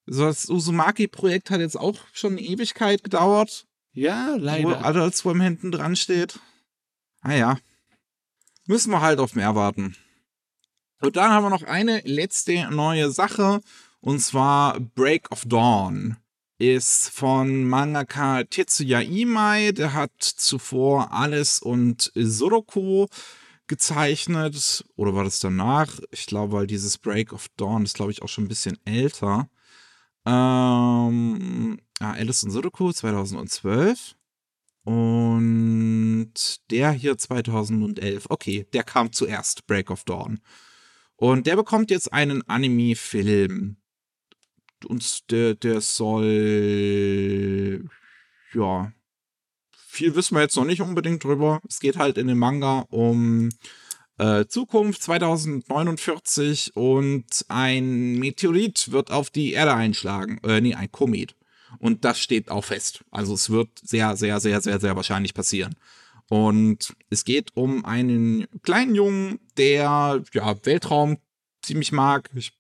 So 0.06 0.26
das 0.26 0.50
Uzumaki-Projekt 0.50 1.50
hat 1.50 1.62
jetzt 1.62 1.80
auch 1.80 1.98
schon 2.14 2.34
eine 2.34 2.42
Ewigkeit 2.42 3.04
gedauert, 3.04 3.68
Ja, 3.94 4.34
wo 4.34 4.38
leider. 4.38 4.86
Adult 4.86 5.16
Swim 5.16 5.42
hinten 5.42 5.72
dran 5.72 5.96
steht. 5.96 6.40
Ah 7.22 7.34
ja. 7.34 7.58
Müssen 8.66 8.92
wir 8.92 9.02
halt 9.02 9.20
auf 9.20 9.36
mehr 9.36 9.56
warten. 9.56 9.96
Und 11.02 11.16
dann 11.16 11.32
haben 11.32 11.44
wir 11.44 11.50
noch 11.50 11.64
eine 11.64 12.02
letzte 12.02 12.70
neue 12.70 13.12
Sache. 13.12 13.62
Und 14.00 14.20
zwar 14.20 14.80
Break 14.80 15.32
of 15.32 15.46
Dawn. 15.46 16.18
Ist 16.62 17.10
von 17.10 17.64
Mangaka 17.66 18.44
Tetsuya 18.44 19.00
Imai. 19.00 19.72
Der 19.72 19.94
hat 19.94 20.12
zuvor 20.22 21.12
Alles 21.12 21.58
und 21.58 22.12
Soroko 22.14 23.08
gezeichnet. 23.66 24.86
Oder 24.96 25.16
war 25.16 25.24
das 25.24 25.40
danach? 25.40 26.00
Ich 26.12 26.28
glaube, 26.28 26.54
weil 26.54 26.68
dieses 26.68 27.00
Break 27.00 27.34
of 27.34 27.48
Dawn 27.58 27.84
ist, 27.84 27.96
glaube 27.96 28.12
ich, 28.12 28.22
auch 28.22 28.28
schon 28.28 28.44
ein 28.44 28.48
bisschen 28.48 28.78
älter. 28.86 29.50
Ähm, 30.24 31.80
ah, 32.00 32.12
Alice 32.12 32.44
und 32.44 32.52
Sudoku 32.52 32.92
2012. 32.92 34.16
Und 34.84 36.34
der 36.70 36.92
hier 36.92 37.18
2011. 37.18 38.28
Okay, 38.30 38.68
der 38.72 38.84
kam 38.84 39.12
zuerst, 39.12 39.66
Break 39.66 39.90
of 39.90 40.04
Dawn. 40.04 40.40
Und 41.16 41.48
der 41.48 41.56
bekommt 41.56 41.90
jetzt 41.90 42.14
einen 42.14 42.48
Anime-Film. 42.48 43.81
Und 44.86 45.32
der, 45.32 45.56
der 45.56 45.82
soll. 45.82 46.30
Ja. 48.54 48.92
Viel 49.88 50.16
wissen 50.16 50.36
wir 50.36 50.42
jetzt 50.42 50.56
noch 50.56 50.66
nicht 50.66 50.82
unbedingt 50.82 51.24
drüber. 51.24 51.62
Es 51.68 51.80
geht 51.80 51.98
halt 51.98 52.18
in 52.18 52.28
dem 52.28 52.40
Manga 52.40 52.86
um 52.90 53.50
äh, 54.18 54.46
Zukunft 54.46 55.04
2049 55.04 56.76
und 56.76 57.26
ein 57.50 58.20
Meteorit 58.20 58.92
wird 58.92 59.12
auf 59.12 59.30
die 59.30 59.54
Erde 59.54 59.74
einschlagen. 59.74 60.40
Äh, 60.44 60.62
nee, 60.62 60.76
ein 60.76 60.92
Komet. 60.92 61.36
Und 61.80 62.06
das 62.06 62.20
steht 62.20 62.52
auch 62.52 62.64
fest. 62.64 63.04
Also 63.12 63.34
es 63.34 63.50
wird 63.50 63.70
sehr, 63.82 64.16
sehr, 64.16 64.40
sehr, 64.40 64.62
sehr, 64.62 64.80
sehr 64.80 64.96
wahrscheinlich 64.96 65.34
passieren. 65.34 65.76
Und 66.30 66.96
es 67.10 67.26
geht 67.26 67.56
um 67.56 67.84
einen 67.84 68.48
kleinen 68.64 68.96
Jungen, 68.96 69.40
der 69.58 70.24
ja 70.34 70.66
Weltraum 70.66 71.18
ziemlich 71.62 71.92
mag. 71.92 72.30
Ich 72.36 72.54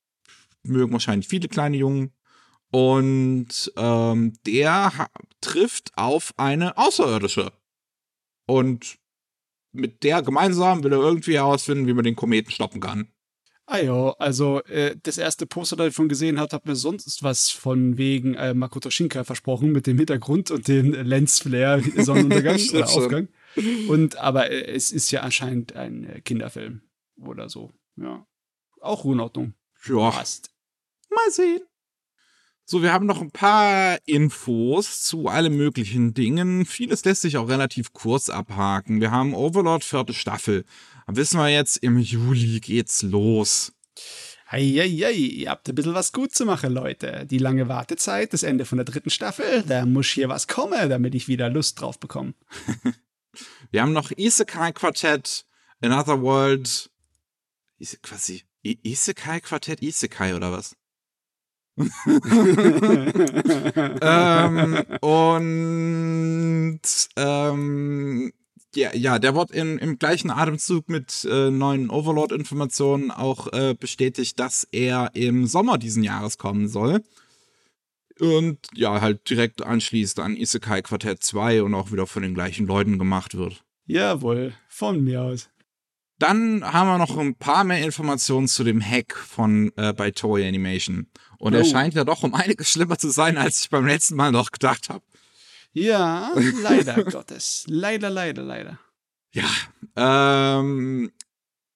mögen 0.64 0.94
wahrscheinlich 0.94 1.28
viele 1.28 1.48
kleine 1.48 1.78
Jungen. 1.78 2.14
Und 2.72 3.72
ähm, 3.76 4.34
der 4.46 5.10
trifft 5.42 5.92
auf 5.98 6.34
eine 6.38 6.78
Außerirdische. 6.78 7.52
Und 8.46 8.98
mit 9.74 10.04
der 10.04 10.22
gemeinsam 10.22 10.84
will 10.84 10.94
er 10.94 11.00
irgendwie 11.00 11.36
herausfinden, 11.36 11.88
wie 11.88 11.94
man 11.94 12.04
den 12.04 12.16
Kometen 12.16 12.52
stoppen 12.52 12.82
kann. 12.82 13.12
Ah 13.66 13.80
ja, 13.80 14.10
also 14.20 14.62
äh, 14.64 14.98
das 15.02 15.18
erste 15.18 15.46
Poster, 15.46 15.78
das 15.78 15.88
ich 15.88 15.96
von 15.96 16.10
gesehen 16.10 16.40
habe, 16.40 16.54
hat 16.54 16.66
mir 16.66 16.76
sonst 16.76 17.24
was 17.24 17.52
von 17.52 17.98
wegen 17.98 18.34
äh, 18.34 18.54
Makoto 18.54 18.90
Shinkai 18.90 19.24
versprochen 19.24 19.72
mit 19.72 19.88
dem 19.88 19.98
Hintergrund 19.98 20.52
und 20.52 20.68
den 20.68 20.92
Lensflare, 20.92 21.82
Sonnenuntergang 22.04 22.60
oder. 22.74 22.90
Aufgang. 22.90 23.28
Und 23.88 24.18
aber 24.18 24.52
äh, 24.52 24.74
es 24.74 24.92
ist 24.92 25.12
ja 25.12 25.22
anscheinend 25.22 25.74
ein 25.74 26.04
äh, 26.04 26.20
Kinderfilm 26.20 26.82
oder 27.22 27.48
so. 27.48 27.72
Ja. 27.96 28.26
Auch 28.82 29.06
in 29.06 29.22
Ordnung. 29.22 29.54
Ja, 29.88 30.12
Passt. 30.12 30.51
Mal 31.14 31.32
sehen. 31.32 31.62
So, 32.66 32.82
wir 32.82 32.94
haben 32.94 33.06
noch 33.06 33.22
ein 33.22 33.32
paar 33.32 33.98
Infos 34.06 35.04
zu 35.04 35.28
allen 35.28 35.58
möglichen 35.58 36.14
Dingen. 36.14 36.66
Vieles 36.66 37.04
lässt 37.04 37.22
sich 37.22 37.38
auch 37.38 37.50
relativ 37.50 37.92
kurz 37.92 38.30
abhaken. 38.30 39.02
Wir 39.02 39.12
haben 39.12 39.34
Overlord 39.34 39.84
vierte 39.84 40.14
Staffel. 40.14 40.64
Wissen 41.08 41.38
wir 41.38 41.50
jetzt, 41.50 41.78
im 41.78 41.98
Juli 42.00 42.60
geht's 42.62 43.02
los. 43.02 43.74
Eieiei, 44.48 45.12
ihr 45.12 45.50
habt 45.50 45.68
ein 45.70 45.76
bisschen 45.76 45.94
was 45.94 46.12
gut 46.12 46.34
zu 46.34 46.46
machen, 46.46 46.74
Leute. 46.74 47.26
Die 47.26 47.38
lange 47.38 47.68
Wartezeit, 47.68 48.34
das 48.34 48.44
Ende 48.44 48.66
von 48.66 48.78
der 48.78 48.86
dritten 48.86 49.10
Staffel, 49.10 49.64
da 49.64 49.86
muss 49.86 50.08
hier 50.08 50.30
was 50.30 50.48
kommen, 50.48 50.90
damit 50.90 51.16
ich 51.16 51.28
wieder 51.28 51.50
Lust 51.50 51.80
drauf 51.80 52.00
bekomme. 52.00 52.34
Wir 53.72 53.82
haben 53.82 53.94
noch 53.94 54.12
Isekai 54.12 54.74
Quartett, 54.74 55.46
Another 55.82 56.22
World. 56.22 56.90
Ise 57.80 57.98
quasi 58.02 58.44
Isekai 58.62 59.40
Quartett, 59.40 59.82
Isekai 59.82 60.36
oder 60.36 60.52
was? 60.52 60.76
ähm, 64.02 64.84
und 65.02 66.82
ähm, 67.16 68.32
ja, 68.76 68.96
ja, 68.96 69.20
der 69.20 69.36
wird 69.36 69.52
in, 69.52 69.78
im 69.78 70.00
gleichen 70.00 70.32
Atemzug 70.32 70.90
mit 70.90 71.28
äh, 71.30 71.50
neuen 71.50 71.90
Overlord-Informationen 71.90 73.12
auch 73.12 73.52
äh, 73.52 73.76
bestätigt, 73.78 74.40
dass 74.40 74.68
er 74.72 75.12
im 75.14 75.46
Sommer 75.46 75.78
diesen 75.78 76.04
Jahres 76.04 76.38
kommen 76.38 76.68
soll. 76.68 77.04
Und 78.20 78.60
ja, 78.74 79.02
halt 79.02 79.30
direkt 79.30 79.64
anschließt 79.64 80.20
an 80.20 80.36
Isekai 80.36 80.84
Quartett 80.84 81.24
2 81.24 81.64
und 81.64 81.74
auch 81.74 81.92
wieder 81.92 82.08
von 82.08 82.22
den 82.22 82.34
gleichen 82.34 82.68
Leuten 82.68 83.00
gemacht 83.00 83.36
wird. 83.36 83.64
Jawohl, 83.88 84.54
von 84.70 85.04
mir 85.04 85.24
aus. 85.24 85.50
Dann 86.22 86.64
haben 86.64 86.88
wir 86.88 86.98
noch 87.00 87.18
ein 87.18 87.34
paar 87.36 87.64
mehr 87.64 87.84
Informationen 87.84 88.48
zu 88.48 88.64
dem 88.64 88.80
Hack 88.82 89.16
von 89.18 89.72
äh, 89.76 89.92
bei 89.92 90.12
Toei 90.12 90.48
Animation. 90.48 91.08
Und 91.40 91.54
er 91.56 91.62
Oh. 91.62 91.66
scheint 91.66 91.96
ja 91.96 92.04
doch 92.04 92.22
um 92.22 92.36
einiges 92.36 92.70
schlimmer 92.70 92.98
zu 93.00 93.10
sein, 93.10 93.38
als 93.38 93.62
ich 93.62 93.70
beim 93.72 93.88
letzten 93.88 94.16
Mal 94.16 94.32
noch 94.32 94.52
gedacht 94.52 94.90
habe. 94.90 95.04
Ja, 95.74 96.32
leider 96.62 97.04
Gottes. 97.06 97.64
Leider, 97.68 98.10
leider, 98.12 98.44
leider. 98.44 98.80
Ja, 99.34 99.50
ähm, 99.96 101.12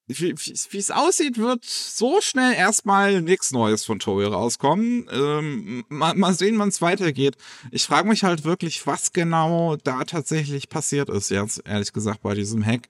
wie 0.07 0.35
es 0.77 0.91
aussieht, 0.91 1.39
wird 1.39 1.65
so 1.65 2.21
schnell 2.21 2.53
erstmal 2.53 3.23
nichts 3.23 3.51
Neues 3.51 3.83
von 3.85 3.97
Toei 3.97 4.27
rauskommen. 4.27 5.07
Ähm, 5.11 5.85
mal, 5.89 6.13
mal 6.13 6.35
sehen, 6.35 6.59
wann 6.59 6.69
es 6.69 6.81
weitergeht. 6.83 7.35
Ich 7.71 7.85
frage 7.85 8.07
mich 8.07 8.23
halt 8.23 8.43
wirklich, 8.43 8.85
was 8.85 9.11
genau 9.13 9.75
da 9.77 10.03
tatsächlich 10.03 10.69
passiert 10.69 11.09
ist, 11.09 11.31
jetzt 11.31 11.63
ehrlich 11.65 11.91
gesagt, 11.93 12.21
bei 12.21 12.35
diesem 12.35 12.63
Hack. 12.63 12.89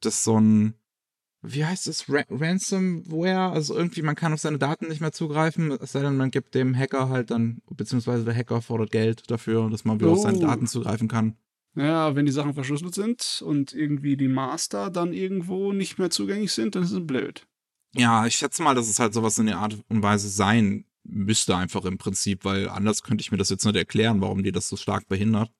Das 0.00 0.24
so 0.24 0.40
ein, 0.40 0.74
wie 1.52 1.64
heißt 1.64 1.86
es, 1.86 2.08
Ra 2.08 2.22
Ransomware? 2.30 3.52
Also 3.52 3.76
irgendwie, 3.76 4.02
man 4.02 4.14
kann 4.14 4.32
auf 4.32 4.40
seine 4.40 4.58
Daten 4.58 4.88
nicht 4.88 5.00
mehr 5.00 5.12
zugreifen, 5.12 5.72
es 5.72 5.92
sei 5.92 6.02
denn, 6.02 6.16
man 6.16 6.30
gibt 6.30 6.54
dem 6.54 6.76
Hacker 6.76 7.08
halt 7.08 7.30
dann, 7.30 7.62
beziehungsweise 7.70 8.24
der 8.24 8.34
Hacker 8.34 8.62
fordert 8.62 8.90
Geld 8.90 9.30
dafür, 9.30 9.68
dass 9.70 9.84
man 9.84 10.00
wieder 10.00 10.10
oh. 10.10 10.14
auf 10.14 10.20
seine 10.20 10.38
oh. 10.38 10.42
Daten 10.42 10.66
zugreifen 10.66 11.08
kann. 11.08 11.36
Ja, 11.74 12.16
wenn 12.16 12.26
die 12.26 12.32
Sachen 12.32 12.54
verschlüsselt 12.54 12.94
sind 12.94 13.42
und 13.44 13.72
irgendwie 13.72 14.16
die 14.16 14.28
Master 14.28 14.90
dann 14.90 15.12
irgendwo 15.12 15.72
nicht 15.72 15.98
mehr 15.98 16.10
zugänglich 16.10 16.52
sind, 16.52 16.74
dann 16.74 16.82
ist 16.82 16.92
es 16.92 17.06
blöd. 17.06 17.46
Ja, 17.94 18.26
ich 18.26 18.34
schätze 18.34 18.62
mal, 18.62 18.74
dass 18.74 18.88
es 18.88 18.98
halt 18.98 19.14
sowas 19.14 19.38
in 19.38 19.46
der 19.46 19.58
Art 19.58 19.78
und 19.88 20.02
Weise 20.02 20.28
sein 20.28 20.84
müsste 21.04 21.56
einfach 21.56 21.84
im 21.84 21.96
Prinzip, 21.96 22.44
weil 22.44 22.68
anders 22.68 23.02
könnte 23.02 23.22
ich 23.22 23.30
mir 23.30 23.38
das 23.38 23.48
jetzt 23.48 23.64
nicht 23.64 23.76
erklären, 23.76 24.20
warum 24.20 24.42
die 24.42 24.52
das 24.52 24.68
so 24.68 24.76
stark 24.76 25.08
behindert. 25.08 25.50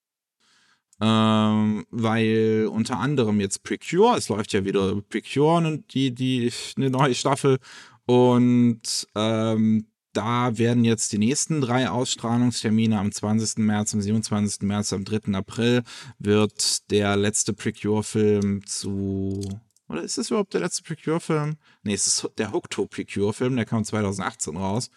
Ähm, 1.00 1.86
weil 2.02 2.68
unter 2.70 2.98
anderem 2.98 3.40
jetzt 3.40 3.62
Precure, 3.62 4.16
es 4.16 4.28
läuft 4.28 4.52
ja 4.52 4.64
wieder 4.64 5.00
Precure, 5.08 5.78
die, 5.90 6.14
die, 6.14 6.52
eine 6.76 6.90
neue 6.90 7.14
Staffel 7.14 7.58
und 8.06 9.06
ähm, 9.14 9.86
da 10.12 10.56
werden 10.58 10.84
jetzt 10.84 11.12
die 11.12 11.18
nächsten 11.18 11.60
drei 11.60 11.90
Ausstrahlungstermine 11.90 12.98
am 12.98 13.12
20. 13.12 13.58
März, 13.58 13.94
am 13.94 14.00
27. 14.00 14.62
März, 14.62 14.92
am 14.92 15.04
3. 15.04 15.34
April 15.34 15.82
wird 16.18 16.90
der 16.90 17.16
letzte 17.16 17.52
Precure-Film 17.52 18.66
zu. 18.66 19.40
Oder 19.88 20.02
ist 20.02 20.18
das 20.18 20.30
überhaupt 20.30 20.54
der 20.54 20.62
letzte 20.62 20.82
Precure-Film? 20.82 21.56
Nee, 21.82 21.94
es 21.94 22.06
ist 22.06 22.30
der 22.38 22.52
Hookto 22.52 22.86
Precure-Film, 22.86 23.56
der 23.56 23.64
kam 23.64 23.84
2018 23.84 24.56
raus. 24.56 24.90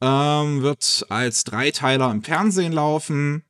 Ähm, 0.00 0.62
wird 0.62 1.04
als 1.08 1.44
Dreiteiler 1.44 2.10
im 2.10 2.22
Fernsehen 2.22 2.72
laufen 2.72 3.44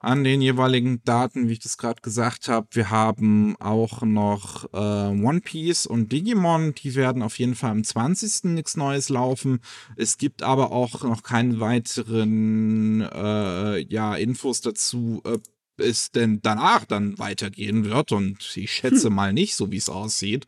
an 0.00 0.24
den 0.24 0.40
jeweiligen 0.40 1.04
Daten, 1.04 1.48
wie 1.48 1.52
ich 1.52 1.58
das 1.58 1.76
gerade 1.76 2.00
gesagt 2.00 2.48
habe. 2.48 2.66
Wir 2.70 2.90
haben 2.90 3.54
auch 3.60 4.00
noch 4.00 4.64
äh, 4.72 4.76
One 4.76 5.42
Piece 5.42 5.86
und 5.86 6.10
Digimon, 6.10 6.74
die 6.74 6.94
werden 6.94 7.22
auf 7.22 7.38
jeden 7.38 7.54
Fall 7.54 7.72
am 7.72 7.84
20. 7.84 8.44
nichts 8.44 8.78
Neues 8.78 9.10
laufen. 9.10 9.60
Es 9.96 10.16
gibt 10.16 10.42
aber 10.42 10.72
auch 10.72 11.02
noch 11.02 11.22
keine 11.22 11.60
weiteren 11.60 13.02
äh, 13.02 13.78
ja, 13.92 14.14
Infos 14.14 14.62
dazu, 14.62 15.20
ob 15.22 15.42
es 15.76 16.10
denn 16.10 16.40
danach 16.40 16.86
dann 16.86 17.18
weitergehen 17.18 17.84
wird. 17.84 18.12
Und 18.12 18.56
ich 18.56 18.72
schätze 18.72 19.08
hm. 19.08 19.14
mal 19.14 19.32
nicht, 19.34 19.54
so 19.54 19.70
wie 19.70 19.76
es 19.76 19.90
aussieht. 19.90 20.46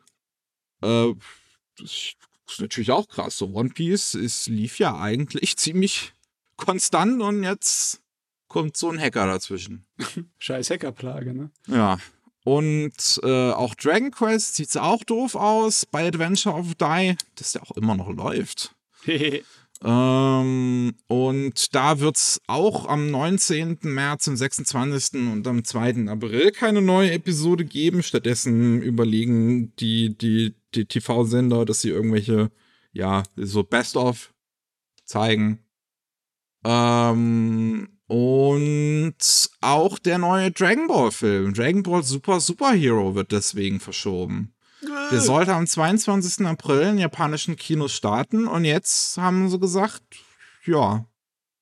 Äh, 0.82 1.12
das 1.76 2.14
ist 2.48 2.60
natürlich 2.60 2.90
auch 2.90 3.06
krass. 3.06 3.36
So 3.36 3.48
One 3.52 3.68
Piece 3.68 4.14
es 4.14 4.46
lief 4.46 4.78
ja 4.78 4.98
eigentlich 4.98 5.56
ziemlich 5.58 6.14
konstant 6.56 7.20
und 7.20 7.42
jetzt 7.42 8.01
kommt 8.52 8.76
so 8.76 8.90
ein 8.90 9.00
Hacker 9.00 9.26
dazwischen. 9.26 9.86
Scheiß 10.38 10.70
Hackerplage, 10.70 11.34
ne? 11.34 11.50
Ja. 11.66 11.98
Und 12.44 13.20
äh, 13.22 13.50
auch 13.50 13.74
Dragon 13.74 14.10
Quest 14.10 14.56
sieht 14.56 14.76
auch 14.76 15.02
doof 15.04 15.34
aus 15.36 15.86
bei 15.86 16.06
Adventure 16.06 16.54
of 16.54 16.74
Die, 16.74 17.16
das 17.36 17.54
ja 17.54 17.62
auch 17.62 17.70
immer 17.72 17.94
noch 17.94 18.10
läuft. 18.10 18.74
ähm, 19.84 20.94
und 21.06 21.74
da 21.74 22.00
wird 22.00 22.16
es 22.16 22.42
auch 22.46 22.86
am 22.86 23.10
19. 23.10 23.78
März, 23.82 24.28
am 24.28 24.36
26. 24.36 25.14
und 25.32 25.46
am 25.46 25.64
2. 25.64 26.08
April 26.08 26.50
keine 26.50 26.82
neue 26.82 27.12
Episode 27.12 27.64
geben. 27.64 28.02
Stattdessen 28.02 28.82
überlegen 28.82 29.74
die, 29.76 30.16
die, 30.18 30.56
die 30.74 30.84
TV-Sender, 30.84 31.64
dass 31.64 31.80
sie 31.80 31.90
irgendwelche, 31.90 32.50
ja, 32.92 33.22
so 33.36 33.62
Best-of 33.62 34.34
zeigen. 35.04 35.60
Ähm, 36.64 37.88
und 38.12 39.14
auch 39.62 39.98
der 39.98 40.18
neue 40.18 40.50
Dragon 40.50 40.86
Ball 40.86 41.10
Film, 41.10 41.54
Dragon 41.54 41.82
Ball 41.82 42.02
Super 42.02 42.40
Superhero, 42.40 43.14
wird 43.14 43.32
deswegen 43.32 43.80
verschoben. 43.80 44.52
Der 45.10 45.22
sollte 45.22 45.54
am 45.54 45.66
22. 45.66 46.46
April 46.46 46.82
in 46.82 46.98
japanischen 46.98 47.56
Kinos 47.56 47.94
starten 47.94 48.46
und 48.48 48.66
jetzt 48.66 49.16
haben 49.16 49.48
sie 49.48 49.58
gesagt, 49.58 50.02
ja, 50.66 51.06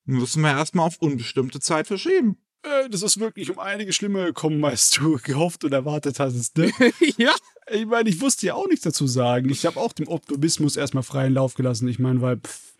müssen 0.05 0.43
wir 0.43 0.51
erstmal 0.51 0.89
auf 0.89 0.97
unbestimmte 0.99 1.61
Zeit 1.61 1.87
verschieben. 1.87 2.37
Äh, 2.65 2.89
das 2.89 3.03
ist 3.03 3.21
wirklich 3.21 3.49
um 3.53 3.61
einige 3.61 3.93
schlimmer 3.93 4.25
gekommen, 4.25 4.65
als 4.65 4.91
du 4.91 5.19
gehofft 5.23 5.63
und 5.63 5.73
erwartet 5.73 6.19
hattest, 6.19 6.59
ne? 6.59 6.73
ja. 7.17 7.33
Ich 7.71 7.87
meine, 7.87 8.09
ich 8.09 8.21
wusste 8.21 8.47
ja 8.47 8.55
auch 8.55 8.67
nichts 8.67 8.83
dazu 8.83 9.07
sagen. 9.07 9.51
Ich 9.51 9.67
habe 9.67 9.79
auch 9.79 9.93
dem 9.93 10.09
Optimismus 10.09 10.77
erstmal 10.77 11.05
freien 11.05 11.35
Lauf 11.35 11.55
gelassen. 11.55 11.87
Ich 11.87 12.01
meine, 12.01 12.21
weil 12.21 12.39
pff, 12.39 12.73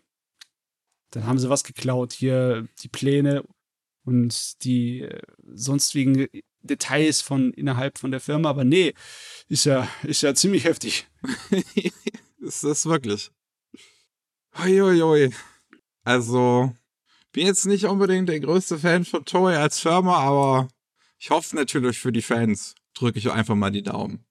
dann 1.11 1.25
haben 1.25 1.39
sie 1.39 1.49
was 1.49 1.63
geklaut. 1.63 2.11
Hier 2.11 2.67
die 2.83 2.89
Pläne 2.89 3.45
und 4.03 4.63
die 4.63 5.01
äh, 5.01 5.21
sonstigen 5.53 6.27
Details 6.61 7.21
von 7.21 7.53
innerhalb 7.53 7.97
von 7.97 8.11
der 8.11 8.19
Firma. 8.19 8.49
Aber 8.49 8.63
nee, 8.63 8.93
ist 9.47 9.65
ja, 9.65 9.87
ist 10.03 10.21
ja 10.21 10.33
ziemlich 10.33 10.65
heftig. 10.65 11.07
ist 12.39 12.63
das 12.63 12.85
wirklich. 12.85 13.31
Uiuiui. 14.59 15.33
Also, 16.03 16.75
bin 17.31 17.45
jetzt 17.45 17.65
nicht 17.65 17.85
unbedingt 17.85 18.27
der 18.29 18.39
größte 18.39 18.79
Fan 18.79 19.05
von 19.05 19.23
Toei 19.23 19.57
als 19.57 19.79
Firma, 19.79 20.17
aber 20.17 20.67
ich 21.19 21.29
hoffe 21.29 21.55
natürlich 21.55 21.99
für 21.99 22.11
die 22.11 22.23
Fans, 22.23 22.75
drücke 22.93 23.19
ich 23.19 23.31
einfach 23.31 23.55
mal 23.55 23.71
die 23.71 23.83
Daumen, 23.83 24.25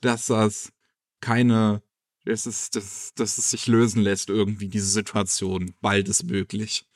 dass 0.00 0.26
das 0.26 0.72
keine 1.20 1.82
dass 2.24 2.46
es, 2.46 2.70
dass, 2.70 3.12
dass 3.14 3.38
es 3.38 3.50
sich 3.50 3.66
lösen 3.66 4.02
lässt, 4.02 4.28
irgendwie 4.28 4.68
diese 4.68 4.86
Situation. 4.86 5.74
Bald 5.80 6.08
ist 6.08 6.24
möglich. 6.24 6.86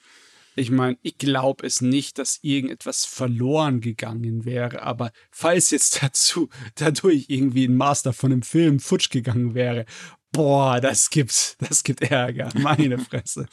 Ich 0.57 0.71
meine, 0.71 0.97
ich 1.03 1.19
glaube 1.19 1.67
es 1.67 1.81
nicht, 1.81 2.19
dass 2.19 2.39
irgendetwas 2.43 3.05
verloren 3.05 3.81
gegangen 3.81 4.45
wäre, 4.45 4.83
aber 4.83 5.13
falls 5.31 5.71
jetzt 5.71 6.03
dazu, 6.03 6.49
dadurch 6.77 7.27
irgendwie 7.29 7.67
ein 7.67 7.77
Master 7.77 8.13
von 8.13 8.33
einem 8.33 8.43
Film 8.43 8.81
futsch 8.81 9.11
gegangen 9.11 9.55
wäre, 9.55 9.85
boah, 10.33 10.81
das 10.81 11.11
gibt, 11.11 11.57
das 11.61 11.83
gibt 11.83 12.03
Ärger. 12.03 12.51
Meine 12.59 12.99
Fresse. 12.99 13.47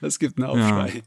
Das 0.00 0.18
gibt 0.18 0.38
einen 0.38 0.48
Aufschrei. 0.48 1.02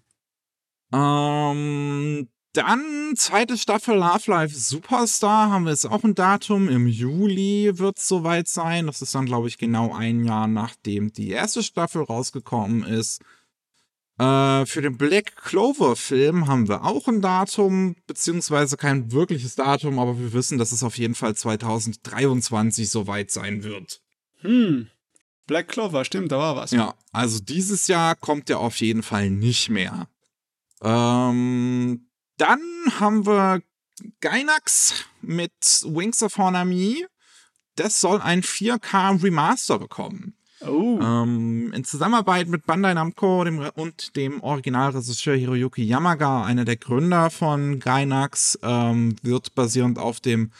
Ja. 0.91 1.51
Ähm, 1.51 2.27
dann 2.53 3.13
zweite 3.15 3.57
Staffel 3.57 3.95
Love 3.95 4.29
Life 4.29 4.53
Superstar 4.53 5.49
haben 5.49 5.63
wir 5.63 5.71
jetzt 5.71 5.85
auch 5.85 6.03
ein 6.03 6.15
Datum. 6.15 6.67
Im 6.67 6.85
Juli 6.85 7.71
wird 7.79 7.97
es 7.97 8.09
soweit 8.09 8.49
sein. 8.49 8.87
Das 8.87 9.01
ist 9.01 9.15
dann, 9.15 9.25
glaube 9.25 9.47
ich, 9.47 9.57
genau 9.57 9.93
ein 9.93 10.25
Jahr 10.25 10.47
nachdem 10.47 11.13
die 11.13 11.29
erste 11.29 11.63
Staffel 11.63 12.03
rausgekommen 12.03 12.83
ist. 12.83 13.21
Äh, 14.17 14.65
für 14.65 14.81
den 14.81 14.97
Black 14.97 15.35
Clover 15.35 15.95
Film 15.95 16.47
haben 16.47 16.67
wir 16.67 16.83
auch 16.83 17.07
ein 17.07 17.21
Datum, 17.21 17.95
beziehungsweise 18.07 18.77
kein 18.77 19.11
wirkliches 19.11 19.55
Datum, 19.55 19.99
aber 19.99 20.19
wir 20.19 20.33
wissen, 20.33 20.57
dass 20.57 20.71
es 20.71 20.83
auf 20.83 20.97
jeden 20.97 21.15
Fall 21.15 21.35
2023 21.35 22.89
soweit 22.89 23.31
sein 23.31 23.63
wird. 23.63 24.01
Hm. 24.41 24.87
Black 25.47 25.69
Clover, 25.69 26.05
stimmt, 26.05 26.31
da 26.31 26.37
war 26.37 26.55
was. 26.55 26.71
Ja, 26.71 26.93
also 27.11 27.39
dieses 27.39 27.87
Jahr 27.87 28.15
kommt 28.15 28.49
der 28.49 28.59
auf 28.59 28.77
jeden 28.77 29.03
Fall 29.03 29.29
nicht 29.29 29.69
mehr. 29.69 30.07
Ähm, 30.81 32.07
dann 32.37 32.61
haben 32.99 33.25
wir 33.25 33.61
Gainax 34.19 35.05
mit 35.21 35.51
Wings 35.83 36.23
of 36.23 36.37
Honami. 36.37 37.05
Das 37.75 38.01
soll 38.01 38.21
ein 38.21 38.43
4K 38.43 39.23
Remaster 39.23 39.79
bekommen. 39.79 40.35
Oh. 40.67 40.99
Ähm, 41.01 41.71
in 41.73 41.83
Zusammenarbeit 41.83 42.47
mit 42.47 42.65
Bandai 42.65 42.93
Namco 42.93 43.43
dem, 43.43 43.59
und 43.75 44.15
dem 44.15 44.41
Originalregisseur 44.41 45.35
Hiroyuki 45.35 45.83
Yamaga, 45.83 46.43
einer 46.43 46.65
der 46.65 46.77
Gründer 46.77 47.29
von 47.29 47.79
Gainax, 47.79 48.59
ähm, 48.61 49.15
wird 49.21 49.55
basierend 49.55 49.97
auf 49.97 50.19
dem 50.19 50.51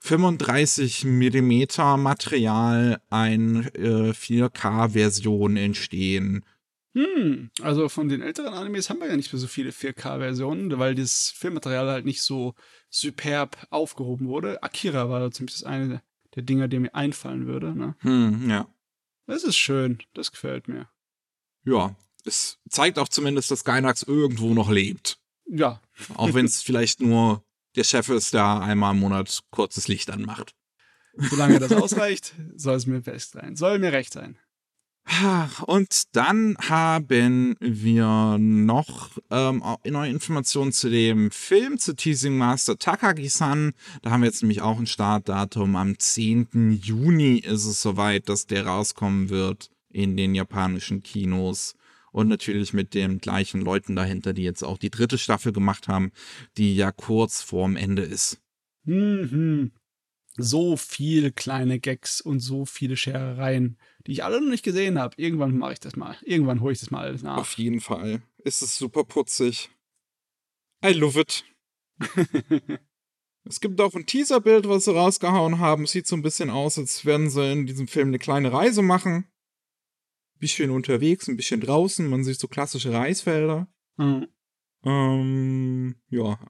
35 0.00 1.04
mm 1.04 1.62
Material 1.98 3.00
ein 3.10 3.68
äh, 3.74 4.10
4K-Version 4.10 5.56
entstehen. 5.56 6.44
Hm, 6.94 7.50
also 7.62 7.88
von 7.88 8.08
den 8.08 8.20
älteren 8.20 8.52
Animes 8.52 8.90
haben 8.90 9.00
wir 9.00 9.08
ja 9.08 9.16
nicht 9.16 9.32
mehr 9.32 9.40
so 9.40 9.46
viele 9.46 9.70
4K-Versionen, 9.70 10.78
weil 10.78 10.94
das 10.94 11.32
Filmmaterial 11.34 11.88
halt 11.88 12.04
nicht 12.04 12.22
so 12.22 12.54
superb 12.90 13.56
aufgehoben 13.70 14.28
wurde. 14.28 14.62
Akira 14.62 15.08
war 15.08 15.30
ziemlich 15.30 15.56
das 15.56 15.64
eine 15.64 16.02
der 16.34 16.42
Dinger, 16.42 16.68
die 16.68 16.80
mir 16.80 16.94
einfallen 16.94 17.46
würde. 17.46 17.74
Ne? 17.74 17.94
Hm, 18.00 18.50
ja. 18.50 18.66
Das 19.26 19.44
ist 19.44 19.56
schön, 19.56 19.98
das 20.14 20.30
gefällt 20.30 20.68
mir. 20.68 20.88
Ja, 21.64 21.96
es 22.24 22.58
zeigt 22.68 22.98
auch 22.98 23.08
zumindest, 23.08 23.50
dass 23.50 23.64
Gainax 23.64 24.02
irgendwo 24.02 24.54
noch 24.54 24.70
lebt. 24.70 25.18
Ja. 25.46 25.80
Auch 26.14 26.34
wenn 26.34 26.46
es 26.46 26.62
vielleicht 26.62 27.00
nur 27.00 27.44
der 27.76 27.84
Chef 27.84 28.08
ist, 28.08 28.34
der 28.34 28.60
einmal 28.60 28.94
im 28.94 29.00
Monat 29.00 29.40
kurzes 29.50 29.88
Licht 29.88 30.10
anmacht. 30.10 30.54
Solange 31.14 31.58
das 31.58 31.72
ausreicht, 31.82 32.34
soll 32.54 32.76
es 32.76 32.86
mir 32.86 33.06
recht 33.06 33.30
sein. 33.30 33.56
Soll 33.56 33.78
mir 33.78 33.92
recht 33.92 34.12
sein. 34.12 34.38
Und 35.66 36.16
dann 36.16 36.56
haben 36.58 37.56
wir 37.60 38.38
noch 38.38 39.10
ähm, 39.30 39.62
neue 39.84 40.10
Informationen 40.10 40.72
zu 40.72 40.90
dem 40.90 41.30
Film, 41.30 41.78
zu 41.78 41.94
Teasing 41.94 42.36
Master 42.36 42.78
Takagi-san. 42.78 43.72
Da 44.02 44.10
haben 44.10 44.22
wir 44.22 44.28
jetzt 44.28 44.42
nämlich 44.42 44.62
auch 44.62 44.78
ein 44.78 44.86
Startdatum. 44.86 45.76
Am 45.76 45.98
10. 45.98 46.80
Juni 46.82 47.38
ist 47.38 47.66
es 47.66 47.82
soweit, 47.82 48.28
dass 48.28 48.46
der 48.46 48.66
rauskommen 48.66 49.28
wird 49.28 49.70
in 49.90 50.16
den 50.16 50.34
japanischen 50.34 51.02
Kinos. 51.02 51.74
Und 52.12 52.28
natürlich 52.28 52.72
mit 52.72 52.94
den 52.94 53.18
gleichen 53.18 53.60
Leuten 53.62 53.96
dahinter, 53.96 54.32
die 54.32 54.42
jetzt 54.42 54.62
auch 54.62 54.78
die 54.78 54.90
dritte 54.90 55.18
Staffel 55.18 55.52
gemacht 55.52 55.88
haben, 55.88 56.12
die 56.58 56.76
ja 56.76 56.92
kurz 56.92 57.42
vorm 57.42 57.76
Ende 57.76 58.02
ist. 58.02 58.38
Mhm 58.84 59.72
so 60.36 60.76
viel 60.76 61.30
kleine 61.30 61.78
Gags 61.78 62.20
und 62.20 62.40
so 62.40 62.64
viele 62.64 62.96
Scherereien, 62.96 63.76
die 64.06 64.12
ich 64.12 64.24
alle 64.24 64.40
noch 64.40 64.48
nicht 64.48 64.64
gesehen 64.64 64.98
habe. 64.98 65.14
Irgendwann 65.16 65.56
mache 65.56 65.74
ich 65.74 65.80
das 65.80 65.96
mal. 65.96 66.16
Irgendwann 66.22 66.60
hole 66.60 66.72
ich 66.72 66.80
das 66.80 66.90
mal 66.90 67.04
alles 67.04 67.22
nach. 67.22 67.38
Auf 67.38 67.54
jeden 67.54 67.80
Fall. 67.80 68.22
Ist 68.38 68.62
es 68.62 68.76
super 68.76 69.04
putzig. 69.04 69.70
I 70.84 70.92
love 70.92 71.20
it. 71.20 71.44
es 73.44 73.60
gibt 73.60 73.80
auch 73.80 73.94
ein 73.94 74.06
Teaserbild, 74.06 74.68
was 74.68 74.84
sie 74.84 74.94
rausgehauen 74.94 75.58
haben. 75.58 75.86
Sieht 75.86 76.06
so 76.06 76.16
ein 76.16 76.22
bisschen 76.22 76.50
aus, 76.50 76.78
als 76.78 77.04
werden 77.04 77.30
sie 77.30 77.52
in 77.52 77.66
diesem 77.66 77.88
Film 77.88 78.08
eine 78.08 78.18
kleine 78.18 78.52
Reise 78.52 78.82
machen. 78.82 79.26
Bisschen 80.38 80.70
unterwegs, 80.70 81.28
ein 81.28 81.36
bisschen 81.36 81.60
draußen. 81.60 82.08
Man 82.08 82.24
sieht 82.24 82.40
so 82.40 82.48
klassische 82.48 82.92
Reisfelder. 82.92 83.68
Mhm. 83.96 84.26
Ähm, 84.84 85.94
ja, 86.08 86.40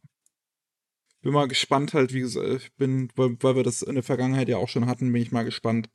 bin 1.23 1.33
mal 1.33 1.49
gespannt 1.49 1.95
halt, 1.95 2.13
wie 2.13 2.21
gesagt, 2.21 2.63
ich 2.65 2.75
bin, 2.75 3.09
weil, 3.15 3.37
weil 3.41 3.57
wir 3.57 3.63
das 3.63 3.83
in 3.83 3.95
der 3.95 4.03
Vergangenheit 4.03 4.49
ja 4.49 4.59
auch 4.59 4.69
schon 4.69 4.87
hatten, 4.87 5.13
bin 5.13 5.23
ich 5.23 5.33
mal 5.33 5.45
gespannt, 5.45 5.89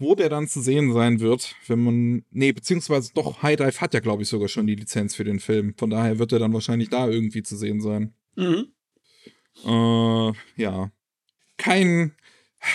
wo 0.00 0.14
der 0.14 0.30
dann 0.30 0.48
zu 0.48 0.62
sehen 0.62 0.92
sein 0.92 1.20
wird, 1.20 1.54
wenn 1.66 1.84
man, 1.84 2.24
nee, 2.30 2.52
beziehungsweise 2.52 3.12
doch, 3.14 3.42
High 3.42 3.56
Dive 3.56 3.80
hat 3.80 3.92
ja, 3.92 4.00
glaube 4.00 4.22
ich, 4.22 4.28
sogar 4.28 4.48
schon 4.48 4.66
die 4.66 4.74
Lizenz 4.74 5.14
für 5.14 5.24
den 5.24 5.40
Film. 5.40 5.74
Von 5.76 5.90
daher 5.90 6.18
wird 6.18 6.32
er 6.32 6.38
dann 6.38 6.54
wahrscheinlich 6.54 6.88
da 6.88 7.06
irgendwie 7.06 7.42
zu 7.42 7.54
sehen 7.54 7.82
sein. 7.82 8.14
Mhm. 8.34 8.72
Äh, 9.62 10.32
ja. 10.56 10.90
Kein, 11.58 12.14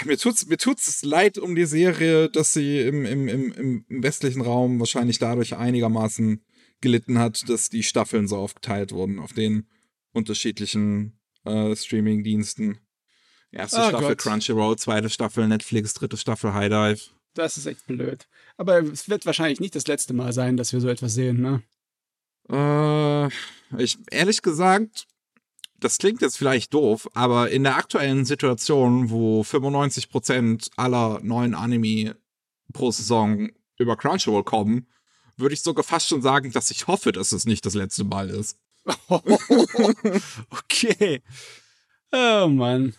mir 0.06 0.18
tut's, 0.18 0.46
mir 0.46 0.58
tut's 0.58 1.04
leid 1.04 1.40
um 1.40 1.56
die 1.56 1.66
Serie, 1.66 2.30
dass 2.30 2.54
sie 2.54 2.82
im, 2.82 3.06
im, 3.06 3.28
im, 3.28 3.52
im 3.54 4.04
westlichen 4.04 4.42
Raum 4.42 4.80
wahrscheinlich 4.80 5.18
dadurch 5.18 5.58
einigermaßen 5.58 6.46
gelitten 6.82 7.18
hat, 7.18 7.50
dass 7.50 7.72
die 7.72 7.84
Staffeln 7.84 8.28
so 8.28 8.38
aufgeteilt 8.38 8.92
wurden 8.92 9.18
auf 9.18 9.34
den 9.34 9.68
unterschiedlichen 10.14 11.20
äh, 11.44 11.76
Streaming-Diensten. 11.76 12.78
Erste 13.52 13.80
oh 13.80 13.90
Staffel 13.90 14.10
Gott. 14.10 14.18
Crunchyroll, 14.20 14.78
zweite 14.78 15.10
Staffel 15.10 15.48
Netflix, 15.48 15.96
dritte 15.96 16.18
Staffel 16.18 16.54
High 16.54 16.70
Dive. 16.70 17.15
Das 17.36 17.58
ist 17.58 17.68
echt 17.68 17.86
blöd. 17.86 18.28
Aber 18.58 18.82
es 18.82 19.10
wird 19.10 19.26
wahrscheinlich 19.26 19.60
nicht 19.60 19.76
das 19.76 19.88
letzte 19.88 20.14
Mal 20.14 20.34
sein, 20.34 20.58
dass 20.58 20.74
wir 20.74 20.82
so 20.82 20.88
etwas 20.88 21.14
sehen, 21.14 21.42
ne? 21.42 21.62
Äh, 22.50 23.28
ich, 23.82 23.98
ehrlich 24.10 24.42
gesagt, 24.42 25.06
das 25.80 25.98
klingt 25.98 26.22
jetzt 26.22 26.38
vielleicht 26.38 26.74
doof, 26.74 27.10
aber 27.14 27.52
in 27.52 27.64
der 27.64 27.76
aktuellen 27.76 28.26
Situation, 28.26 29.10
wo 29.10 29.42
95% 29.42 30.72
aller 30.78 31.20
neuen 31.22 31.54
Anime 31.54 32.16
pro 32.72 32.92
Saison 32.92 33.50
über 33.78 33.98
Crunchyroll 33.98 34.44
kommen, 34.44 34.88
würde 35.36 35.54
ich 35.54 35.62
sogar 35.62 35.84
fast 35.84 36.08
schon 36.08 36.22
sagen, 36.22 36.52
dass 36.54 36.72
ich 36.72 36.88
hoffe, 36.88 37.12
dass 37.12 37.34
es 37.34 37.46
nicht 37.46 37.66
das 37.66 37.74
letzte 37.74 38.06
Mal 38.06 38.30
ist. 38.30 38.58
okay. 40.50 41.22
Oh 42.12 42.48
Mann. 42.48 42.96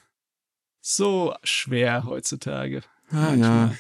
So 0.81 1.35
schwer 1.43 2.05
heutzutage. 2.05 2.83
Ah, 3.11 3.35
ja. 3.35 3.75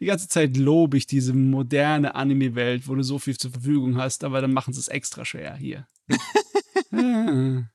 Die 0.00 0.06
ganze 0.06 0.28
Zeit 0.28 0.56
lobe 0.56 0.96
ich 0.96 1.06
diese 1.06 1.34
moderne 1.34 2.14
Anime-Welt, 2.14 2.86
wo 2.86 2.94
du 2.94 3.02
so 3.02 3.18
viel 3.18 3.36
zur 3.36 3.50
Verfügung 3.50 3.96
hast, 3.96 4.22
aber 4.24 4.40
dann 4.40 4.52
machen 4.52 4.72
sie 4.72 4.80
es 4.80 4.88
extra 4.88 5.24
schwer 5.24 5.56
hier. 5.56 5.86
Und 6.92 7.68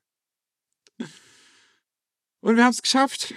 wir 2.42 2.64
haben 2.64 2.72
es 2.72 2.82
geschafft. 2.82 3.34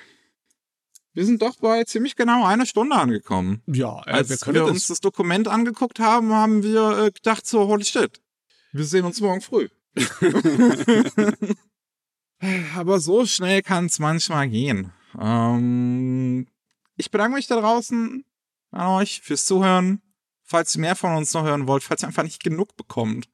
Wir 1.13 1.25
sind 1.25 1.41
doch 1.41 1.57
bei 1.57 1.83
ziemlich 1.85 2.15
genau 2.15 2.45
einer 2.45 2.67
Stunde 2.67 2.95
angekommen. 2.95 3.63
Ja, 3.67 4.03
äh, 4.07 4.11
Als 4.11 4.29
wir, 4.47 4.55
wir 4.55 4.67
uns 4.67 4.87
das 4.89 5.01
Dokument 5.01 5.49
angeguckt 5.49 5.99
haben, 5.99 6.33
haben 6.33 6.63
wir 6.63 7.07
äh, 7.07 7.11
gedacht 7.11 7.47
so, 7.47 7.67
holy 7.67 7.85
shit. 7.85 8.21
Wir 8.73 8.85
sehen 8.85 9.07
uns 9.07 9.21
morgen 9.21 9.41
früh. 9.41 9.69
Aber 12.77 13.01
so 13.01 13.25
schnell 13.25 13.63
kann 13.63 13.87
es 13.87 13.99
manchmal 13.99 14.49
gehen. 14.51 14.93
Ähm, 15.19 16.47
ich 16.97 17.11
bedanke 17.11 17.37
mich 17.37 17.47
da 17.47 17.61
draußen 17.61 18.26
an 18.71 18.89
euch 18.89 19.21
fürs 19.23 19.47
Zuhören. 19.47 20.03
Falls 20.43 20.77
ihr 20.77 20.81
mehr 20.81 20.97
von 20.97 21.15
uns 21.15 21.35
noch 21.35 21.45
hören 21.45 21.67
wollt, 21.67 21.83
falls 21.83 22.03
ihr 22.03 22.09
einfach 22.09 22.23
nicht 22.23 22.45
genug 22.45 22.77
bekommt, 22.77 23.29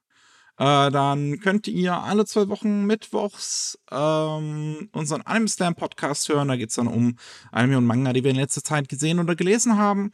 äh, 0.57 0.91
dann 0.91 1.39
könnt 1.39 1.67
ihr 1.67 1.93
alle 1.93 2.25
zwei 2.25 2.47
Wochen 2.49 2.85
mittwochs 2.85 3.79
ähm, 3.91 4.89
unseren 4.91 5.21
Anime 5.23 5.47
Slam 5.47 5.75
Podcast 5.75 6.29
hören. 6.29 6.47
Da 6.47 6.55
geht 6.55 6.69
es 6.69 6.75
dann 6.75 6.87
um 6.87 7.17
Anime 7.51 7.77
und 7.79 7.85
Manga, 7.85 8.13
die 8.13 8.23
wir 8.23 8.31
in 8.31 8.37
letzter 8.37 8.63
Zeit 8.63 8.89
gesehen 8.89 9.19
oder 9.19 9.35
gelesen 9.35 9.77
haben. 9.77 10.11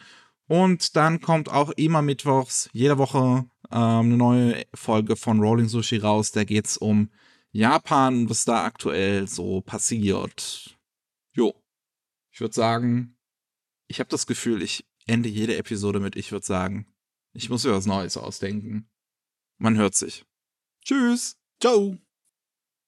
Und 0.48 0.96
dann 0.96 1.22
kommt 1.22 1.50
auch 1.50 1.70
immer 1.72 2.02
mittwochs 2.02 2.70
jede 2.74 2.98
Woche 2.98 3.46
ähm, 3.72 3.80
eine 3.80 4.18
neue 4.18 4.66
Folge 4.74 5.16
von 5.16 5.40
Rolling 5.40 5.68
Sushi 5.68 5.98
raus. 5.98 6.32
Da 6.32 6.44
geht 6.44 6.66
es 6.66 6.78
um 6.78 7.10
Japan, 7.52 8.30
was 8.30 8.46
da 8.46 8.64
aktuell 8.64 9.28
so 9.28 9.62
passiert. 9.62 10.78
Jo. 11.34 11.54
Ich 12.32 12.40
würde 12.42 12.56
sagen, 12.56 13.18
ich 13.88 14.00
habe 14.00 14.10
das 14.10 14.26
Gefühl, 14.26 14.62
ich 14.62 14.89
ende 15.10 15.30
jede 15.30 15.58
Episode 15.58 16.00
mit, 16.00 16.16
ich 16.16 16.32
würde 16.32 16.46
sagen, 16.46 16.88
ich 17.34 17.50
muss 17.50 17.66
mir 17.66 17.74
was 17.74 17.86
Neues 17.86 18.18
ausdenken. 18.18 18.90
Man 19.58 19.78
hört 19.78 19.96
sich. 19.96 20.26
Tschüss. 20.84 21.38
Ciao. 21.60 21.98